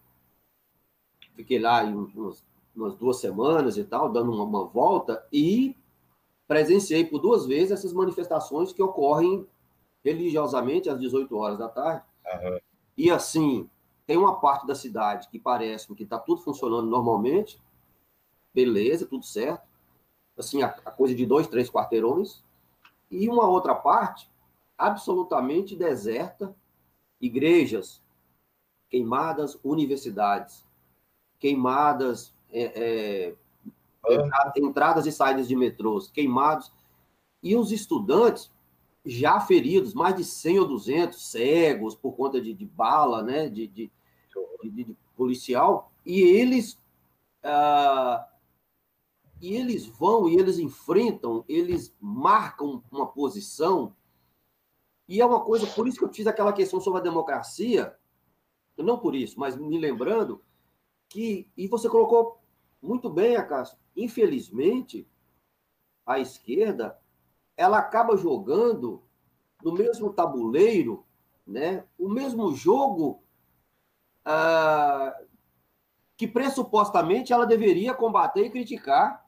[1.36, 2.44] fiquei lá em umas,
[2.76, 5.76] umas duas semanas e tal, dando uma, uma volta e
[6.48, 9.46] presenciei por duas vezes essas manifestações que ocorrem
[10.04, 12.04] religiosamente às 18 horas da tarde
[12.34, 12.60] Uhum.
[12.98, 13.70] E assim,
[14.06, 17.62] tem uma parte da cidade que parece que está tudo funcionando normalmente,
[18.54, 19.68] beleza, tudo certo.
[20.38, 22.44] Assim, a, a, coisa de dois, três quarteirões.
[23.10, 24.30] E uma outra parte
[24.78, 26.56] absolutamente deserta,
[27.20, 28.02] igrejas
[28.90, 30.66] queimadas, universidades
[31.40, 33.36] queimadas, é, é,
[34.58, 36.72] entradas e saídas de metrôs queimados.
[37.42, 38.52] E os estudantes
[39.06, 43.68] já feridos, mais de 100 ou 200 cegos por conta de, de bala, né, de,
[43.68, 43.92] de,
[44.64, 46.78] de, policial, e eles
[47.44, 48.28] ah,
[49.40, 53.96] e eles vão e eles enfrentam, eles marcam uma posição,
[55.08, 57.96] e é uma coisa, por isso que eu fiz aquela questão sobre a democracia,
[58.78, 60.42] não por isso, mas me lembrando
[61.08, 62.40] que, e você colocou
[62.82, 65.08] muito bem, Acácio, infelizmente,
[66.06, 67.00] a esquerda
[67.58, 69.02] ela acaba jogando
[69.64, 71.06] no mesmo tabuleiro,
[71.46, 73.24] né, o mesmo jogo
[74.24, 75.16] ah,
[76.18, 79.26] que pressupostamente ela deveria combater e criticar.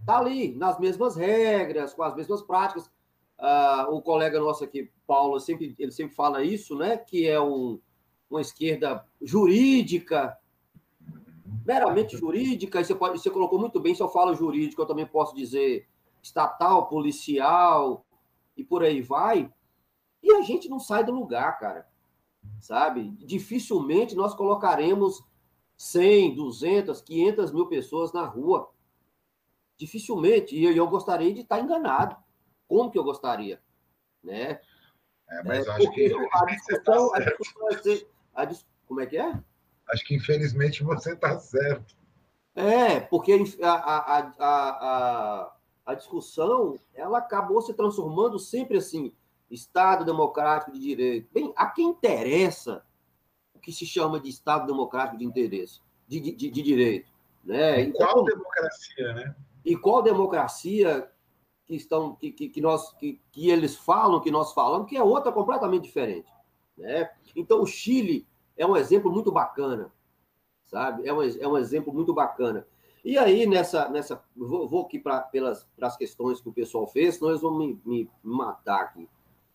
[0.00, 2.90] Está ali, nas mesmas regras, com as mesmas práticas.
[3.38, 6.96] Ah, o colega nosso aqui, Paulo, sempre, ele sempre fala isso, né?
[6.96, 7.80] Que é um,
[8.28, 10.36] uma esquerda jurídica,
[11.64, 15.06] meramente jurídica, e você, pode, você colocou muito bem, se eu falo jurídico, eu também
[15.06, 15.86] posso dizer
[16.28, 18.06] estatal, policial
[18.56, 19.52] e por aí vai,
[20.22, 21.88] e a gente não sai do lugar, cara.
[22.60, 23.10] Sabe?
[23.18, 25.22] Dificilmente nós colocaremos
[25.76, 28.70] 100, 200, 500 mil pessoas na rua.
[29.76, 30.56] Dificilmente.
[30.56, 32.16] E eu gostaria de estar enganado.
[32.66, 33.62] Como que eu gostaria?
[34.22, 34.60] Né?
[35.30, 38.66] É, mas é, acho que a discussão, tá a discussão é ser, a dis...
[38.86, 39.40] Como é que é?
[39.90, 41.96] Acho que infelizmente você está certo.
[42.54, 43.32] É, porque
[43.62, 45.57] a, a, a, a,
[45.88, 49.10] a discussão ela acabou se transformando sempre assim,
[49.50, 51.30] Estado democrático de direito.
[51.32, 52.84] Bem, a quem interessa
[53.54, 57.10] o que se chama de Estado democrático de interesse, de, de, de direito?
[57.42, 57.80] Né?
[57.80, 59.36] E qual então, democracia, né?
[59.64, 61.10] E qual democracia
[61.64, 65.02] que estão que, que, que nós que, que eles falam, que nós falamos, que é
[65.02, 66.30] outra completamente diferente.
[66.76, 67.10] Né?
[67.34, 68.28] Então, o Chile
[68.58, 69.90] é um exemplo muito bacana,
[70.66, 71.08] sabe?
[71.08, 72.66] É um, é um exemplo muito bacana.
[73.08, 73.88] E aí, nessa.
[73.88, 75.30] nessa vou, vou aqui para
[75.80, 79.08] as questões que o pessoal fez, senão eles vão me, me matar aqui.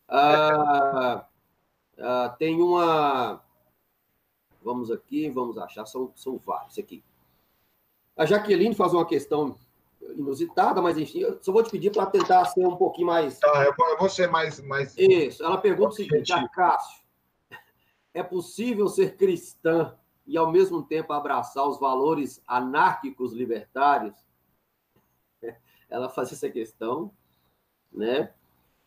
[0.09, 1.23] Ah,
[1.99, 3.39] ah, tem uma.
[4.63, 7.03] Vamos aqui, vamos achar, são, são vários aqui.
[8.17, 9.55] A Jaqueline faz uma questão
[10.01, 13.37] inusitada, mas enfim, eu só vou te pedir para tentar ser um pouquinho mais.
[13.37, 14.59] Tá, eu vou ser mais.
[14.61, 14.97] mais...
[14.97, 17.03] Isso, ela pergunta o seguinte: ah, Cássio,
[18.15, 24.15] é possível ser cristã e ao mesmo tempo abraçar os valores anárquicos libertários?
[25.89, 27.11] Ela faz essa questão,
[27.91, 28.33] né?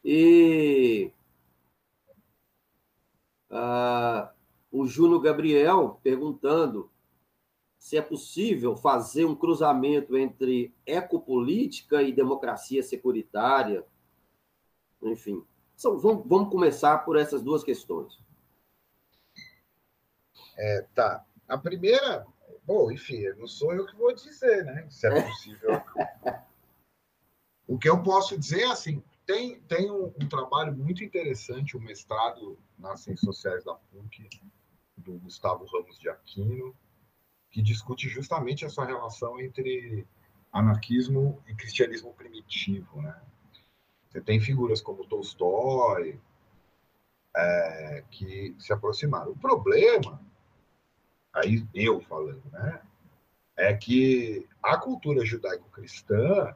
[0.04, 1.12] E
[3.50, 4.28] uh,
[4.70, 6.90] o Júnior Gabriel perguntando
[7.78, 13.86] se é possível fazer um cruzamento entre ecopolítica e democracia securitária.
[15.00, 15.44] Enfim,
[16.02, 18.18] vamos, vamos começar por essas duas questões.
[20.56, 21.24] É, tá.
[21.48, 22.26] A primeira,
[22.64, 24.86] bom, enfim, não sou eu que vou dizer, né?
[24.90, 25.82] Se é possível.
[27.66, 31.80] o que eu posso dizer é assim: tem, tem um, um, trabalho muito interessante, um
[31.80, 34.28] mestrado nas Ciências Sociais da PUC,
[34.96, 36.74] do Gustavo Ramos de Aquino,
[37.50, 40.06] que discute justamente essa relação entre
[40.52, 43.02] anarquismo e cristianismo primitivo.
[43.02, 43.20] Né?
[44.08, 46.18] Você tem figuras como Tolstói,
[47.36, 49.32] é, que se aproximaram.
[49.32, 50.20] O problema,
[51.36, 52.80] aí eu falando, né,
[53.56, 56.54] é que a cultura judaico-cristã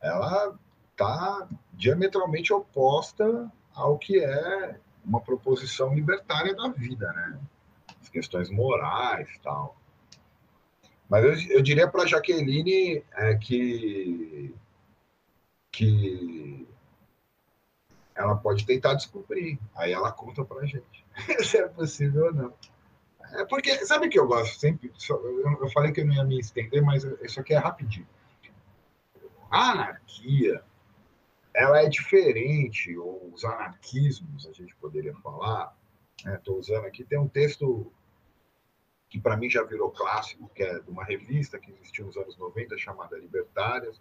[0.00, 0.58] ela
[0.92, 7.40] está diametralmente oposta ao que é uma proposição libertária da vida, né?
[8.00, 9.76] As questões morais tal.
[11.08, 14.54] Mas eu, eu diria para Jaqueline é, que,
[15.72, 16.68] que
[18.14, 19.58] ela pode tentar descobrir.
[19.74, 21.04] Aí ela conta para gente
[21.44, 22.54] se é possível ou não.
[23.32, 24.92] É porque, sabe que eu gosto sempre?
[25.60, 28.06] Eu falei que eu não ia me estender, mas isso aqui é rapidinho.
[29.50, 30.62] A anarquia,
[31.54, 35.76] ela é diferente, ou os anarquismos, a gente poderia falar.
[36.18, 36.60] Estou né?
[36.60, 37.92] usando aqui, tem um texto
[39.08, 42.36] que para mim já virou clássico, que é de uma revista que existiu nos anos
[42.36, 44.00] 90, chamada Libertárias,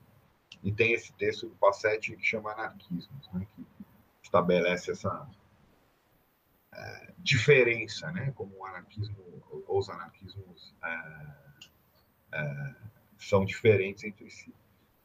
[0.64, 3.66] e tem esse texto do Passetti que chama Anarquismos, né, que
[4.22, 5.28] estabelece essa
[6.78, 9.16] é, diferença, né, como o anarquismo,
[9.68, 11.36] os anarquismos é,
[12.34, 12.76] é,
[13.18, 14.54] são diferentes entre si.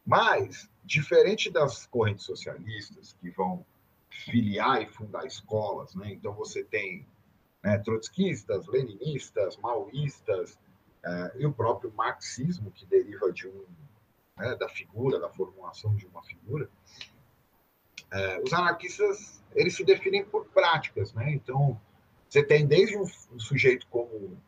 [0.05, 3.65] Mas, diferente das correntes socialistas, que vão
[4.11, 7.07] filiar e fundar escolas, né, então você tem
[7.63, 10.59] né, trotskistas, leninistas, maoístas,
[11.05, 13.65] eh, e o próprio marxismo, que deriva de um,
[14.37, 16.69] né, da figura, da formulação de uma figura,
[18.13, 21.13] eh, os anarquistas eles se definem por práticas.
[21.13, 21.33] Né?
[21.33, 21.81] Então,
[22.29, 24.39] você tem desde um, um sujeito como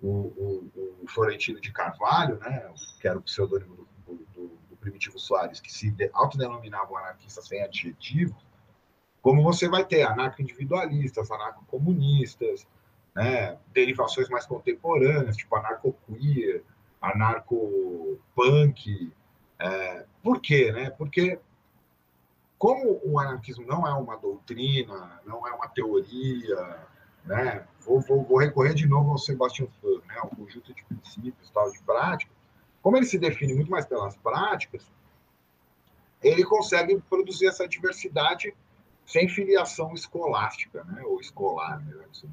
[0.00, 0.70] o, o,
[1.02, 5.72] o, Florentino de Carvalho, né, que era o pseudônimo do, do, do Primitivo Soares, que
[5.72, 8.36] se autodenominava um anarquista sem adjetivos,
[9.20, 12.66] como você vai ter anarco-individualistas, anarco-comunistas,
[13.14, 16.62] né, derivações mais contemporâneas, tipo anarco-queer,
[17.00, 19.12] anarco-punk.
[19.58, 20.72] É, por quê?
[20.72, 20.90] Né?
[20.90, 21.38] Porque,
[22.60, 26.86] como o anarquismo não é uma doutrina, não é uma teoria,
[27.24, 27.66] né?
[27.80, 30.20] vou, vou, vou recorrer de novo ao Sebastião Furr, né?
[30.24, 32.36] um conjunto de princípios, tal, de práticas,
[32.82, 34.86] como ele se define muito mais pelas práticas,
[36.22, 38.54] ele consegue produzir essa diversidade
[39.06, 41.02] sem filiação escolástica, né?
[41.06, 42.28] ou escolar, melhor assim.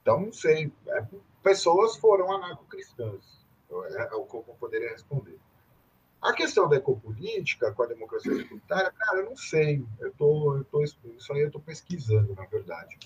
[0.00, 0.72] Então, não sei.
[0.86, 1.04] É,
[1.42, 3.44] pessoas foram anarco-cristãs.
[3.68, 5.40] É, é o que eu poderia responder.
[6.22, 9.84] A questão da ecopolítica com a democracia securitária, cara, eu não sei.
[9.98, 12.96] Eu tô, eu tô, isso aí eu estou pesquisando, na verdade.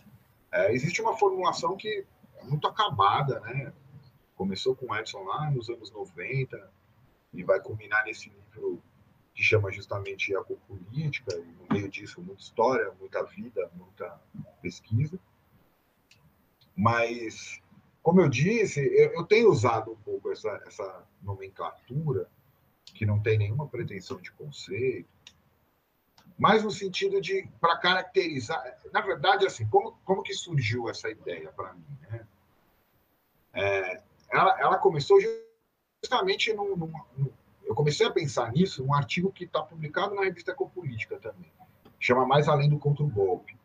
[0.53, 2.05] É, existe uma formulação que
[2.37, 3.73] é muito acabada, né?
[4.37, 6.71] Começou com o Edson lá nos anos 90
[7.33, 8.83] e vai culminar nesse livro
[9.35, 14.19] que chama justamente a política, e no meio disso muita história, muita vida, muita
[14.61, 15.19] pesquisa.
[16.75, 17.63] Mas,
[18.03, 22.29] como eu disse, eu, eu tenho usado um pouco essa, essa nomenclatura,
[22.97, 25.09] que não tem nenhuma pretensão de conceito,
[26.39, 28.63] mas no sentido de, para caracterizar,
[28.93, 31.99] na verdade, assim, como, como que surgiu essa ideia para mim?
[32.11, 32.27] Né?
[33.55, 35.19] É, ela, ela começou
[36.03, 36.93] justamente num,
[37.65, 41.51] eu comecei a pensar nisso num artigo que está publicado na revista Ecopolítica também,
[41.99, 43.57] chama Mais Além do Contra o Golpe,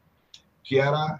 [0.63, 1.19] que era,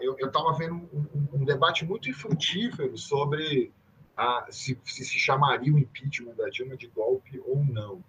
[0.00, 3.72] eu estava vendo um, um, um, debate muito infrutífero sobre
[4.16, 8.02] a, se, se, se chamaria o impeachment da Dilma de golpe ou não.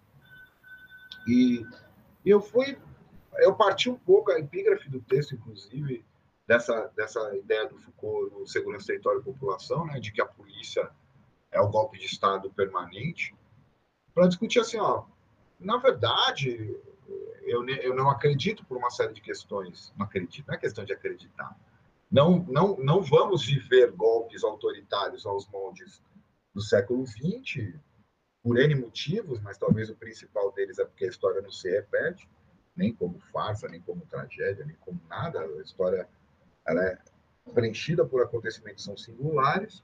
[1.28, 1.66] E
[2.26, 2.78] eu fui,
[3.38, 6.06] eu parti um pouco, a epígrafe do texto, inclusive,
[6.48, 10.90] dessa, dessa ideia do Foucault no Segurança, Território e População, né, de que a polícia
[11.52, 13.36] é o golpe de Estado permanente,
[14.14, 15.06] para discutir assim, ó,
[15.60, 16.76] na verdade,
[17.44, 19.94] eu, eu não acredito por uma série de questões.
[19.98, 21.56] Não acredito, não é questão de acreditar.
[22.14, 26.00] Não, não, não vamos viver golpes autoritários aos moldes
[26.54, 27.74] do século XX,
[28.44, 32.30] por N motivos, mas talvez o principal deles é porque a história não se repete,
[32.76, 35.40] nem como farsa, nem como tragédia, nem como nada.
[35.40, 36.08] A história
[36.68, 37.00] ela é
[37.52, 39.84] preenchida por acontecimentos que são singulares,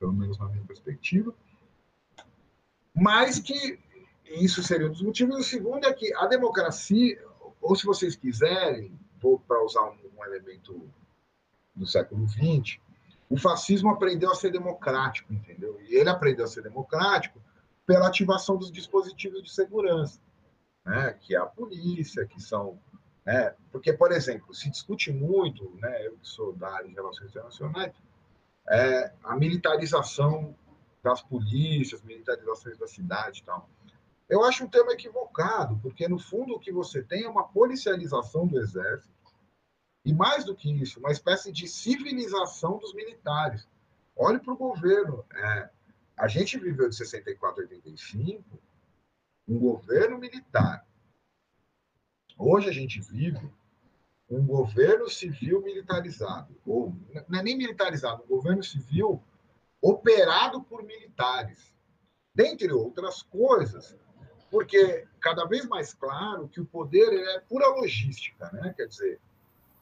[0.00, 1.32] pelo menos na minha perspectiva,
[2.92, 3.78] mas que
[4.24, 5.36] isso seria um dos motivos.
[5.36, 7.24] O segundo é que a democracia,
[7.60, 10.90] ou se vocês quiserem, vou para usar um, um elemento
[11.80, 12.78] do século XX,
[13.28, 15.80] o fascismo aprendeu a ser democrático, entendeu?
[15.82, 17.40] E ele aprendeu a ser democrático
[17.86, 20.20] pela ativação dos dispositivos de segurança,
[20.84, 21.16] né?
[21.20, 22.78] que é a polícia, que são.
[23.24, 23.54] Né?
[23.72, 26.06] Porque, por exemplo, se discute muito, né?
[26.06, 27.92] eu que sou da área de relações internacionais,
[28.68, 30.54] é, a militarização
[31.02, 33.68] das polícias, militarizações da cidade e tal.
[34.28, 38.46] Eu acho um tema equivocado, porque no fundo o que você tem é uma policialização
[38.46, 39.12] do exército,
[40.10, 43.68] e mais do que isso, uma espécie de civilização dos militares.
[44.16, 45.24] Olhe para o governo.
[45.32, 45.70] É,
[46.16, 48.60] a gente viveu de 64 a 85
[49.46, 50.84] um governo militar.
[52.36, 53.48] Hoje a gente vive
[54.28, 56.92] um governo civil militarizado, ou
[57.28, 59.22] não é nem militarizado, um governo civil
[59.80, 61.72] operado por militares,
[62.34, 63.96] dentre outras coisas,
[64.50, 68.74] porque cada vez mais claro que o poder é pura logística, né?
[68.76, 69.20] Quer dizer,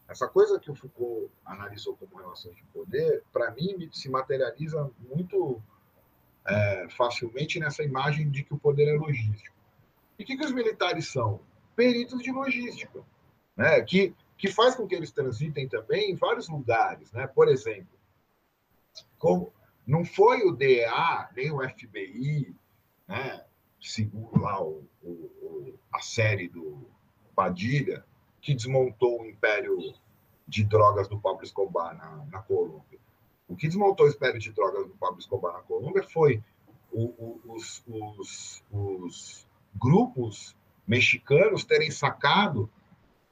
[0.09, 5.62] essa coisa que o Foucault analisou como relações de poder, para mim, se materializa muito
[6.47, 9.55] é, facilmente nessa imagem de que o poder é logístico.
[10.18, 11.40] E o que, que os militares são?
[11.76, 13.05] Peritos de logística,
[13.55, 13.82] né?
[13.82, 17.12] que, que faz com que eles transitem também em vários lugares.
[17.12, 17.26] Né?
[17.26, 17.98] Por exemplo,
[19.18, 19.52] como
[19.86, 22.56] não foi o DEA, nem o FBI,
[23.06, 23.44] né?
[23.78, 26.89] segundo lá o, o, a série do
[27.36, 28.05] Padilha,
[28.40, 29.77] que desmontou o império
[30.47, 32.98] de drogas do Pablo Escobar na, na Colômbia.
[33.47, 36.43] O que desmontou o império de drogas do Pablo Escobar na Colômbia foi
[36.90, 40.56] o, o, os, os, os grupos
[40.86, 42.70] mexicanos terem sacado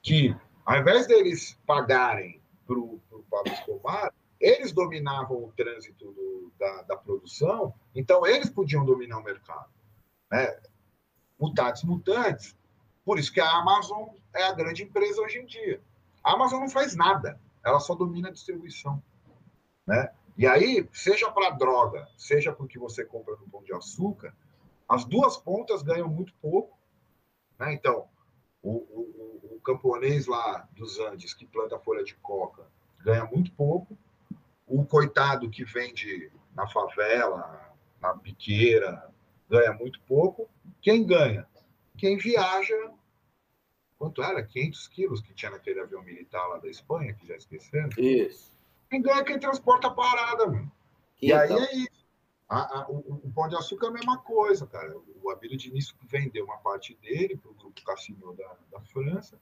[0.02, 3.00] que, ao invés deles pagarem para o
[3.30, 9.24] Pablo Escobar, eles dominavam o trânsito do, da, da, produção, então eles podiam dominar o
[9.24, 9.70] mercado.
[10.30, 10.58] Né?
[11.38, 12.56] Mutantes.
[13.04, 15.80] Por isso que a Amazon é a grande empresa hoje em dia.
[16.22, 19.02] A Amazon não faz nada, ela só domina a distribuição.
[19.86, 20.12] Né?
[20.36, 24.34] E aí, seja para droga, seja porque você compra no pão de açúcar,
[24.88, 26.76] as duas pontas ganham muito pouco.
[27.58, 27.72] Né?
[27.72, 28.08] Então,
[28.62, 32.64] o, o, o camponês lá dos Andes que planta folha de coca
[33.02, 33.96] ganha muito pouco.
[34.66, 39.08] O coitado que vende na favela, na biqueira,
[39.48, 40.48] ganha muito pouco.
[40.82, 41.46] Quem ganha?
[41.96, 42.90] Quem viaja.
[43.98, 44.42] Quanto era?
[44.42, 47.88] 500 quilos que tinha naquele avião militar lá da Espanha, que já esqueceram?
[47.96, 48.54] Isso.
[48.90, 50.70] Quem ganha é quem transporta a parada, mano.
[51.20, 52.06] E aí é isso.
[52.48, 54.96] A, a, o, o, Pão de Açúcar é a mesma coisa, cara.
[55.22, 59.40] O Abílio Diniz vendeu uma parte dele para o grupo Cassino da, da França.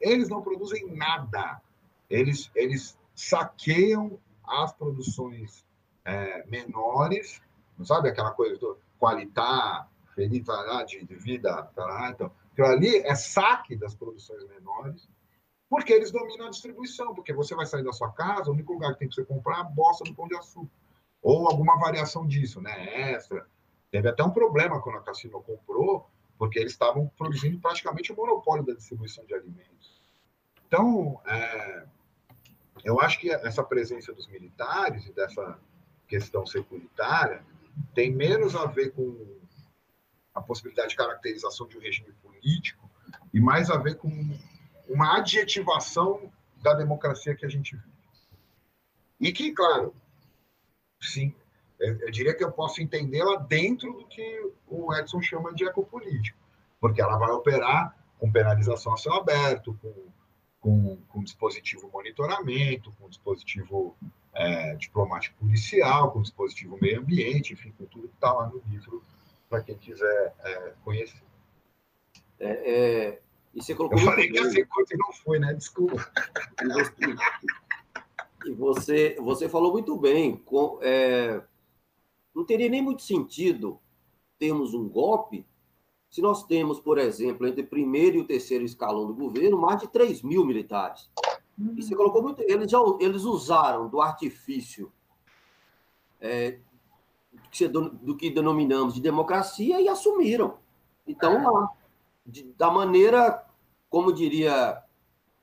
[0.00, 1.62] Eles não produzem nada.
[2.10, 5.64] Eles, eles saqueiam as produções
[6.04, 7.40] é, menores,
[7.78, 10.44] não sabe aquela coisa do qualitar, feliz
[10.86, 15.08] de, de vida, tá então, aquilo ali é saque das produções menores
[15.74, 18.92] porque eles dominam a distribuição, porque você vai sair da sua casa, o único lugar
[18.92, 20.70] que tem que você comprar é a bosta do pão de açúcar.
[21.20, 23.12] Ou alguma variação disso, né?
[23.12, 23.44] Extra.
[23.90, 26.08] Teve até um problema quando a Cassino comprou,
[26.38, 30.00] porque eles estavam produzindo praticamente o monopólio da distribuição de alimentos.
[30.68, 31.84] Então, é,
[32.84, 35.58] eu acho que essa presença dos militares e dessa
[36.06, 37.42] questão securitária
[37.94, 39.40] tem menos a ver com
[40.34, 42.90] a possibilidade de caracterização de um regime político
[43.32, 44.10] e mais a ver com
[44.88, 46.30] uma adjetivação
[46.62, 47.94] da democracia que a gente vive.
[49.20, 49.94] E que, claro,
[51.00, 51.34] sim,
[51.78, 56.38] eu diria que eu posso entendê-la dentro do que o Edson chama de ecopolítico,
[56.80, 59.92] porque ela vai operar com penalização a céu aberto, com,
[60.60, 63.96] com, com dispositivo monitoramento, com dispositivo
[64.34, 69.02] é, diplomático policial, com dispositivo meio ambiente, enfim, com tudo que está lá no livro
[69.48, 71.22] para quem quiser é, conhecer.
[72.38, 73.22] É, é,
[73.54, 73.98] e você colocou.
[73.98, 75.54] Eu falei que ia ser curto e não foi, né?
[75.54, 76.10] Desculpa.
[78.44, 80.36] E você, você falou muito bem.
[80.36, 81.42] Com, é,
[82.34, 83.80] não teria nem muito sentido
[84.38, 85.46] termos um golpe
[86.10, 89.80] se nós temos, por exemplo, entre o primeiro e o terceiro escalão do governo, mais
[89.80, 91.10] de 3 mil militares.
[91.58, 92.40] E você colocou muito.
[92.42, 94.92] Eles, já, eles usaram do artifício
[96.20, 96.58] é,
[98.02, 100.58] do que denominamos de democracia e assumiram.
[101.06, 101.70] Então, lá
[102.26, 103.44] de, da maneira
[103.94, 104.82] como diria,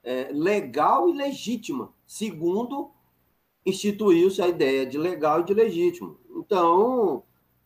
[0.04, 2.92] é, legal e legítima, segundo
[3.66, 6.20] instituiu-se a ideia de legal e de legítimo.
[6.36, 7.24] Então,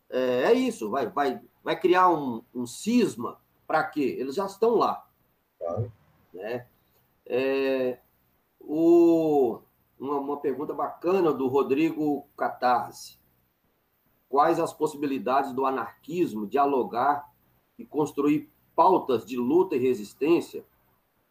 [0.08, 4.16] é, é isso, vai, vai, vai criar um, um cisma para quê?
[4.20, 5.10] Eles já estão lá.
[5.58, 5.92] Claro.
[6.32, 6.68] Né?
[7.26, 7.98] É,
[8.60, 9.60] o,
[10.00, 13.18] uma, uma pergunta bacana do Rodrigo Catarse.
[14.36, 17.26] Quais as possibilidades do anarquismo dialogar
[17.80, 20.66] e construir pautas de luta e resistência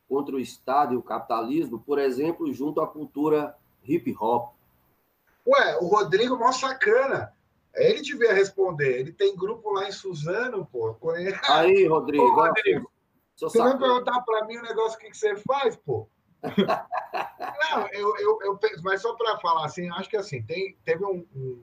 [0.08, 3.54] contra o Estado e o capitalismo, por exemplo, junto à cultura
[3.84, 4.54] hip hop?
[5.46, 7.36] Ué, o Rodrigo, mó sacana.
[7.74, 9.00] Ele devia responder.
[9.00, 10.96] Ele tem grupo lá em Suzano, pô.
[11.50, 12.24] Aí, Rodrigo.
[12.24, 12.90] Ô, Rodrigo
[13.36, 16.08] você vai perguntar para mim o negócio que, que você faz, pô?
[16.42, 21.26] Não, eu, eu, eu, mas só para falar assim, acho que assim, tem, teve um,
[21.36, 21.62] um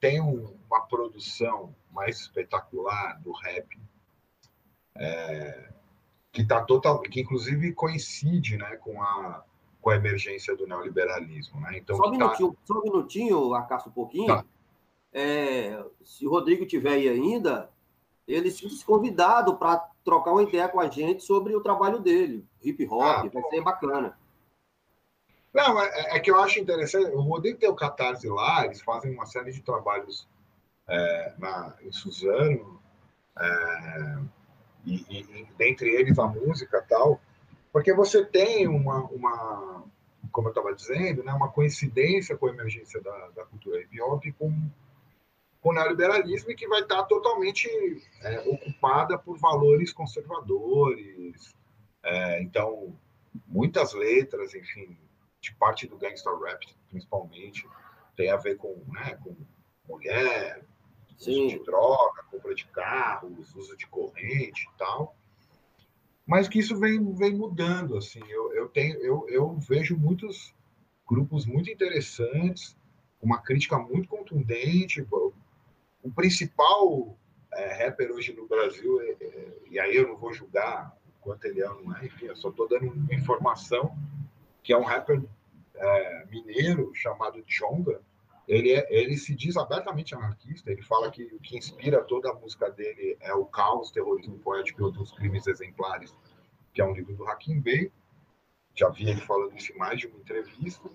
[0.00, 3.78] tem um, uma produção mais espetacular do rap
[4.96, 5.70] é,
[6.32, 9.44] que tá total, que inclusive coincide, né, com a
[9.86, 11.78] com a emergência do neoliberalismo, né?
[11.78, 12.58] Então só um tá minutinho, tá...
[12.64, 14.26] só um minutinho, acaso um pouquinho.
[14.26, 14.44] Tá.
[15.12, 17.70] É, se o Rodrigo tiver aí ainda,
[18.26, 22.84] ele se convidado para trocar uma ideia com a gente sobre o trabalho dele, hip
[22.86, 24.18] hop, ah, vai ser bacana.
[25.54, 27.14] Não, é, é, que eu acho interessante.
[27.14, 30.28] O Rodrigo tem o Catarse lá, eles fazem uma série de trabalhos
[30.88, 32.80] é, na, em Suzano,
[33.38, 34.18] é,
[34.84, 37.20] e, e, dentre eles a música tal,
[37.72, 39.84] porque você tem uma, uma
[40.32, 44.24] como eu estava dizendo, né, uma coincidência com a emergência da, da cultura hip hop
[44.38, 44.52] com
[45.66, 47.68] com o neoliberalismo e que vai estar totalmente
[48.22, 51.52] é, ocupada por valores conservadores.
[52.04, 52.96] É, então,
[53.48, 54.96] muitas letras, enfim,
[55.40, 57.66] de parte do gangster rap, principalmente,
[58.16, 59.34] tem a ver com, né, com
[59.88, 60.62] mulher,
[61.16, 61.46] Sim.
[61.46, 65.16] uso de droga, compra de carros, uso de corrente e tal.
[66.26, 68.20] Mas que isso vem, vem mudando, assim.
[68.28, 70.54] Eu, eu, tenho, eu, eu vejo muitos
[71.06, 72.76] grupos muito interessantes,
[73.22, 75.06] uma crítica muito contundente,
[76.02, 77.16] o principal
[77.52, 81.44] é, rapper hoje no Brasil, é, é, e aí eu não vou julgar o quanto
[81.46, 83.96] ele é ou não é, enfim, eu só estou dando uma informação,
[84.62, 85.22] que é um rapper
[85.74, 88.00] é, mineiro chamado Chonga.
[88.46, 92.34] Ele, é, ele se diz abertamente anarquista, ele fala que o que inspira toda a
[92.34, 96.14] música dele é o caos, terrorismo poético e outros crimes exemplares,
[96.72, 97.92] que é um livro do Hakim Bey.
[98.74, 100.88] Já vi ele falando isso em mais de uma entrevista.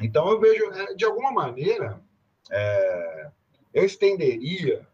[0.00, 2.02] Então eu vejo, é, de alguma maneira,
[2.50, 3.30] é,
[3.72, 4.86] eu estenderia,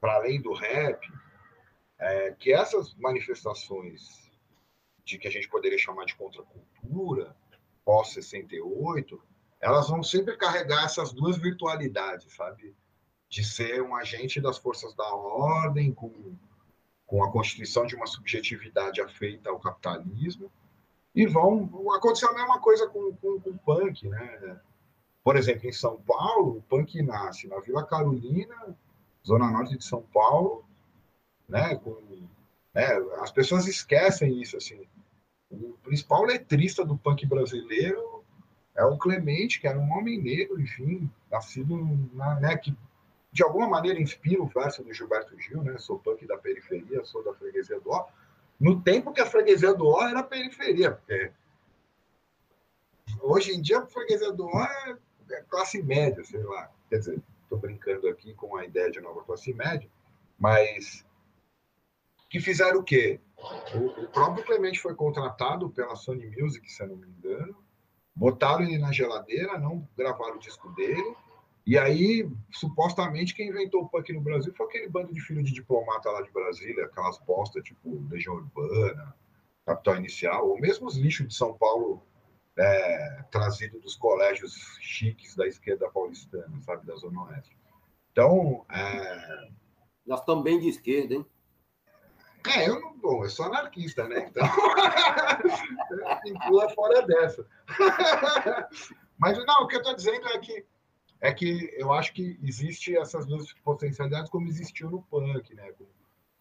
[0.00, 1.06] para além do rap,
[1.98, 4.30] é, que essas manifestações
[5.04, 7.36] de que a gente poderia chamar de contracultura,
[7.84, 9.20] pós-68,
[9.60, 12.74] elas vão sempre carregar essas duas virtualidades, sabe?
[13.28, 16.12] De ser um agente das forças da ordem, com,
[17.06, 20.50] com a constituição de uma subjetividade afeita ao capitalismo,
[21.14, 24.60] e vão acontecer a mesma coisa com, com, com o punk, né?
[25.24, 28.76] Por exemplo, em São Paulo, o punk nasce na Vila Carolina,
[29.26, 30.64] zona norte de São Paulo,
[31.48, 31.74] né?
[31.76, 31.96] Com,
[32.74, 32.86] né
[33.20, 34.86] as pessoas esquecem isso, assim.
[35.50, 38.15] O principal letrista do punk brasileiro
[38.76, 41.76] é o Clemente, que era um homem negro, enfim, nascido
[42.12, 42.76] na, né, que
[43.32, 45.76] de alguma maneira inspira o verso do Gilberto Gil, né?
[45.78, 48.06] Sou punk da periferia, sou da freguesia do Ó.
[48.58, 51.30] No tempo que a freguesia do Ó era periferia, porque
[53.20, 54.96] hoje em dia a freguesia do Ó é
[55.32, 56.70] é classe média, sei lá.
[56.88, 59.88] Quer dizer, estou brincando aqui com a ideia de nova classe média,
[60.38, 61.04] mas
[62.28, 63.20] que fizeram o quê?
[63.74, 67.56] O, o, próprio Clemente foi contratado pela Sony Music, se eu não me engano,
[68.16, 71.14] botaram ele na geladeira, não gravaram o disco dele,
[71.66, 75.52] e aí, supostamente, quem inventou o punk no Brasil foi aquele bando de filho de
[75.52, 79.14] diplomata lá de Brasília, aquelas postas tipo Legião Urbana,
[79.66, 82.00] Capital Inicial, ou mesmo os lixos de São Paulo
[82.56, 87.56] é, trazido dos colégios chiques da esquerda paulistana, sabe, da Zona Oeste.
[88.12, 88.64] Então.
[88.70, 89.48] É...
[90.06, 91.26] Nós estamos bem de esquerda, hein?
[92.54, 92.96] É, eu não.
[92.98, 94.28] Bom, eu sou anarquista, né?
[94.30, 94.46] Então.
[96.26, 97.46] Inclua fora dessa.
[99.18, 100.64] Mas não, o que eu estou dizendo é que
[101.20, 105.72] é que eu acho que existe essas duas potencialidades como existiu no punk, né?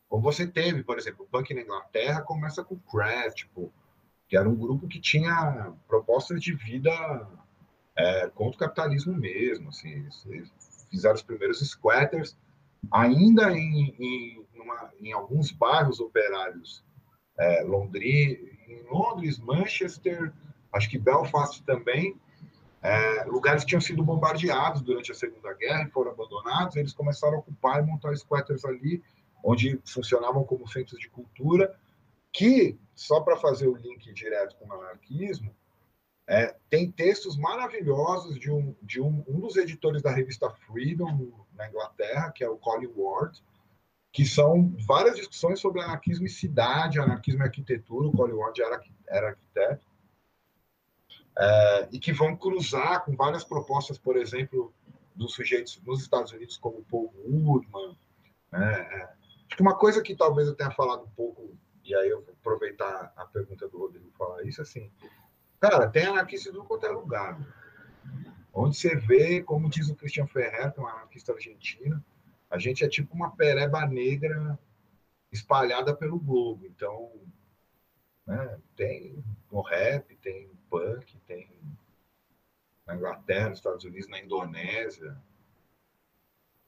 [0.09, 3.71] Como você teve, por exemplo, o punk na Inglaterra começa com Crash, tipo,
[4.27, 6.91] que era um grupo que tinha propostas de vida
[7.95, 9.69] é, contra o capitalismo mesmo.
[9.69, 9.89] Assim,
[10.25, 10.53] eles
[10.89, 12.37] fizeram os primeiros squatters,
[12.91, 16.83] ainda em, em, numa, em alguns bairros operários,
[17.37, 20.33] é, Londres, em Londres, Manchester,
[20.71, 22.19] acho que Belfast também,
[22.81, 27.37] é, lugares que tinham sido bombardeados durante a Segunda Guerra e foram abandonados, eles começaram
[27.37, 29.03] a ocupar e montar squatters ali,
[29.43, 31.75] onde funcionavam como centros de cultura
[32.31, 35.55] que, só para fazer o link direto com o anarquismo,
[36.27, 41.69] é, tem textos maravilhosos de, um, de um, um dos editores da revista Freedom, na
[41.69, 43.41] Inglaterra, que é o Colin Ward,
[44.15, 48.07] que são várias discussões sobre anarquismo e cidade, anarquismo e arquitetura.
[48.07, 49.85] O Colin Ward era, era arquiteto.
[51.37, 54.73] É, e que vão cruzar com várias propostas, por exemplo,
[55.13, 57.97] dos sujeitos nos Estados Unidos, como Paul Woodman.
[58.53, 58.87] Né?
[58.89, 62.21] É, acho que uma coisa que talvez eu tenha falado um pouco, e aí eu
[62.21, 64.89] vou aproveitar a pergunta do Rodrigo falar isso, assim,
[65.59, 67.37] cara, tem anarquista em qualquer lugar.
[68.53, 72.01] Onde você vê, como diz o Christian Ferrer, que é um anarquista argentino,
[72.55, 74.57] a gente é tipo uma pereba negra
[75.29, 76.65] espalhada pelo globo.
[76.65, 77.11] Então,
[78.25, 79.21] né, tem
[79.51, 81.49] no rap, tem punk, tem
[82.87, 85.21] na Inglaterra, nos Estados Unidos, na Indonésia,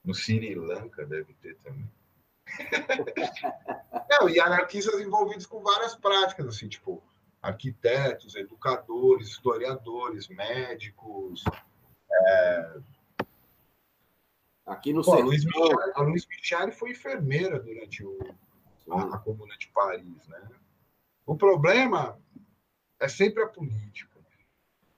[0.04, 1.90] no Sri Lanka deve ter também.
[4.10, 7.02] Não, e anarquistas envolvidos com várias práticas, assim, tipo
[7.42, 11.46] arquitetos, educadores, historiadores, médicos.
[12.12, 12.78] É...
[14.68, 18.20] Aqui no Pô, a Luiz Michel, a Luiz Michel foi enfermeira durante o,
[18.92, 20.50] a, a Comuna de Paris, né?
[21.26, 22.20] O problema
[23.00, 24.20] é sempre a política.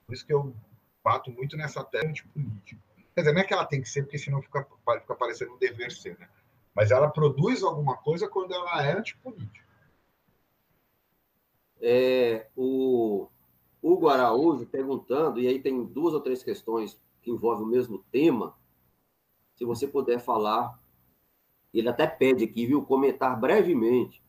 [0.06, 0.56] Por isso que eu
[1.04, 2.82] bato muito nessa tela de política.
[3.14, 4.66] Quer dizer, não é que ela tem que ser, porque senão fica,
[5.02, 6.28] fica parecendo um dever ser, né?
[6.74, 9.68] Mas ela produz alguma coisa quando ela é antipolítica.
[11.82, 13.28] É, o
[13.82, 18.56] Hugo Araújo perguntando, e aí tem duas ou três questões que envolvem o mesmo tema.
[19.60, 20.80] Se você puder falar,
[21.72, 24.24] ele até pede aqui, viu, comentar brevemente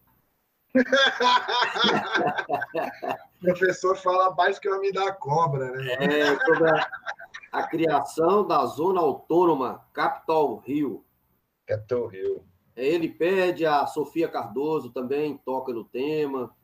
[0.75, 0.75] o
[3.41, 5.95] professor fala mais que o homem da cobra, né?
[5.95, 6.91] É, sobre a,
[7.53, 11.05] a, criação da Zona Autônoma Capital Rio.
[11.67, 12.45] Capital Rio.
[12.77, 16.55] É, ele pede, a Sofia Cardoso também toca no tema.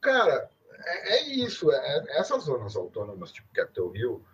[0.00, 1.70] Cara, é, é isso.
[1.70, 4.24] É, é essas zonas autônomas, tipo Capital Rio,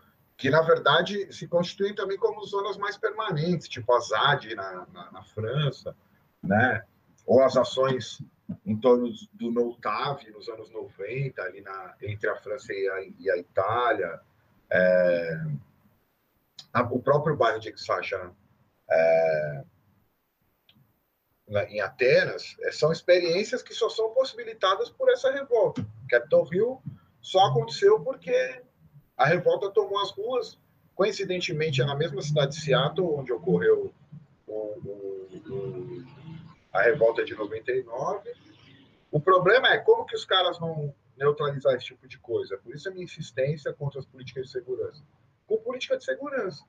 [0.44, 5.10] que na verdade se constituem também como zonas mais permanentes, tipo a ZAD na, na,
[5.10, 5.96] na França,
[6.42, 6.84] né?
[7.24, 8.22] ou as ações
[8.66, 13.30] em torno do NOTAV, nos anos 90, ali na, entre a França e a, e
[13.30, 14.20] a Itália.
[14.68, 15.46] É,
[16.74, 18.30] a, o próprio bairro de Exarchia,
[18.90, 19.64] é,
[21.70, 25.86] em Atenas, é, são experiências que só são possibilitadas por essa revolta.
[26.10, 26.82] Capitol Hill
[27.22, 28.62] só aconteceu porque
[29.16, 30.58] a revolta tomou as ruas,
[30.94, 33.92] coincidentemente é na mesma cidade de Seattle, onde ocorreu
[34.46, 36.04] o, o,
[36.72, 38.32] a revolta de 99.
[39.10, 42.58] O problema é como que os caras vão neutralizar esse tipo de coisa.
[42.58, 45.02] Por isso a minha insistência contra as políticas de segurança.
[45.46, 46.64] Com política de segurança.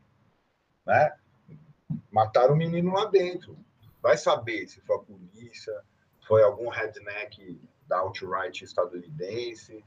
[0.85, 1.15] Né?
[2.11, 3.57] Mataram o menino lá dentro.
[4.01, 5.81] Vai saber se foi a polícia,
[6.27, 9.83] foi algum redneck da alt-right estadunidense.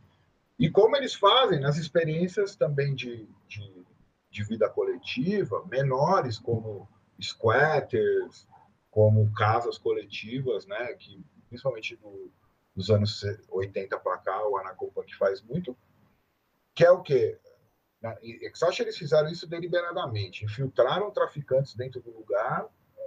[0.58, 3.86] E como eles fazem nas experiências também de, de,
[4.30, 6.88] de vida coletiva, menores, como
[7.20, 8.46] squatters,
[8.90, 11.98] como casas coletivas, né, que principalmente
[12.74, 15.76] dos anos 80 para cá, o Anacopunk faz muito,
[16.74, 17.38] que é o quê?
[18.00, 22.66] Na Exaust eles fizeram isso deliberadamente, infiltraram traficantes dentro do lugar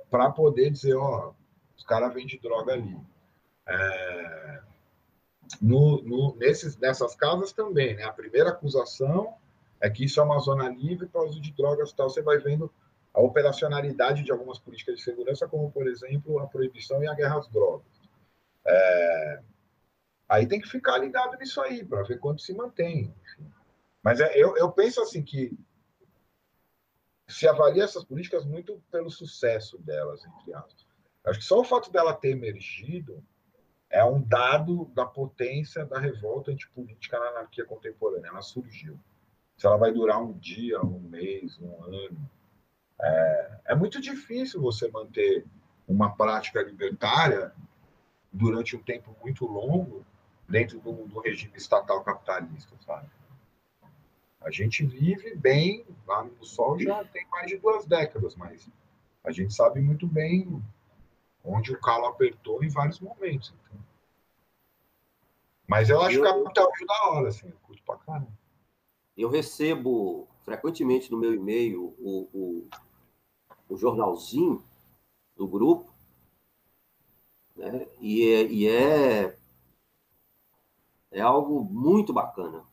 [0.10, 1.34] para poder dizer, ó,
[1.78, 2.98] os caras vendem droga ali.
[3.66, 4.62] É,
[5.60, 8.04] no, no, nesses, nessas casas também, né?
[8.04, 9.36] A primeira acusação
[9.80, 12.10] é que isso é uma zona livre para uso de drogas e tal.
[12.10, 12.72] Você vai vendo
[13.14, 17.40] a operacionalidade de algumas políticas de segurança, como, por exemplo, a proibição e a guerra
[17.40, 17.88] às drogas.
[18.66, 19.42] É...
[20.30, 23.14] Aí tem que ficar ligado nisso aí, para ver quanto se mantém.
[23.24, 23.52] Enfim.
[24.04, 25.58] Mas é, eu, eu penso assim que
[27.28, 30.86] se avalia essas políticas muito pelo sucesso delas, entre aspas.
[31.26, 33.24] Acho que só o fato dela ter emergido
[33.92, 38.30] é um dado da potência da revolta antipolítica na anarquia contemporânea.
[38.30, 38.98] Ela surgiu.
[39.58, 42.30] Se ela vai durar um dia, um mês, um ano,
[43.00, 45.46] é, é muito difícil você manter
[45.88, 47.54] uma prática libertária
[48.32, 50.06] durante um tempo muito longo
[50.48, 53.10] dentro do, do, regime estatal capitalista, sabe?
[54.40, 58.70] A gente vive bem lá no Sol já tem mais de duas décadas, mas
[59.24, 60.62] a gente sabe muito bem
[61.44, 63.54] onde o calo apertou em vários momentos.
[63.64, 63.80] Então.
[65.68, 68.32] Mas eu acho eu, capital é da hora, assim, eu curto pra caramba.
[69.18, 72.70] Eu recebo frequentemente no meu e-mail o, o
[73.72, 74.62] o jornalzinho
[75.38, 75.90] do grupo,
[77.56, 77.88] né?
[78.02, 79.38] e, é, e é,
[81.10, 82.66] é algo muito bacana,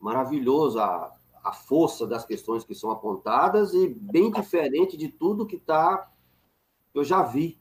[0.00, 5.54] maravilhoso a, a força das questões que são apontadas e bem diferente de tudo que
[5.54, 6.10] está,
[6.92, 7.59] eu já vi,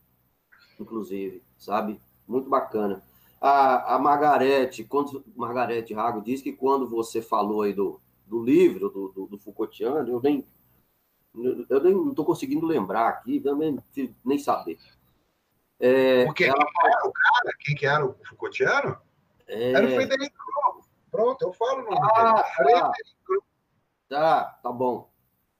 [0.79, 1.99] inclusive, sabe?
[2.27, 3.03] Muito bacana.
[3.41, 8.89] A, a Margarete, quando Margarete Rago diz que quando você falou aí do, do livro
[8.89, 10.45] do, do, do Foucaultiano, eu nem
[11.69, 13.77] eu nem não estou conseguindo lembrar aqui, também
[14.25, 14.77] nem saber.
[15.79, 16.33] É, ela...
[16.33, 17.55] quem era o cara?
[17.59, 18.97] Quem que era o Foucaultiano?
[19.47, 19.71] É...
[19.71, 20.35] Era o Frederico.
[21.09, 22.79] Pronto, eu falo o nome ah, dele.
[22.79, 22.91] Tá.
[22.91, 23.45] Frederico.
[24.09, 25.09] Tá, tá bom.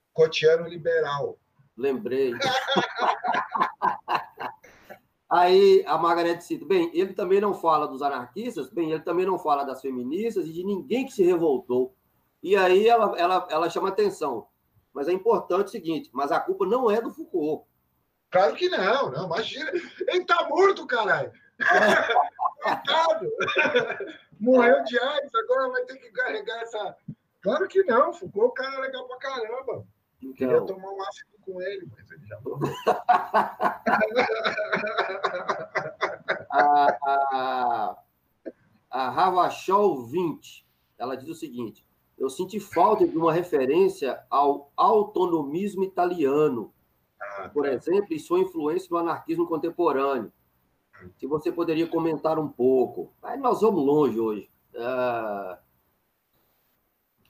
[0.08, 1.40] Foucaultiano liberal.
[1.78, 2.34] Lembrei.
[5.30, 9.38] Aí a Margarete cita, bem, ele também não fala dos anarquistas, bem, ele também não
[9.38, 11.94] fala das feministas e de ninguém que se revoltou.
[12.42, 14.48] E aí ela, ela, ela chama atenção.
[14.92, 17.64] Mas é importante o seguinte, mas a culpa não é do Foucault.
[18.32, 19.72] Claro que não, não, imagina.
[20.08, 21.32] Ele tá morto, caralho.
[22.64, 23.32] Coitado.
[24.40, 26.98] Morreu de AIDS, agora vai ter que carregar essa.
[27.42, 29.86] Claro que não, Foucault, o cara é legal pra caramba.
[30.22, 30.34] Então...
[30.34, 32.76] Queria tomar um ácido com ele, mas ele já morreu.
[36.52, 37.98] a, a,
[38.90, 40.68] a Ravachol 20,
[40.98, 41.86] ela diz o seguinte:
[42.20, 46.74] eu senti falta de uma referência ao autonomismo italiano,
[47.20, 47.72] ah, por tá.
[47.74, 50.32] exemplo, e sua influência no anarquismo contemporâneo.
[51.18, 53.14] Se você poderia comentar um pouco.
[53.24, 54.50] Aí nós vamos longe hoje.
[54.76, 55.58] Uh,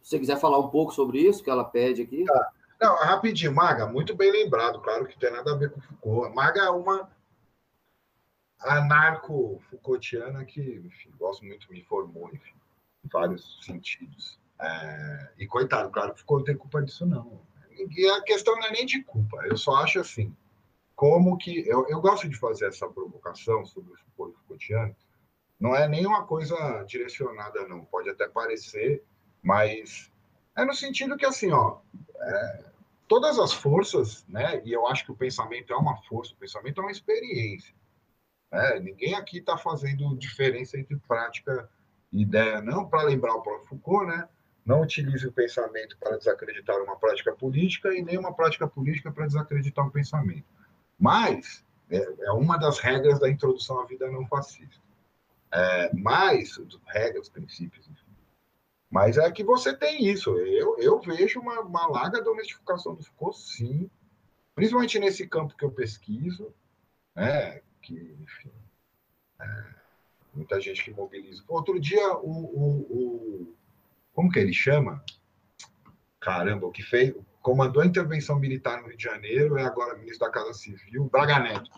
[0.01, 2.23] se você quiser falar um pouco sobre isso, que ela pede aqui.
[2.23, 2.51] Tá.
[2.79, 6.33] Não, rapidinho, Maga, muito bem lembrado, claro que tem nada a ver com Foucault.
[6.33, 7.11] Maga é uma
[8.59, 12.55] anarco-Foucaultiana que, enfim, gosto muito, me formou, enfim,
[13.03, 14.39] em vários sentidos.
[14.61, 17.41] É, e coitado, claro que Foucault não tem culpa disso, não.
[17.71, 20.35] E a questão não é nem de culpa, eu só acho assim,
[20.95, 21.67] como que.
[21.67, 24.95] Eu, eu gosto de fazer essa provocação sobre o Foucault Foucaultiano,
[25.59, 29.03] não é nenhuma coisa direcionada, não, pode até parecer,
[29.41, 30.11] mas
[30.55, 31.79] é no sentido que, assim, ó,
[32.21, 32.68] é,
[33.09, 36.79] todas as forças, né, e eu acho que o pensamento é uma força, o pensamento
[36.79, 37.73] é uma experiência.
[38.51, 38.79] Né?
[38.79, 41.67] Ninguém aqui está fazendo diferença entre prática
[42.13, 44.29] e ideia, não, para lembrar o próprio Foucault, né?
[44.65, 49.25] Não utilize o pensamento para desacreditar uma prática política e nem uma prática política para
[49.25, 50.45] desacreditar um pensamento.
[50.99, 54.83] Mas é, é uma das regras da introdução à vida não fascista.
[55.51, 58.08] É, mais regras, princípios, enfim.
[58.89, 60.35] Mas é que você tem isso.
[60.37, 63.89] Eu, eu vejo uma, uma larga domesticação do Foucault, sim.
[64.55, 66.53] Principalmente nesse campo que eu pesquiso,
[67.15, 67.61] né?
[67.81, 68.51] Que, enfim,
[69.39, 69.63] é,
[70.33, 71.43] muita gente que mobiliza.
[71.47, 73.55] Outro dia, o, o, o
[74.13, 75.03] como que ele chama?
[76.19, 80.27] Caramba, o que fez, comandou a intervenção militar no Rio de Janeiro, é agora ministro
[80.27, 81.69] da Casa Civil, Braga Neto.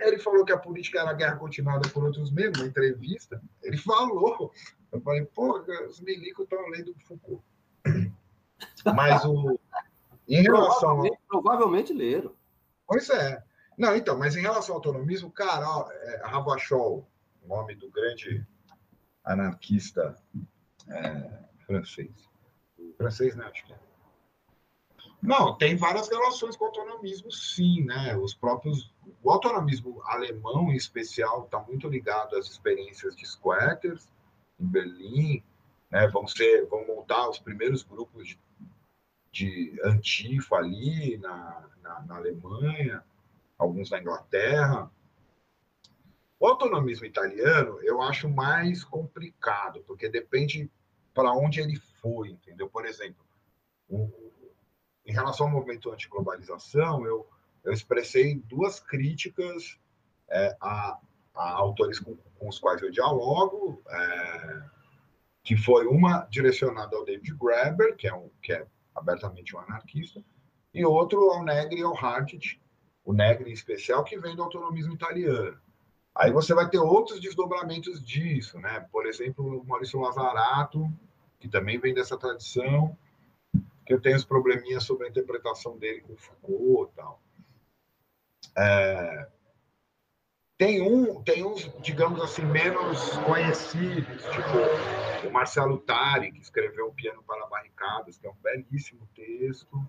[0.00, 3.40] Ele falou que a política era guerra continuada por outros meios, na entrevista.
[3.62, 4.52] Ele falou.
[4.92, 7.42] Eu falei, pô, os milicos estão lendo Foucault.
[8.94, 9.58] Mas o.
[10.28, 10.80] Em relação.
[10.80, 12.34] Provavelmente, provavelmente leram.
[12.86, 13.42] Pois é.
[13.76, 17.08] Não, então, mas em relação ao autonomismo, cara, ó, é, Ravachol,
[17.44, 18.46] nome do grande
[19.24, 20.16] anarquista
[20.88, 21.30] é,
[21.66, 22.10] francês.
[22.96, 23.44] Francês, né?
[23.46, 23.78] Acho que é.
[25.24, 28.14] Não, tem várias relações com o autonomismo, sim, né?
[28.14, 28.92] Os próprios.
[29.22, 34.06] O autonomismo alemão, em especial, está muito ligado às experiências de squatters
[34.60, 35.42] em Berlim,
[35.90, 36.06] né?
[36.08, 38.38] Vão ser, vão montar os primeiros grupos de,
[39.32, 43.02] de antifa ali na, na, na Alemanha,
[43.56, 44.90] alguns na Inglaterra.
[46.38, 50.70] O autonomismo italiano eu acho mais complicado, porque depende
[51.14, 52.68] para onde ele foi, entendeu?
[52.68, 53.24] Por exemplo,
[53.88, 54.23] o,
[55.06, 57.26] em relação ao movimento antiglobalização, eu,
[57.62, 59.78] eu expressei duas críticas
[60.30, 60.98] é, a,
[61.34, 64.62] a, autores com, com, os quais eu dialogo, é,
[65.42, 70.24] que foi uma direcionada ao David Graeber, que é, um, que é abertamente um anarquista,
[70.72, 72.60] e outro ao Negri e ao Hartich,
[73.04, 75.58] o Negri em especial, que vem do autonomismo italiano.
[76.14, 78.86] Aí você vai ter outros desdobramentos disso, né?
[78.90, 80.88] Por exemplo, o Maurício Lazarato,
[81.40, 82.96] que também vem dessa tradição,
[83.84, 87.22] que eu tenho os probleminhas sobre a interpretação dele com Foucault e tal.
[88.56, 89.28] É,
[90.56, 96.94] tem, um, tem uns, digamos assim, menos conhecidos, tipo o Marcelo Tari, que escreveu O
[96.94, 99.86] Piano para Barricadas, que é um belíssimo texto,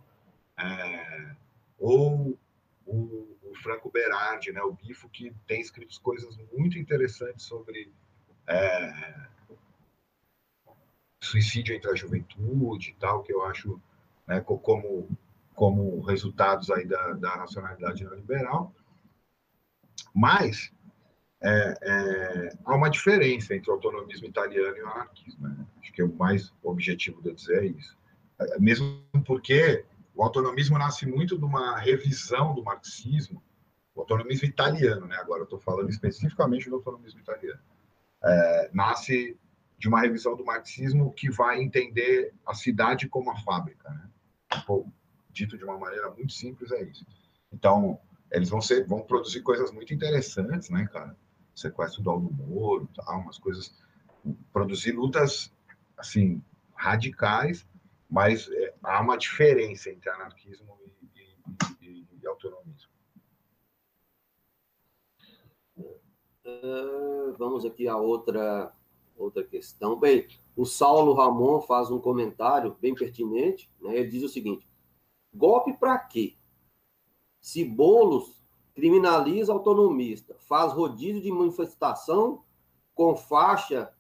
[0.58, 1.36] é,
[1.78, 2.38] ou
[2.86, 7.92] o, o, Franco Berardi, né, o Bifo, que tem escrito coisas muito interessantes sobre
[8.48, 9.28] é,
[11.26, 13.82] suicídio entre a juventude e tal, que eu acho
[14.28, 15.10] né, como,
[15.54, 18.74] como resultados aí da, da racionalidade neoliberal.
[20.14, 20.72] Mas
[21.42, 25.48] é, é, há uma diferença entre o autonomismo italiano e o anarquismo.
[25.48, 25.66] Né?
[25.82, 27.98] Acho que é o mais objetivo de eu dizer é isso.
[28.40, 33.42] É, mesmo porque o autonomismo nasce muito de uma revisão do marxismo
[33.96, 35.16] o autonomismo italiano, né?
[35.16, 37.62] Agora eu estou falando especificamente do autonomismo italiano.
[38.22, 39.38] É, nasce
[39.78, 44.10] de uma revisão do marxismo que vai entender a cidade como a fábrica, né?
[44.66, 44.88] Pô,
[45.32, 47.06] dito de uma maneira muito simples é isso.
[47.52, 48.00] Então
[48.32, 51.16] eles vão ser, vão produzir coisas muito interessantes, né, cara?
[51.56, 53.74] Sequestro do Aldo Moro, tal, umas coisas,
[54.52, 55.54] produzir lutas
[55.98, 56.44] assim
[56.74, 57.66] radicais,
[58.10, 60.78] mas é, há uma diferença entre anarquismo
[61.16, 61.36] e,
[61.82, 62.90] e, e, e autonomismo.
[65.78, 68.72] Uh, vamos aqui a outra
[69.18, 69.98] outra questão.
[69.98, 73.70] Bem, o Saulo Ramon faz um comentário bem pertinente.
[73.82, 73.98] Né?
[73.98, 74.68] Ele diz o seguinte:
[75.34, 76.36] golpe para quê?
[77.40, 78.44] Se Bolos
[78.74, 82.44] criminaliza autonomista, faz rodízio de manifestação
[82.94, 83.94] com faixa,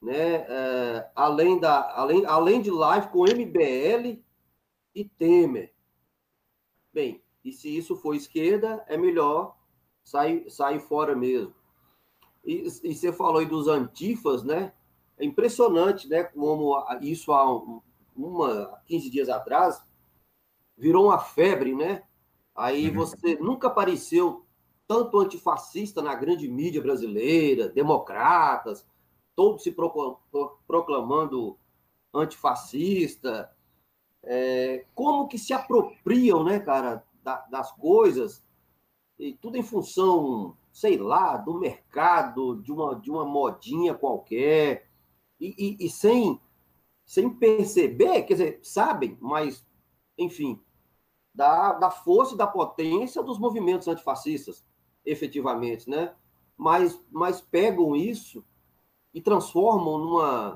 [0.00, 4.22] né, é, além, da, além, além de live com MBL
[4.94, 5.72] e Temer.
[6.92, 9.56] Bem, e se isso for esquerda, é melhor
[10.04, 11.54] sair, sair fora mesmo.
[12.44, 14.72] E, e você falou aí dos antifas, né?
[15.18, 16.24] É impressionante, né?
[16.24, 17.80] Como isso há um,
[18.16, 19.82] uma, 15 dias atrás
[20.76, 22.02] virou uma febre, né?
[22.54, 22.94] Aí uhum.
[22.94, 24.44] você nunca apareceu
[24.88, 28.84] tanto antifascista na grande mídia brasileira, democratas,
[29.36, 29.74] todos se
[30.66, 31.56] proclamando
[32.12, 33.50] antifascista.
[34.22, 38.44] É, como que se apropriam, né, cara, das coisas,
[39.18, 44.88] e tudo em função sei lá, do mercado, de uma, de uma modinha qualquer,
[45.40, 46.40] e, e, e sem,
[47.04, 49.66] sem perceber, quer dizer, sabem, mas,
[50.16, 50.60] enfim,
[51.34, 54.64] da, da força e da potência dos movimentos antifascistas,
[55.04, 56.14] efetivamente, né?
[56.56, 58.44] Mas, mas pegam isso
[59.14, 60.54] e transformam numa,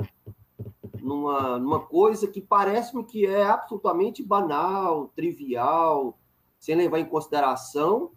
[1.00, 6.18] numa, numa coisa que parece-me que é absolutamente banal, trivial,
[6.58, 8.12] sem levar em consideração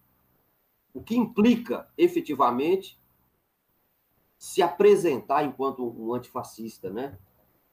[0.98, 3.00] o que implica efetivamente
[4.36, 7.20] se apresentar enquanto um antifascista, né?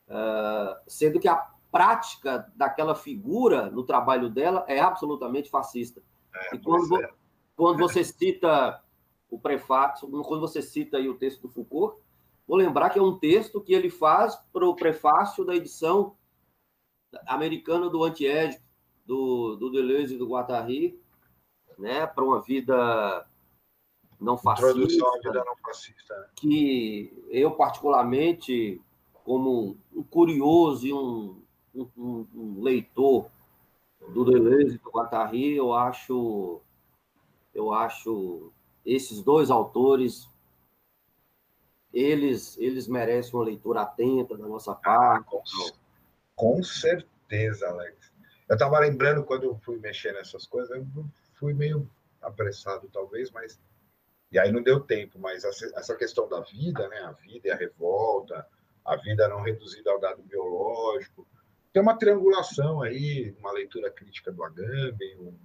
[0.06, 1.36] Uh, sendo que a
[1.72, 6.02] prática daquela figura no trabalho dela é absolutamente fascista.
[6.34, 7.10] É, e quando, é.
[7.56, 8.82] quando você cita
[9.30, 11.98] o prefácio, quando você cita aí o texto do Foucault,
[12.46, 16.14] vou lembrar que é um texto que ele faz para o prefácio da edição
[17.26, 18.62] americana do Antiédipo,
[19.06, 21.02] do, do Deleuze e do Guattari,
[21.78, 23.26] né, para uma vida
[24.20, 24.70] não fascista.
[24.70, 26.18] Introdução à vida não fascista.
[26.18, 26.26] Né?
[26.36, 28.80] Que eu, particularmente,
[29.12, 31.42] como um curioso e um,
[31.74, 33.30] um, um leitor
[34.08, 36.60] do Deleuze e do Guattari, eu acho,
[37.54, 38.52] eu acho
[38.84, 40.28] esses dois autores
[41.92, 45.20] eles eles merecem uma leitura atenta da nossa parte.
[45.20, 45.42] Ah, com,
[46.34, 48.12] com certeza, Alex.
[48.48, 51.88] Eu estava lembrando quando eu fui mexer nessas coisas, eu fui meio
[52.20, 53.60] apressado, talvez, mas.
[54.32, 56.98] E aí não deu tempo, mas essa questão da vida, né?
[57.00, 58.46] A vida e a revolta,
[58.84, 61.26] a vida não reduzida ao dado biológico.
[61.72, 65.36] Tem uma triangulação aí, uma leitura crítica do Agamben, um,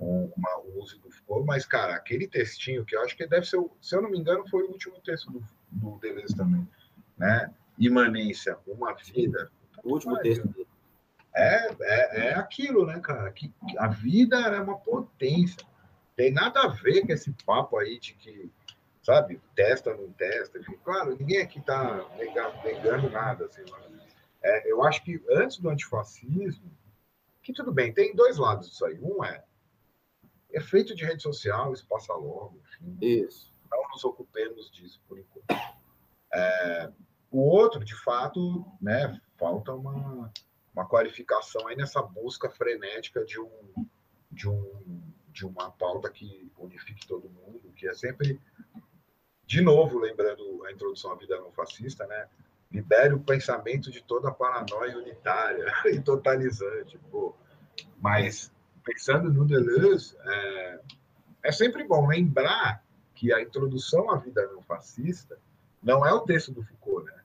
[0.00, 3.46] um, uma, um uso do Foucault, mas, cara, aquele textinho que eu acho que deve
[3.46, 6.66] ser, se eu não me engano, foi o último texto do, do Deleuze também,
[7.18, 7.52] né?
[7.78, 9.50] Imanência, uma vida.
[9.84, 10.69] O último texto dele.
[11.34, 13.30] É, é, é aquilo, né, cara?
[13.32, 15.64] Que, a vida é uma potência.
[16.16, 18.50] Tem nada a ver com esse papo aí de que,
[19.02, 20.58] sabe, testa, não testa.
[20.58, 23.46] Enfim, claro, ninguém aqui está negando, negando, nada.
[23.46, 23.64] Assim,
[24.42, 26.70] é, eu acho que antes do antifascismo,
[27.42, 28.98] que tudo bem, tem dois lados disso aí.
[29.00, 29.44] Um é
[30.52, 32.60] efeito de rede social, isso passa logo.
[32.64, 33.54] Enfim, isso.
[33.70, 35.46] Não nos ocupemos disso por enquanto.
[36.32, 36.92] É,
[37.30, 40.32] o outro, de fato, né, falta uma
[40.74, 43.86] uma qualificação aí nessa busca frenética de um
[44.30, 45.02] de um
[45.32, 48.40] de uma pauta que unifique todo mundo, que é sempre
[49.46, 52.28] de novo lembrando a introdução à vida não fascista, né?
[52.70, 57.34] Libere o pensamento de toda a paranoia unitária e totalizante, pô.
[57.98, 58.52] Mas
[58.84, 60.80] pensando no Deleuze, é,
[61.44, 62.84] é sempre bom lembrar
[63.14, 65.38] que a introdução à vida não fascista
[65.82, 67.19] não é o texto do Foucault, né?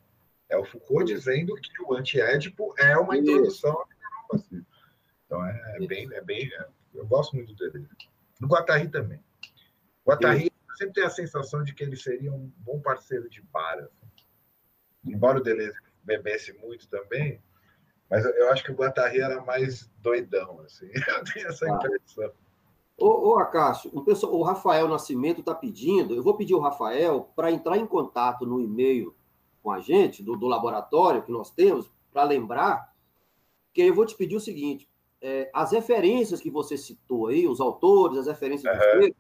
[0.50, 3.88] É o Foucault dizendo que o antiédipo é uma introdução ao
[4.30, 4.66] fascismo.
[5.26, 6.50] Então é, é bem, é bem.
[6.54, 7.88] É, eu gosto muito dele.
[8.40, 9.20] Do Guattari também.
[10.04, 13.80] O Guattari sempre tem a sensação de que ele seria um bom parceiro de bar.
[13.80, 14.26] Assim.
[15.06, 17.42] Embora o Deleuze bebesse muito também,
[18.10, 20.90] mas eu acho que o Guattari era mais doidão, assim.
[20.94, 22.32] Eu tenho essa impressão.
[22.98, 27.30] Ô, ô Acácio, o, pessoal, o Rafael Nascimento está pedindo, eu vou pedir o Rafael
[27.36, 29.14] para entrar em contato no e-mail
[29.66, 32.94] com a gente, do, do laboratório que nós temos, para lembrar,
[33.74, 34.88] que eu vou te pedir o seguinte:
[35.20, 39.00] é, as referências que você citou aí, os autores, as referências uhum.
[39.00, 39.12] dos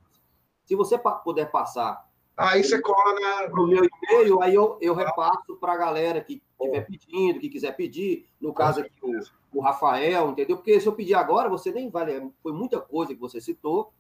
[0.65, 2.07] Se você puder passar.
[2.37, 3.49] Aí você cola na...
[3.49, 7.71] no meu e-mail, aí eu, eu repasso para a galera que estiver pedindo, que quiser
[7.75, 8.27] pedir.
[8.39, 10.57] No caso aqui, o, o Rafael, entendeu?
[10.57, 12.05] Porque se eu pedir agora, você nem vai.
[12.43, 13.91] Foi muita coisa que você citou.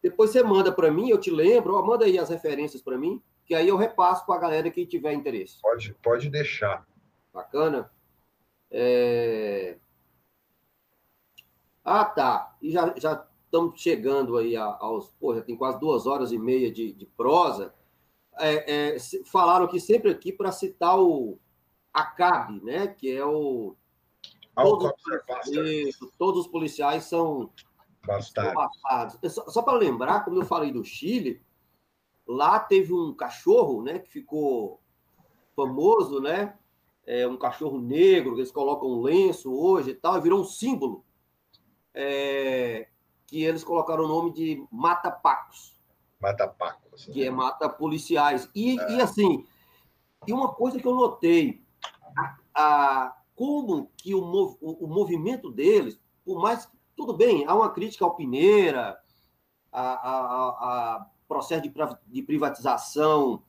[0.00, 3.22] Depois você manda para mim, eu te lembro, ó, manda aí as referências para mim,
[3.44, 5.60] que aí eu repasso para a galera que tiver interesse.
[5.60, 6.86] Pode, pode deixar.
[7.32, 7.90] Bacana.
[8.70, 9.76] É...
[11.84, 12.56] Ah, tá.
[12.62, 15.10] E já, já estamos chegando aí aos.
[15.20, 17.74] Pô, já tem quase duas horas e meia de, de prosa.
[18.38, 18.96] É, é,
[19.26, 21.38] falaram aqui sempre aqui para citar o
[21.92, 22.88] ACAB, né?
[22.88, 23.76] Que é o.
[24.56, 24.92] Todos,
[25.64, 27.50] isso, todos os policiais são
[28.06, 29.18] bastardos.
[29.32, 31.42] Só, só para lembrar, como eu falei do Chile,
[32.26, 33.98] lá teve um cachorro, né?
[33.98, 34.80] Que ficou
[35.54, 36.56] famoso, né?
[37.06, 40.44] É um cachorro negro, que eles colocam um lenço hoje e tal, e virou um
[40.44, 41.04] símbolo.
[41.92, 42.88] É,
[43.26, 45.78] que eles colocaram o nome de Mata Pacos.
[46.20, 47.04] Mata Pacos.
[47.06, 48.48] Que é mata policiais.
[48.54, 48.92] E, é.
[48.92, 49.46] e assim,
[50.26, 51.62] e uma coisa que eu notei,
[52.16, 57.70] a, a como que o, o, o, movimento deles, por mais tudo bem, há uma
[57.70, 58.96] crítica ao Pineira,
[59.72, 61.62] a, a, a processo
[62.06, 63.42] de, privatização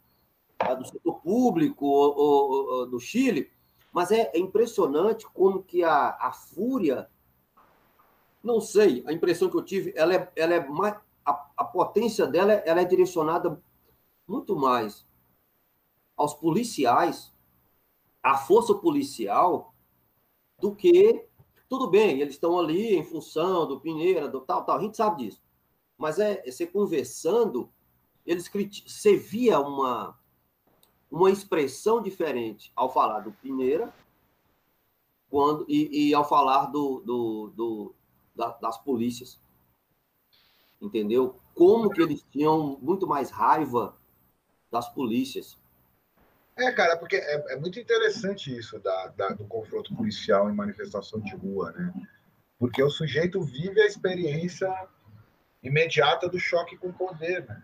[0.77, 3.52] do setor público do Chile,
[3.91, 7.10] mas é, é, impressionante como que a, a fúria
[8.43, 10.95] não sei, a impressão que eu tive, ela é, ela é mais,
[11.26, 13.60] a, a potência dela ela é direcionada
[14.27, 15.06] muito mais
[16.15, 17.34] aos policiais,
[18.22, 19.73] à força policial,
[20.60, 21.26] do que
[21.68, 25.23] tudo bem, eles estão ali em função do Pinheira, do tal, tal, a gente sabe
[25.23, 25.41] disso.
[25.98, 27.72] Mas é, é você conversando,
[28.26, 28.50] eles
[28.86, 30.18] você via uma,
[31.10, 33.94] uma expressão diferente ao falar do Pinheira
[35.30, 37.96] quando, e, e ao falar do, do, do,
[38.36, 39.40] da, das polícias.
[40.82, 41.40] Entendeu?
[41.54, 43.96] Como que eles tinham muito mais raiva
[44.76, 45.58] das polícias.
[46.58, 51.20] É, cara, porque é, é muito interessante isso da, da, do confronto policial em manifestação
[51.22, 51.94] de rua, né?
[52.60, 54.70] Porque o sujeito vive a experiência
[55.68, 57.64] imediata do choque com o poder, né?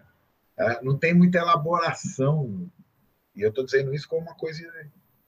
[0.57, 2.69] É, não tem muita elaboração.
[3.35, 4.61] E eu estou dizendo isso como uma coisa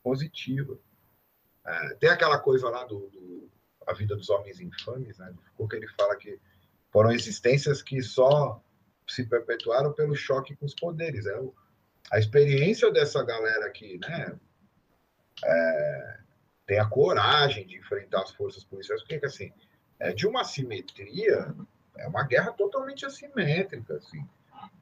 [0.04, 0.78] positiva.
[1.66, 3.50] É, tem aquela coisa lá do, do
[3.86, 5.34] a vida dos homens infames, né?
[5.70, 6.40] Que ele fala que
[6.92, 8.62] foram existências que só
[9.08, 11.26] se perpetuaram pelo choque com os poderes.
[11.26, 11.40] É
[12.12, 14.38] a experiência dessa galera aqui, né?
[15.44, 16.18] É,
[16.66, 19.52] tem a coragem de enfrentar as forças policiais, porque assim,
[20.00, 21.54] é de uma simetria,
[21.98, 24.28] é uma guerra totalmente assimétrica, assim.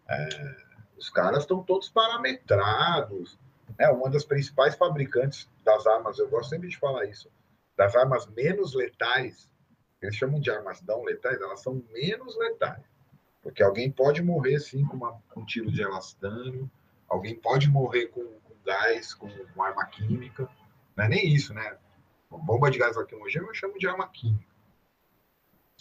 [0.10, 0.56] É,
[0.98, 3.40] os caras estão todos parametrados.
[3.78, 7.32] É uma das principais fabricantes das armas, eu gosto sempre de falar isso,
[7.76, 9.50] das armas menos letais,
[10.02, 12.84] eles chamam de armas não letais, elas são menos letais.
[13.42, 16.70] Porque alguém pode morrer, sim, com, uma, com um tiro de elastano,
[17.08, 20.50] alguém pode morrer com, com gás, com, com, arma química.
[20.96, 21.78] Não é nem isso, né?
[22.30, 24.51] Uma bomba de gás lacrimogêneo eu chamo de arma química.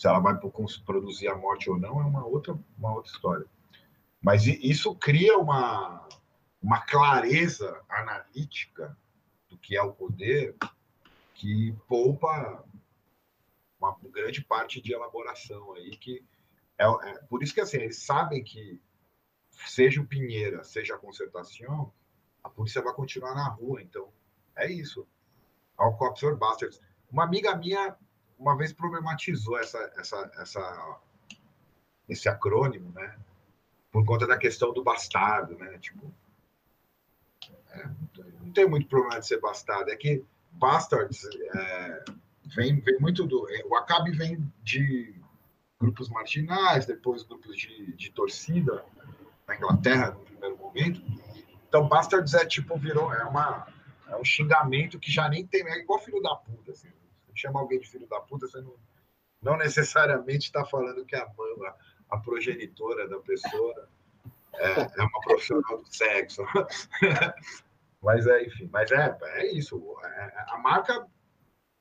[0.01, 0.35] Se ela vai
[0.87, 3.47] produzir a morte ou não é uma outra, uma outra história.
[4.19, 6.09] Mas isso cria uma,
[6.63, 8.97] uma clareza analítica
[9.51, 10.57] do que é o poder
[11.35, 12.65] que poupa
[13.79, 16.25] uma grande parte de elaboração aí que
[16.79, 18.81] é, é, por isso que assim eles sabem que
[19.51, 21.93] seja o Pinheira, seja a concertação,
[22.43, 24.11] a polícia vai continuar na rua, então
[24.57, 25.07] é isso.
[25.77, 26.81] Cops are bastards.
[27.11, 27.99] Uma amiga minha
[28.41, 31.01] uma vez problematizou essa, essa, essa,
[32.09, 33.17] esse acrônimo, né?
[33.93, 35.79] Por conta da questão do bastardo, né?
[35.79, 36.13] Tipo,
[37.69, 37.87] é,
[38.41, 42.05] não tem muito problema de ser bastardo, é que Bastards é,
[42.57, 43.49] vem, vem muito do.
[43.51, 45.15] É, o Acabe vem de
[45.79, 48.85] grupos marginais, depois grupos de, de torcida
[49.47, 51.03] na Inglaterra, no primeiro momento.
[51.69, 53.13] Então, Bastards é tipo, virou.
[53.13, 53.67] É, uma,
[54.09, 55.63] é um xingamento que já nem tem.
[55.69, 56.73] É igual filho da puta.
[56.73, 56.89] Assim.
[57.31, 58.75] Você chama alguém de filho da puta, você não,
[59.43, 61.75] não necessariamente está falando que a, a,
[62.11, 63.89] a progenitora da pessoa
[64.55, 66.43] é, é uma profissional do sexo.
[68.03, 69.79] Mas é, enfim, mas é, é isso.
[70.03, 71.07] É, a marca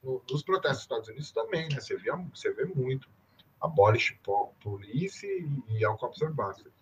[0.03, 1.79] no, nos protestos dos Estados Unidos também, né?
[1.79, 3.09] Você vê, você vê muito.
[3.61, 4.17] Abolish
[4.61, 5.25] Police
[5.69, 6.73] e Al Cops Bastards.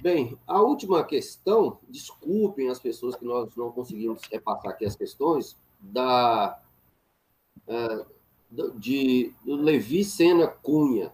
[0.00, 5.56] Bem, a última questão, desculpem as pessoas que nós não conseguimos repassar aqui as questões,
[5.82, 6.62] da
[7.66, 8.06] é,
[8.76, 11.12] de do Levi Sena Cunha.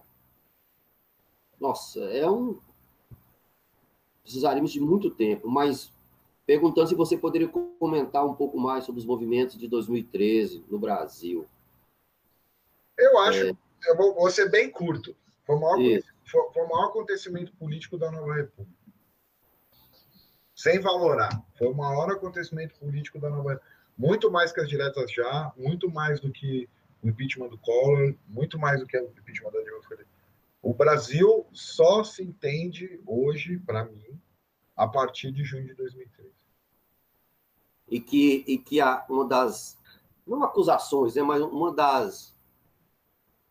[1.59, 2.59] Nossa, é um
[4.21, 5.91] precisaríamos de muito tempo, mas
[6.45, 11.47] perguntando se você poderia comentar um pouco mais sobre os movimentos de 2013 no Brasil.
[12.97, 13.57] Eu acho, é...
[13.87, 15.15] eu vou, vou, ser bem curto.
[15.45, 18.79] Foi o maior foi, foi o maior acontecimento político da nova república.
[20.55, 21.43] Sem valorar.
[21.57, 23.78] Foi o maior acontecimento político da nova república.
[23.99, 26.69] Muito mais que as diretas já, muito mais do que
[27.03, 30.05] o impeachment do Collor, muito mais do que o impeachment da Dilma
[30.61, 34.17] O Brasil só se entende hoje, para mim,
[34.73, 36.31] a partir de junho de 2013.
[37.89, 39.77] E que, e que a, uma das,
[40.25, 42.33] não acusações, né, mas uma das,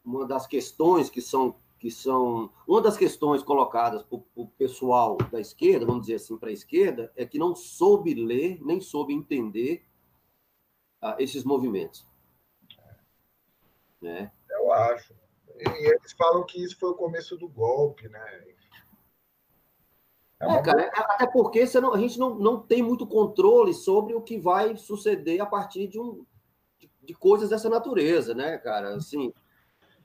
[0.03, 5.43] uma das questões que são, que são, uma das questões colocadas por, o pessoal da
[5.43, 9.87] esquerda, vamos dizer assim, para a esquerda, é que não soube ler, nem soube entender
[11.03, 12.07] uh, esses movimentos.
[14.01, 14.31] Né?
[14.51, 15.15] Eu acho.
[15.57, 18.45] E eles falam que isso foi o começo do golpe, né?
[20.41, 24.23] É, é cara, até porque não, a gente não, não tem muito controle sobre o
[24.23, 26.25] que vai suceder a partir de, um,
[26.79, 28.95] de, de coisas dessa natureza, né, cara?
[28.95, 29.33] Assim,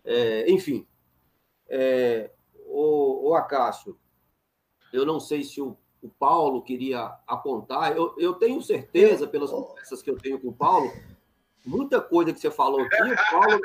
[0.03, 0.87] é, enfim,
[1.69, 2.31] é,
[2.65, 3.97] o, o Acácio,
[4.91, 10.01] eu não sei se o, o Paulo queria apontar, eu, eu tenho certeza, pelas conversas
[10.01, 10.91] que eu tenho com o Paulo,
[11.65, 13.61] muita coisa que você falou aqui, o Paulo,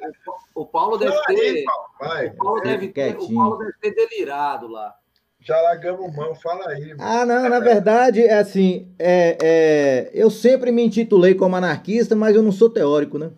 [0.54, 1.64] o Paulo deve ter.
[1.64, 4.94] o, Paulo deve ter o Paulo deve ter delirado lá.
[5.40, 6.88] Já largamos mão, fala aí.
[6.88, 7.00] Mano.
[7.00, 12.36] Ah, não, na verdade, é assim, é, é, eu sempre me intitulei como anarquista, mas
[12.36, 13.30] eu não sou teórico, né?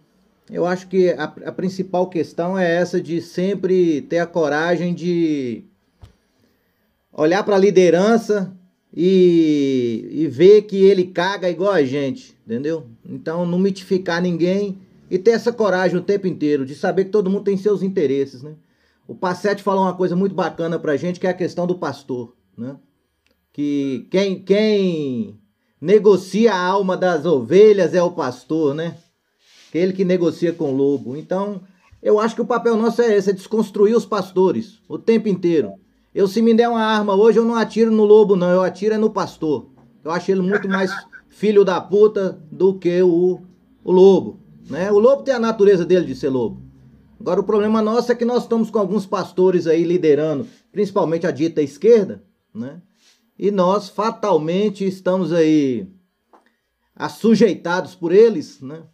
[0.50, 5.64] Eu acho que a, a principal questão é essa de sempre ter a coragem de
[7.12, 8.52] olhar para a liderança
[8.94, 12.86] e, e ver que ele caga igual a gente, entendeu?
[13.08, 14.78] Então não mitificar ninguém
[15.10, 18.42] e ter essa coragem o tempo inteiro de saber que todo mundo tem seus interesses,
[18.42, 18.54] né?
[19.06, 22.32] O Passete falou uma coisa muito bacana pra gente, que é a questão do pastor,
[22.56, 22.76] né?
[23.52, 25.40] Que quem, quem
[25.80, 28.96] negocia a alma das ovelhas é o pastor, né?
[29.68, 31.16] Aquele que negocia com o lobo.
[31.16, 31.60] Então,
[32.00, 35.72] eu acho que o papel nosso é esse, é desconstruir os pastores o tempo inteiro.
[36.14, 38.50] Eu, se me der uma arma hoje, eu não atiro no lobo, não.
[38.50, 39.70] Eu atiro é no pastor.
[40.02, 40.90] Eu acho ele muito mais
[41.28, 43.40] filho da puta do que o,
[43.84, 44.40] o lobo.
[44.68, 44.90] Né?
[44.90, 46.62] O lobo tem a natureza dele de ser lobo.
[47.20, 51.30] Agora, o problema nosso é que nós estamos com alguns pastores aí liderando, principalmente a
[51.30, 52.80] dita esquerda, né?
[53.38, 55.86] E nós fatalmente estamos aí
[56.96, 58.84] assujeitados por eles, né?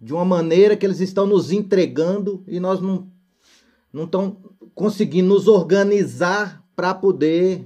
[0.00, 3.12] De uma maneira que eles estão nos entregando e nós não
[3.92, 4.38] não estão
[4.74, 7.64] conseguindo nos organizar para poder,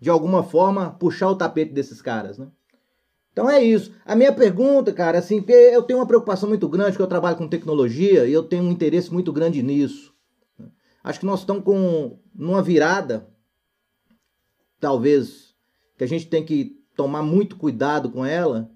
[0.00, 2.48] de alguma forma, puxar o tapete desses caras, né?
[3.32, 3.92] Então é isso.
[4.04, 7.36] A minha pergunta, cara, assim, porque eu tenho uma preocupação muito grande, porque eu trabalho
[7.36, 10.14] com tecnologia e eu tenho um interesse muito grande nisso.
[11.04, 13.28] Acho que nós estamos com numa virada,
[14.80, 15.54] talvez,
[15.98, 18.70] que a gente tem que tomar muito cuidado com ela,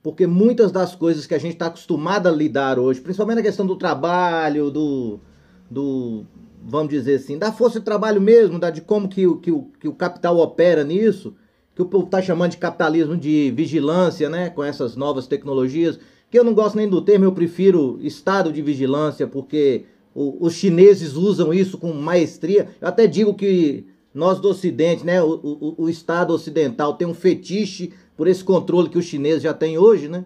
[0.00, 3.66] porque muitas das coisas que a gente está acostumado a lidar hoje, principalmente na questão
[3.66, 5.20] do trabalho, do,
[5.68, 6.24] do
[6.62, 9.94] vamos dizer assim, da força de trabalho mesmo, da, de como que, que, que o
[9.94, 11.34] capital opera nisso,
[11.74, 14.50] que o povo está chamando de capitalismo de vigilância, né?
[14.50, 15.98] Com essas novas tecnologias,
[16.30, 20.54] que eu não gosto nem do termo, eu prefiro estado de vigilância, porque o, os
[20.54, 22.68] chineses usam isso com maestria.
[22.80, 25.22] Eu até digo que nós do Ocidente, né?
[25.22, 29.54] O, o, o Estado ocidental tem um fetiche por esse controle que os chineses já
[29.54, 30.24] têm hoje, né?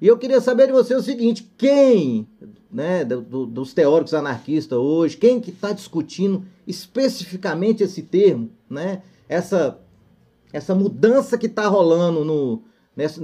[0.00, 2.26] E eu queria saber de você o seguinte: quem
[2.70, 9.78] né, do, dos teóricos anarquistas hoje, quem que está discutindo especificamente esse termo, né, essa,
[10.52, 12.62] essa mudança que está rolando no,
[12.94, 13.20] nessa,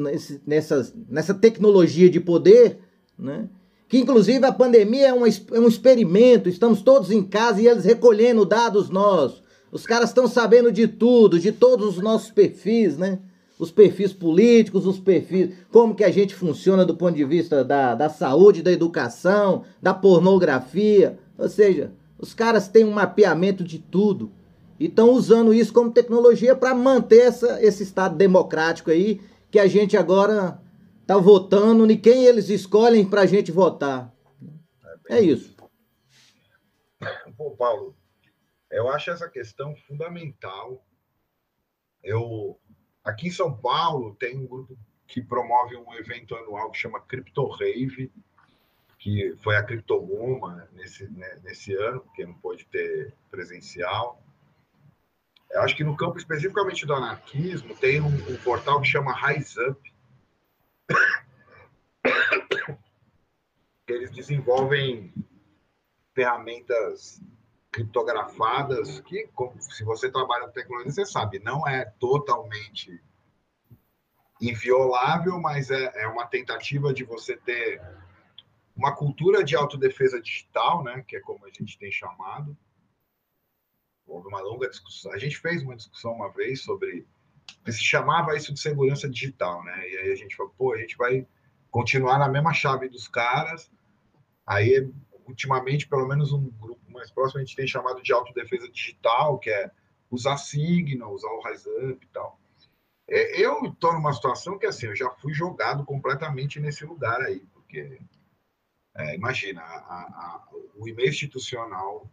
[0.47, 2.79] nessa, nessa tecnologia de poder,
[3.19, 3.49] né,
[3.89, 7.85] que inclusive a pandemia é, uma, é um experimento, estamos todos em casa e eles
[7.85, 13.19] recolhendo dados nossos, os caras estão sabendo de tudo, de todos os nossos perfis, né,
[13.63, 17.95] os perfis políticos, os perfis, como que a gente funciona do ponto de vista da,
[17.95, 21.17] da saúde, da educação, da pornografia.
[21.39, 24.33] Ou seja, os caras têm um mapeamento de tudo
[24.81, 29.69] e estão usando isso como tecnologia para manter essa, esse Estado democrático aí, que a
[29.69, 30.61] gente agora
[31.01, 34.13] está votando em quem eles escolhem para a gente votar.
[35.09, 35.55] É, isso.
[37.57, 37.95] Paulo,
[38.73, 40.85] eu acho essa questão fundamental.
[42.03, 42.59] Eu,
[43.05, 47.47] Aqui em São Paulo tem um grupo que promove um evento anual que chama Crypto
[47.49, 48.11] Rave,
[48.99, 54.23] que foi a Criptoguma nesse, né, nesse ano, porque não pôde ter presencial.
[55.51, 59.61] Eu acho que no campo especificamente do anarquismo tem um, um portal que chama Rise
[59.69, 59.93] Up.
[63.89, 65.13] Eles desenvolvem
[66.15, 67.21] ferramentas
[67.73, 73.03] criptografadas, que, como, se você trabalha com tecnologia, você sabe, não é totalmente
[74.41, 77.81] inviolável, mas é, é uma tentativa de você ter
[78.77, 82.57] uma cultura de autodefesa digital, né, que é como a gente tem chamado,
[84.07, 85.13] houve uma longa discussão.
[85.13, 87.07] A gente fez uma discussão uma vez sobre
[87.67, 89.89] se chamava isso de segurança digital, né?
[89.89, 91.27] E aí a gente falou, pô, a gente vai
[91.71, 93.71] continuar na mesma chave dos caras.
[94.47, 94.93] Aí,
[95.27, 99.51] ultimamente, pelo menos um grupo mais próximo, a gente tem chamado de autodefesa digital, que
[99.51, 99.71] é
[100.11, 102.39] usar Signal, usar o RiseUp e tal.
[103.09, 107.41] É, eu estou numa situação que, assim, eu já fui jogado completamente nesse lugar aí,
[107.53, 108.01] porque,
[108.97, 112.09] é, imagina, a, a, o e-mail institucional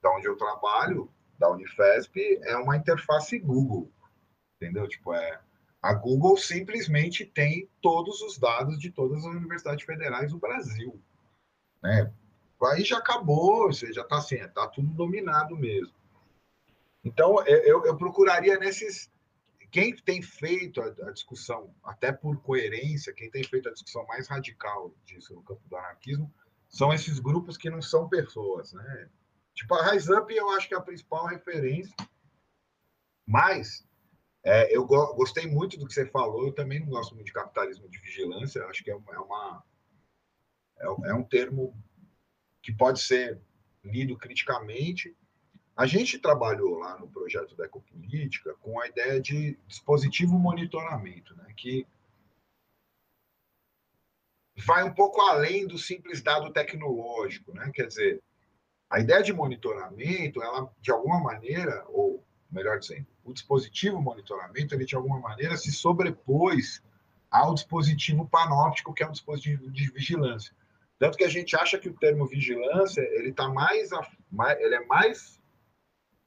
[0.00, 3.90] da onde eu trabalho, da Unifesp, é uma interface Google,
[4.56, 4.88] entendeu?
[4.88, 5.40] Tipo, é,
[5.80, 11.00] a Google simplesmente tem todos os dados de todas as universidades federais do Brasil,
[11.82, 12.12] né?
[12.72, 15.94] Aí já acabou, você já está assim, está tudo dominado mesmo.
[17.04, 19.10] Então, eu, eu procuraria nesses
[19.70, 24.26] quem tem feito a, a, discussão, até por coerência, quem tem feito a discussão mais
[24.26, 26.32] radical disso no campo do anarquismo,
[26.68, 29.08] são esses grupos que não são pessoas, né?
[29.54, 31.94] Tipo, a Rise Up eu acho que é a principal referência,
[33.26, 33.86] mas
[34.44, 37.32] é, eu go gostei muito do que você falou, eu também não gosto muito de
[37.32, 39.64] capitalismo de vigilância, acho que é uma, é, uma,
[40.80, 41.74] é, é um termo
[42.62, 43.40] que pode ser
[43.84, 45.16] lido criticamente,
[45.76, 51.52] a gente trabalhou lá no projeto da Ecopolítica com a ideia de dispositivo monitoramento, né,
[51.56, 51.86] que
[54.64, 57.70] vai um pouco além do simples dado tecnológico, né?
[57.72, 58.22] Quer dizer,
[58.90, 64.84] a ideia de monitoramento, ela de alguma maneira, ou melhor dizendo, o dispositivo monitoramento, ele
[64.84, 66.82] de alguma maneira se sobrepôs
[67.30, 70.52] ao dispositivo panóptico, que é um dispositivo de vigilância.
[70.98, 73.90] Tanto que a gente acha que o termo vigilância ele tá mais,
[74.30, 75.40] mais ele é mais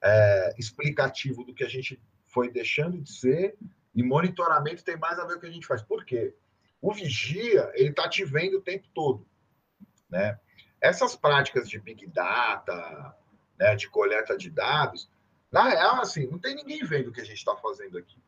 [0.02, 3.56] é, explicativo do que a gente foi deixando de ser,
[3.94, 5.82] e monitoramento tem mais a ver com o que a gente faz.
[5.82, 6.34] Por quê?
[6.80, 9.26] O vigia, ele está te vendo o tempo todo.
[10.08, 10.38] Né?
[10.80, 13.14] Essas práticas de Big Data,
[13.58, 15.08] né, de coleta de dados,
[15.50, 18.18] na real, assim, não tem ninguém vendo o que a gente está fazendo aqui.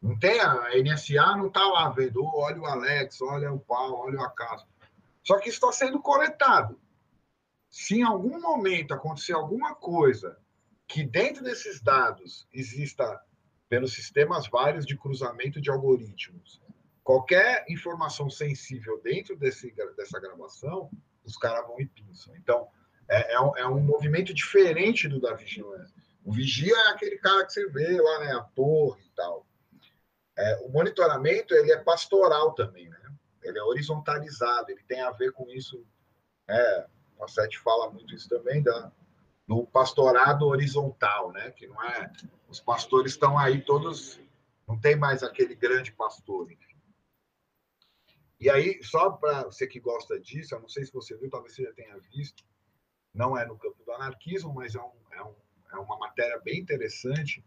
[0.00, 4.18] Não tem a NSA, não está lá vendo, olha o Alex, olha o Paulo, olha
[4.18, 4.66] o Acaso.
[5.30, 6.76] Só que está sendo coletado.
[7.70, 10.36] Se em algum momento acontecer alguma coisa
[10.88, 13.24] que dentro desses dados exista,
[13.68, 16.60] pelos sistemas vários de cruzamento de algoritmos,
[17.04, 20.90] qualquer informação sensível dentro desse, dessa gravação,
[21.22, 22.34] os caras vão e pinçam.
[22.34, 22.66] Então,
[23.08, 25.94] é, é, um, é, um, movimento diferente do da vigilância.
[26.24, 29.46] O vigia é aquele cara que você vê lá, né, a torre e tal.
[30.36, 32.99] É, o monitoramento, ele é pastoral também, né?
[33.42, 35.84] Ele é horizontalizado, ele tem a ver com isso.
[36.48, 36.86] É,
[37.20, 38.92] a Sete fala muito isso também, da,
[39.46, 41.50] do pastorado horizontal, né?
[41.50, 42.10] Que não é.
[42.48, 44.20] Os pastores estão aí todos.
[44.66, 46.70] Não tem mais aquele grande pastor, enfim.
[48.40, 51.54] E aí, só para você que gosta disso, eu não sei se você viu, talvez
[51.54, 52.42] você já tenha visto,
[53.12, 55.34] não é no campo do anarquismo, mas é, um, é, um,
[55.74, 57.44] é uma matéria bem interessante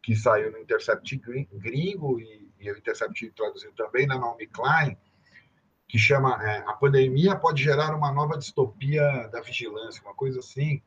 [0.00, 1.16] que saiu no Intercept
[1.52, 4.96] gringo e, e o Intercept traduziu também na Naomi Klein,
[5.88, 10.82] que chama é, A Pandemia Pode Gerar uma Nova Distopia da Vigilância, uma coisa assim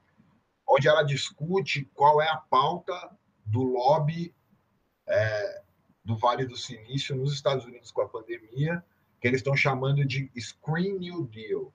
[0.69, 2.93] onde ela discute qual é a pauta
[3.43, 4.33] do lobby
[5.07, 5.63] é,
[6.05, 8.83] do Vale do Silício nos Estados Unidos com a pandemia,
[9.19, 11.73] que eles estão chamando de Screen New Deal,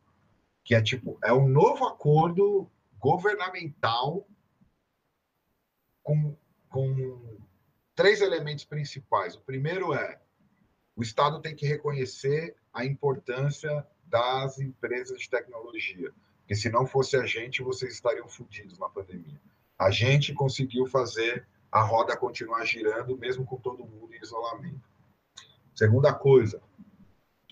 [0.64, 4.26] que é tipo é um novo acordo governamental
[6.02, 6.36] com,
[6.68, 7.38] com
[7.94, 9.34] três elementos principais.
[9.34, 10.20] O primeiro é
[10.96, 16.12] o Estado tem que reconhecer a importância das empresas de tecnologia.
[16.40, 19.40] Porque se não fosse a gente, vocês estariam fodidos na pandemia.
[19.78, 24.88] A gente conseguiu fazer a roda continuar girando, mesmo com todo mundo em isolamento.
[25.74, 26.62] Segunda coisa,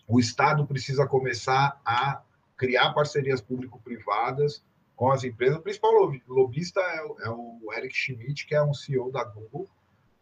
[0.06, 2.22] o Estado precisa começar a
[2.56, 4.62] criar parcerias público-privadas
[4.94, 5.58] com as empresas.
[5.58, 5.90] O principal
[6.28, 9.68] lobista é o, é o Eric Schmidt, que é um CEO da Google.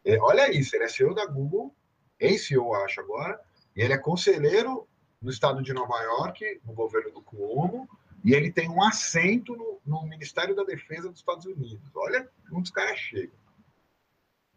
[0.04, 1.74] É, olha isso, ele é CEO da Google,
[2.18, 3.38] ex-CEO, acho agora,
[3.76, 4.88] e ele é conselheiro
[5.20, 7.88] no estado de Nova York, no governo do Cuomo,
[8.24, 11.80] e ele tem um assento no, no Ministério da Defesa dos Estados Unidos.
[11.94, 13.38] Olha onde os caras chegam.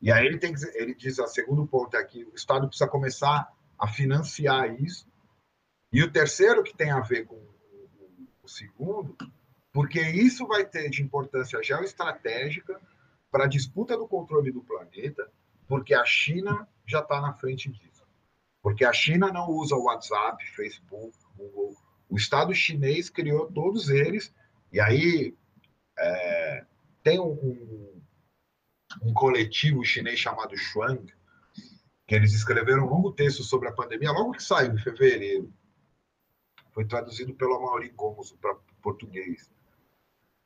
[0.02, 3.50] E aí ele, tem, ele diz, o segundo ponto é que o Estado precisa começar
[3.80, 5.08] a financiar isso.
[5.92, 7.42] E o terceiro, que tem a ver com
[8.42, 9.16] o segundo,
[9.72, 12.80] porque isso vai ter de importância geoestratégica
[13.32, 15.32] para a disputa do controle do planeta,
[15.68, 17.93] porque a China já está na frente disso.
[18.64, 21.76] Porque a China não usa WhatsApp, Facebook, Google,
[22.10, 24.34] o Estado chinês criou todos eles,
[24.72, 25.36] e aí
[26.00, 26.66] é,
[27.04, 28.02] tem um, um,
[29.04, 31.14] um, coletivo chinês chamado Shuang,
[32.08, 35.54] que eles escreveram um longo texto sobre a pandemia, logo que saiu, em fevereiro.
[36.72, 39.52] Foi traduzido pelo Amaury Gomes para português.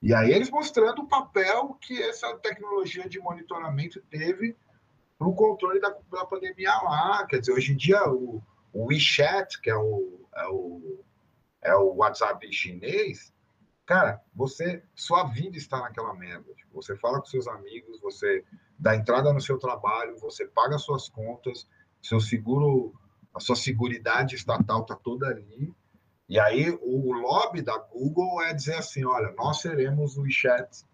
[0.01, 4.57] E aí eles mostrando o papel que essa tecnologia de monitoramento teve
[5.17, 7.25] para o controle da, da, pandemia lá.
[7.25, 11.03] Quer dizer, hoje em dia o, o WeChat, que é o, é o,
[11.63, 13.33] é o WhatsApp chinês,
[13.85, 16.53] cara, você, sua vida está naquela merda.
[16.53, 18.43] Tipo, você fala com seus amigos, você
[18.77, 21.67] dá entrada no seu trabalho, você paga suas contas,
[22.01, 22.93] seu seguro,
[23.33, 25.73] a sua seguridade estatal está toda ali.
[26.29, 30.85] E aí o lobby da Google é dizer assim, olha, nós seremos o WeChat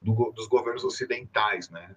[0.00, 1.96] do, dos governos ocidentais, né?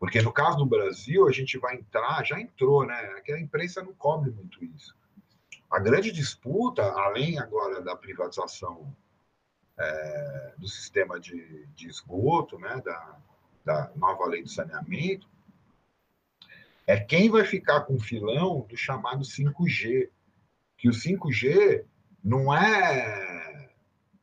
[0.00, 3.20] Porque no caso do Brasil, a gente vai entrar, já entrou, né?
[3.22, 4.96] Que a imprensa não cobre muito isso.
[5.70, 8.96] A grande disputa, além agora da privatização
[9.78, 12.80] é, do sistema de, de, esgoto, né?
[12.82, 13.18] Da,
[13.62, 15.28] da nova lei do saneamento,
[16.86, 20.08] é quem vai ficar com o filão do chamado 5G.
[20.78, 21.84] Que o 5G
[22.24, 23.68] não é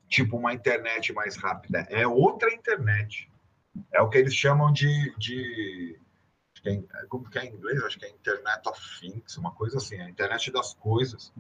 [0.10, 3.30] tipo uma internet mais rápida, é outra internet.
[3.94, 5.14] É o que eles chamam de.
[5.18, 6.00] de
[6.66, 7.82] é, como que é em inglês?
[7.84, 11.34] Acho que é Internet of Things, uma coisa assim, a internet das coisas.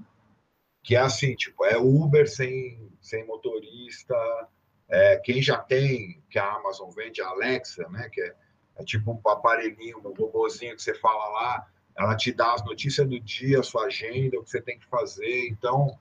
[0.83, 4.15] Que é assim, tipo, é Uber sem, sem motorista,
[4.89, 8.09] é, quem já tem, que a Amazon vende, a Alexa, né?
[8.09, 8.35] Que é,
[8.77, 11.67] é tipo um aparelhinho, um robôzinho que você fala lá,
[11.97, 14.85] ela te dá as notícias do dia, a sua agenda, o que você tem que
[14.85, 15.49] fazer.
[15.49, 15.99] Então,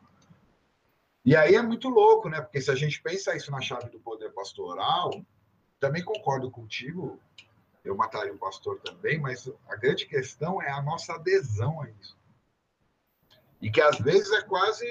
[1.24, 2.40] e aí é muito louco, né?
[2.40, 5.10] Porque se a gente pensa isso na chave do poder pastoral,
[5.78, 7.20] também concordo contigo,
[7.84, 12.16] eu mataria o pastor também, mas a grande questão é a nossa adesão a isso.
[13.60, 14.86] E que às vezes é quase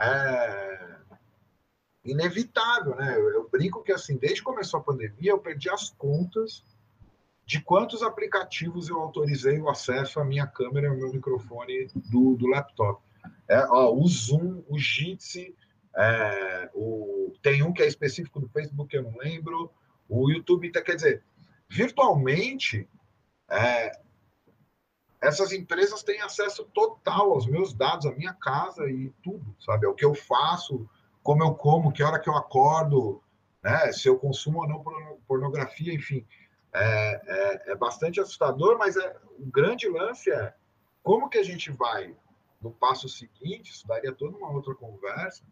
[0.00, 0.96] é,
[2.04, 3.14] inevitável, né?
[3.16, 6.64] Eu, eu brinco que assim, desde que começou a pandemia, eu perdi as contas
[7.44, 12.36] de quantos aplicativos eu autorizei o acesso à minha câmera e ao meu microfone do,
[12.36, 13.02] do laptop.
[13.48, 15.54] É, ó, o Zoom, o Jitsi,
[15.96, 19.70] é, o, tem um que é específico do Facebook, eu não lembro.
[20.08, 21.22] O YouTube, tá, quer dizer,
[21.68, 22.88] virtualmente,
[23.50, 23.92] é,
[25.20, 29.86] essas empresas têm acesso total aos meus dados, à minha casa e tudo, sabe?
[29.86, 30.88] É o que eu faço,
[31.22, 33.22] como eu como, que hora que eu acordo,
[33.62, 33.92] né?
[33.92, 36.24] Se eu consumo ou não pornografia, enfim.
[36.72, 37.22] É,
[37.66, 40.54] é, é bastante assustador, mas é, o grande lance é
[41.02, 42.14] como que a gente vai
[42.60, 45.44] no passo seguinte, isso daria toda uma outra conversa,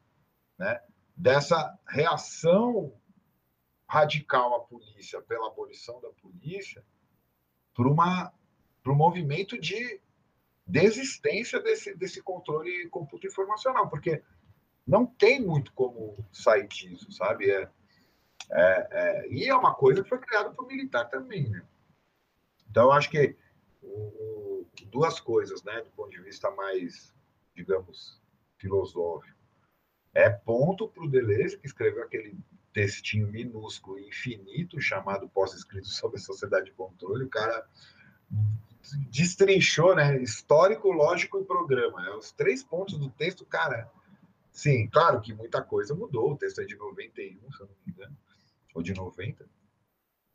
[0.59, 0.81] né?
[1.17, 2.93] Dessa reação
[3.89, 6.85] radical à polícia pela abolição da polícia
[7.75, 8.33] para uma
[8.83, 10.01] para um movimento de
[10.65, 14.23] desistência desse, desse controle computo informacional, porque
[14.87, 17.51] não tem muito como sair disso, sabe?
[17.51, 17.69] É,
[18.53, 21.67] é, é, e é uma coisa que foi criada por militar também, né?
[22.71, 23.37] Então, acho que
[23.83, 27.15] o, duas coisas, né, do ponto de vista mais,
[27.55, 28.21] digamos,
[28.57, 29.37] filosófico.
[30.15, 32.39] É ponto para o Deleuze, que escreveu aquele
[32.77, 37.25] textinho minúsculo infinito chamado Pós-Escrito sobre Sociedade de Controle.
[37.25, 37.67] O cara
[39.11, 40.21] destrinchou, né?
[40.23, 42.07] Histórico, lógico e programa.
[42.07, 43.91] É os três pontos do texto, cara.
[44.53, 46.33] Sim, claro que muita coisa mudou.
[46.33, 48.17] O texto é de 91, se eu não me engano,
[48.75, 49.49] ou de 90.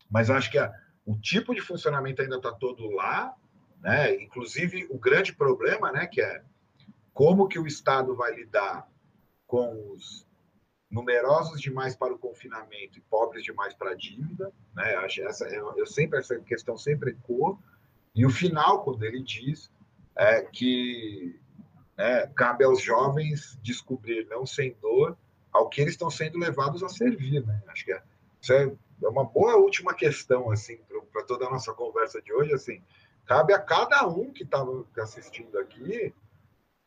[0.09, 0.73] Mas acho que a,
[1.05, 3.35] o tipo de funcionamento ainda está todo lá
[3.81, 4.15] né?
[4.21, 6.43] Inclusive, o grande problema, né, que é
[7.13, 8.87] como que o Estado vai lidar
[9.47, 10.25] com os
[10.91, 15.05] numerosos demais para o confinamento e pobres demais para a dívida, né?
[15.05, 17.57] Essa eu sempre essa questão sempre ecoa
[18.13, 19.71] e o final quando ele diz
[20.15, 21.39] é que
[21.97, 25.17] né, cabe aos jovens descobrir não sem dor
[25.51, 27.61] ao que eles estão sendo levados a servir, né?
[27.67, 28.01] Acho que é,
[28.41, 28.63] isso é,
[29.03, 30.77] é uma boa última questão assim
[31.11, 32.81] para toda a nossa conversa de hoje, assim.
[33.25, 34.65] Cabe a cada um que está
[34.97, 36.13] assistindo aqui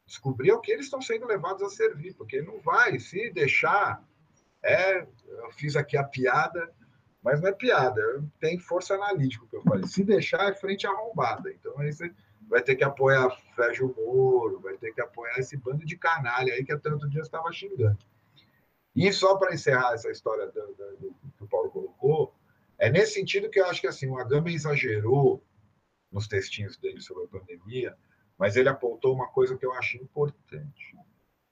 [0.07, 4.03] descobrir o que eles estão sendo levados a servir, porque não vai se deixar.
[4.63, 6.73] É, eu fiz aqui a piada,
[7.23, 8.03] mas não é piada,
[8.39, 9.87] tem força analítica que eu falei.
[9.87, 11.51] Se deixar é frente arrombada.
[11.51, 12.13] Então aí você
[12.49, 16.65] vai ter que apoiar Sérgio Moro, vai ter que apoiar esse bando de canalha aí
[16.65, 17.99] que há tanto dia estava xingando.
[18.95, 22.35] E só para encerrar essa história do, do, do, que o Paulo colocou,
[22.79, 25.43] é nesse sentido que eu acho que assim, o Agama exagerou
[26.13, 27.97] nos textinhos dele sobre a pandemia,
[28.39, 30.97] mas ele apontou uma coisa que eu acho importante.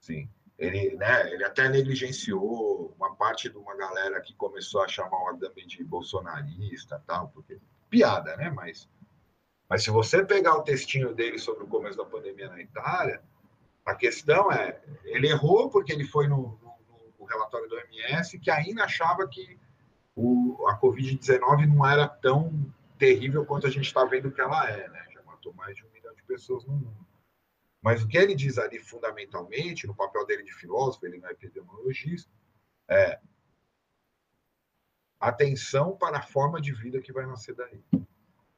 [0.00, 0.28] Sim,
[0.58, 5.28] ele, né, ele até negligenciou uma parte de uma galera que começou a chamar o
[5.28, 8.50] Adame de bolsonarista, tal, porque piada, né?
[8.50, 8.88] Mas,
[9.68, 13.22] mas se você pegar o textinho dele sobre o começo da pandemia na Itália,
[13.84, 18.50] a questão é, ele errou porque ele foi no, no, no relatório do OMS que
[18.50, 19.58] ainda achava que
[20.14, 22.52] o, a Covid-19 não era tão
[22.98, 25.06] terrível quanto a gente está vendo que ela é, né?
[25.12, 25.91] Já matou mais de um
[26.23, 27.07] de pessoas no mundo.
[27.83, 31.33] Mas o que ele diz ali fundamentalmente, no papel dele de filósofo, ele não é
[31.33, 32.31] epidemiologista,
[32.89, 33.18] é
[35.18, 37.83] atenção para a forma de vida que vai nascer daí.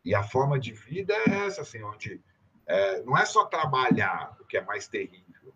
[0.04, 2.22] E a forma de vida é essa, assim, onde
[2.66, 5.54] é, não é só trabalhar, o que é mais terrível,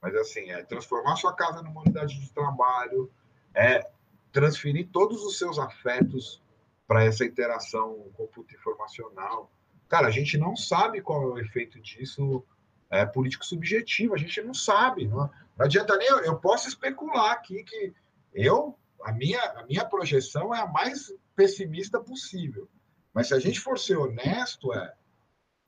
[0.00, 3.10] mas assim, é transformar sua casa numa unidade de trabalho,
[3.54, 3.90] é
[4.30, 6.42] transferir todos os seus afetos
[6.86, 9.50] para essa interação computa informacional.
[9.94, 12.44] Cara, a gente não sabe qual é o efeito disso
[12.90, 15.06] é, político subjetivo, a gente não sabe.
[15.06, 17.94] Não, não adianta nem eu, eu posso especular aqui que
[18.32, 22.68] eu a minha, a minha projeção é a mais pessimista possível.
[23.12, 24.92] Mas se a gente for ser honesto, é,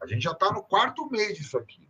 [0.02, 1.88] a gente já está no quarto mês disso aqui.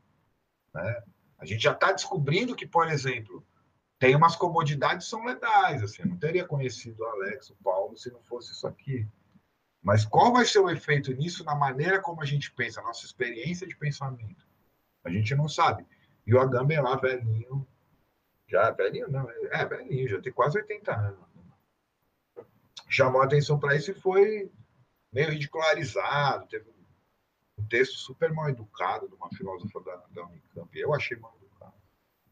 [0.75, 1.03] Né?
[1.39, 3.43] A gente já está descobrindo que, por exemplo,
[3.99, 5.83] tem umas comodidades que são legais.
[5.83, 9.09] Assim, eu não teria conhecido o Alex, o Paulo, se não fosse isso aqui.
[9.87, 13.67] Mas qual vai ser o efeito nisso na maneira como a gente pensa, nossa experiência
[13.67, 14.45] de pensamento?
[15.05, 15.87] A gente não sabe.
[16.27, 17.65] E o Agamben lá, velhinho,
[18.49, 21.27] já, velhinho não, é velhinho, já tem quase 80 anos
[22.89, 24.51] chamou a atenção para isso e foi
[25.13, 26.47] meio ridicularizado.
[26.49, 26.71] Teve
[27.59, 30.79] um texto super mal educado de uma filósofa da, da Unicamp.
[30.79, 31.75] Eu achei mal educado,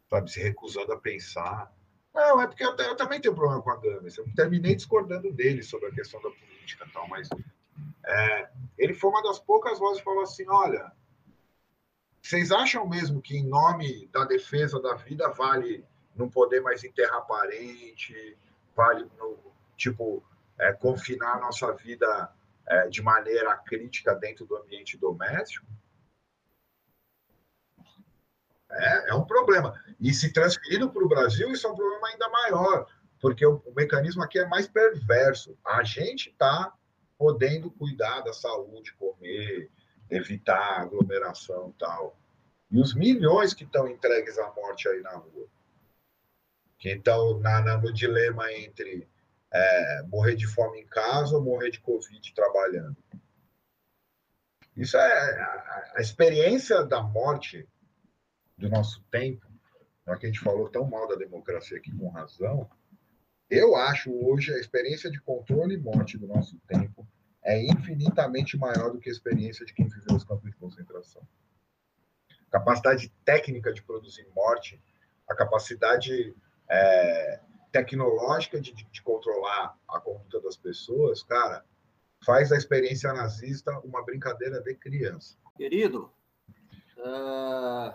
[0.09, 0.31] sabe?
[0.31, 1.73] Se recusando a pensar.
[2.15, 4.17] Não, é porque eu, eu também tenho problema com a Dames.
[4.17, 7.29] Eu terminei discordando dele sobre a questão da política e tal, mas
[8.05, 10.93] é, ele foi uma das poucas vozes que falou assim: olha,
[12.23, 15.85] vocês acham mesmo que em nome da defesa da vida vale
[16.17, 18.37] não poder mais enterrar parente,
[18.75, 19.39] vale no,
[19.77, 20.23] tipo
[20.59, 22.33] é, confinar a nossa vida
[22.67, 25.67] é, de maneira crítica dentro do ambiente doméstico,
[28.71, 29.75] é, é um problema.
[30.01, 32.87] E se transferindo para o Brasil, isso é um problema ainda maior,
[33.25, 35.57] porque o, o mecanismo aqui é mais perverso.
[35.65, 36.75] A gente está
[37.17, 39.71] podendo cuidar da saúde, comer,
[40.11, 42.21] evitar aglomeração e tal.
[42.71, 45.49] E os milhões que estão entregues à morte aí na rua,
[46.79, 47.41] que estão
[47.81, 49.09] no dilema entre
[49.51, 52.97] é, morrer de fome em casa ou morrer de Covid trabalhando.
[54.77, 57.67] Isso é a, a experiência da morte
[58.59, 59.47] do nosso tempo,
[60.07, 62.69] já que a gente falou tão mal da democracia aqui com razão,
[63.51, 67.07] eu acho hoje a experiência de controle e morte do nosso tempo
[67.43, 71.23] é infinitamente maior do que a experiência de quem viveu os campos de concentração.
[72.49, 74.83] A capacidade técnica de produzir morte,
[75.29, 76.35] a capacidade
[76.71, 77.41] é,
[77.71, 81.65] tecnológica de, de, controlar a conduta das pessoas, cara,
[82.25, 85.37] faz a experiência nazista uma brincadeira de criança.
[85.57, 86.11] Querido,
[86.99, 87.93] uh...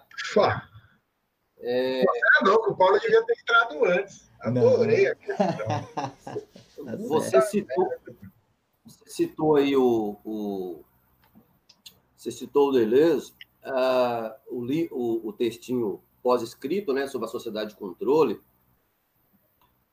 [1.62, 2.04] É...
[2.44, 4.29] não, o Paulo devia ter entrado antes.
[4.40, 5.12] Adorei não.
[5.12, 7.08] a questão.
[7.08, 7.90] você, citou,
[8.86, 10.84] você citou aí o, o
[12.16, 17.78] você citou o Deleuze, uh, o, o, o textinho pós-escrito né, sobre a sociedade de
[17.78, 18.42] controle,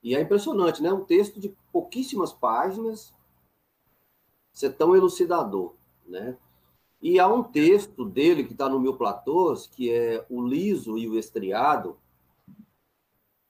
[0.02, 0.92] e é impressionante, né?
[0.92, 3.12] Um texto de pouquíssimas páginas,
[4.52, 5.74] ser tão elucidador,
[6.06, 6.36] né?
[7.02, 11.08] E há um texto dele que está no Mil Platôs, que é o liso e
[11.08, 11.98] o estriado,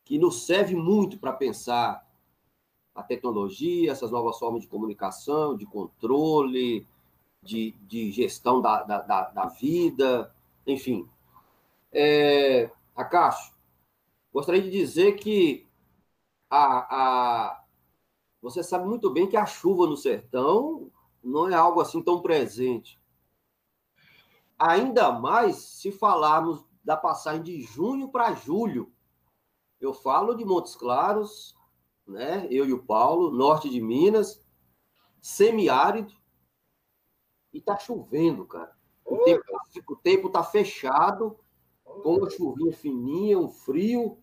[0.06, 2.06] que nos serve muito para pensar
[2.94, 6.86] a tecnologia, essas novas formas de comunicação, de controle,
[7.42, 10.34] de, de gestão da, da, da, da vida,
[10.66, 11.06] enfim.
[11.92, 13.52] É, Acacho,
[14.32, 15.66] gostaria de dizer que
[16.48, 16.96] a,
[17.48, 17.64] a,
[18.40, 20.90] você sabe muito bem que a chuva no sertão
[21.22, 22.98] não é algo assim tão presente.
[24.58, 28.90] Ainda mais se falarmos da passagem de junho para julho.
[29.80, 31.56] Eu falo de Montes Claros,
[32.06, 32.46] né?
[32.50, 34.42] Eu e o Paulo, norte de Minas,
[35.20, 36.14] semiárido,
[37.52, 38.76] e tá chovendo, cara.
[39.04, 41.38] O tempo, tá, o tempo tá fechado,
[41.84, 44.18] com uma chuvinha fininha, um frio.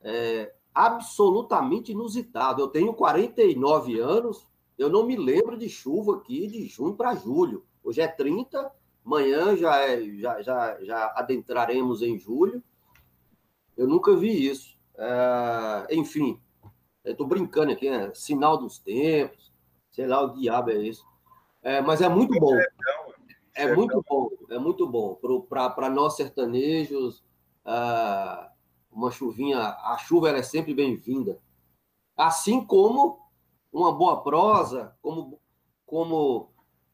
[0.00, 2.62] É, absolutamente inusitado.
[2.62, 7.64] Eu tenho 49 anos, eu não me lembro de chuva aqui de junho para julho.
[7.84, 8.72] Hoje é 30,
[9.04, 12.62] amanhã já, é, já, já, já adentraremos em julho.
[13.82, 14.78] Eu nunca vi isso.
[14.96, 16.40] É, enfim,
[17.04, 18.12] estou brincando aqui, né?
[18.14, 19.52] Sinal dos tempos,
[19.90, 21.04] sei lá o diabo é isso.
[21.60, 22.56] É, mas é muito bom.
[23.54, 25.18] É muito bom, é muito bom.
[25.48, 27.24] Para nós sertanejos,
[27.66, 28.48] uh,
[28.92, 31.40] uma chuvinha, a chuva é sempre bem-vinda.
[32.16, 33.18] Assim como
[33.72, 35.40] uma boa prosa, como,
[35.84, 36.52] como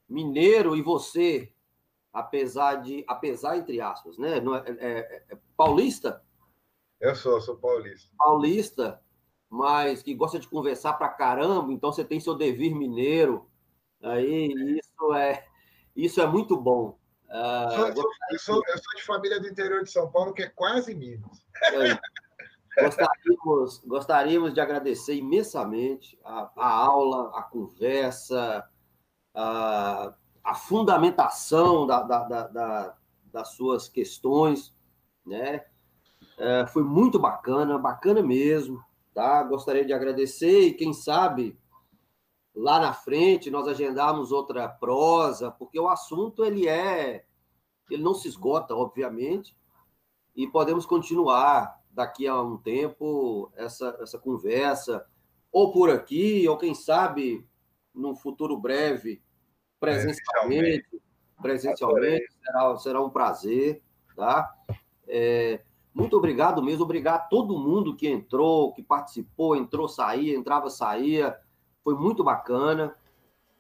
[0.08, 1.52] mineiro e você,
[2.14, 4.40] apesar de, apesar entre aspas, né?
[4.40, 6.26] Não é, é, é, paulista?
[7.00, 8.10] Eu sou, sou paulista.
[8.16, 9.00] Paulista,
[9.48, 13.48] mas que gosta de conversar pra caramba, então você tem seu devir mineiro.
[14.02, 15.46] Aí isso é
[15.94, 16.98] isso é muito bom.
[17.28, 20.42] Uh, eu, sou, eu, sou, eu, sou, de família do interior de São Paulo, que
[20.42, 21.44] é quase Minas.
[21.62, 21.98] É,
[22.80, 28.64] Gostaríamos, gostaríamos de agradecer imensamente a, a aula, a conversa,
[29.34, 32.96] a, a fundamentação da, da, da,
[33.32, 34.74] das suas questões,
[35.26, 35.64] né?
[36.38, 39.42] É, foi muito bacana, bacana mesmo, tá?
[39.42, 41.58] Gostaria de agradecer e quem sabe
[42.54, 47.24] lá na frente nós agendarmos outra prosa, porque o assunto ele é,
[47.90, 49.56] ele não se esgota, obviamente,
[50.34, 55.04] e podemos continuar daqui a um tempo essa, essa conversa,
[55.50, 57.44] ou por aqui, ou quem sabe
[57.92, 59.20] num futuro breve,
[59.80, 60.86] presencialmente,
[61.42, 63.82] presencialmente, será, será um prazer,
[64.14, 64.54] tá?
[65.08, 65.64] É,
[65.98, 71.36] muito obrigado mesmo, obrigado a todo mundo que entrou, que participou, entrou, saía, entrava, saía,
[71.82, 72.94] foi muito bacana,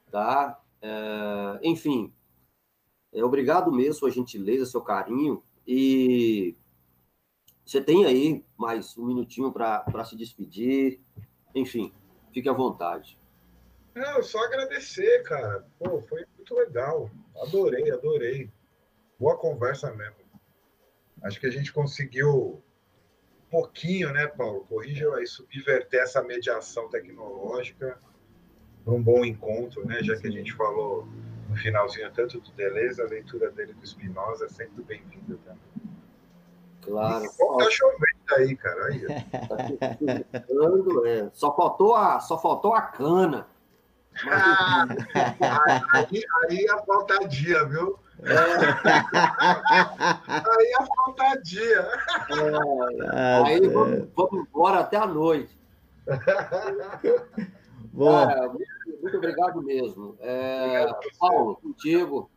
[0.08, 0.60] tá?
[0.80, 2.14] É, enfim,
[3.12, 6.56] é, obrigado mesmo, sua gentileza, seu carinho, e
[7.66, 11.00] você tem aí mais um minutinho para se despedir.
[11.54, 11.92] Enfim,
[12.32, 13.18] fique à vontade.
[13.94, 15.66] Não, só agradecer, cara.
[15.78, 17.10] Pô, foi muito legal.
[17.42, 18.48] Adorei, adorei.
[19.18, 20.27] Boa conversa mesmo.
[21.22, 22.62] Acho que a gente conseguiu
[23.46, 24.64] um pouquinho, né, Paulo?
[24.68, 27.98] Corrija aí, subverter essa mediação tecnológica
[28.84, 30.02] para um bom encontro, né?
[30.02, 31.06] Já que a gente falou
[31.48, 35.98] no finalzinho tanto do Deleuze, a leitura dele do Spinoza é sempre bem-vinda também.
[36.82, 37.24] Claro.
[37.58, 38.86] Tá chovendo aí, cara.
[38.86, 39.00] Aí,
[39.48, 41.30] tá é.
[41.32, 43.46] Só faltou a, só faltou a cana.
[44.26, 44.86] Ah,
[45.92, 47.98] aí, aí a faltadia, viu?
[48.24, 48.34] É.
[50.50, 51.88] aí a faltadia.
[53.12, 55.56] É, aí vamos, vamos embora até a noite.
[57.96, 60.16] Cara, muito, muito, obrigado mesmo.
[60.20, 60.86] É,
[61.18, 62.30] Paulo, contigo.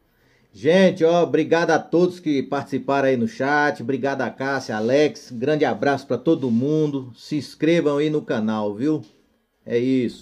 [0.54, 3.82] Gente, ó, obrigado a todos que participaram aí no chat.
[3.82, 5.32] Obrigado a Cássia, Alex.
[5.32, 7.14] Grande abraço para todo mundo.
[7.16, 9.02] Se inscrevam aí no canal, viu?
[9.66, 10.20] É isso.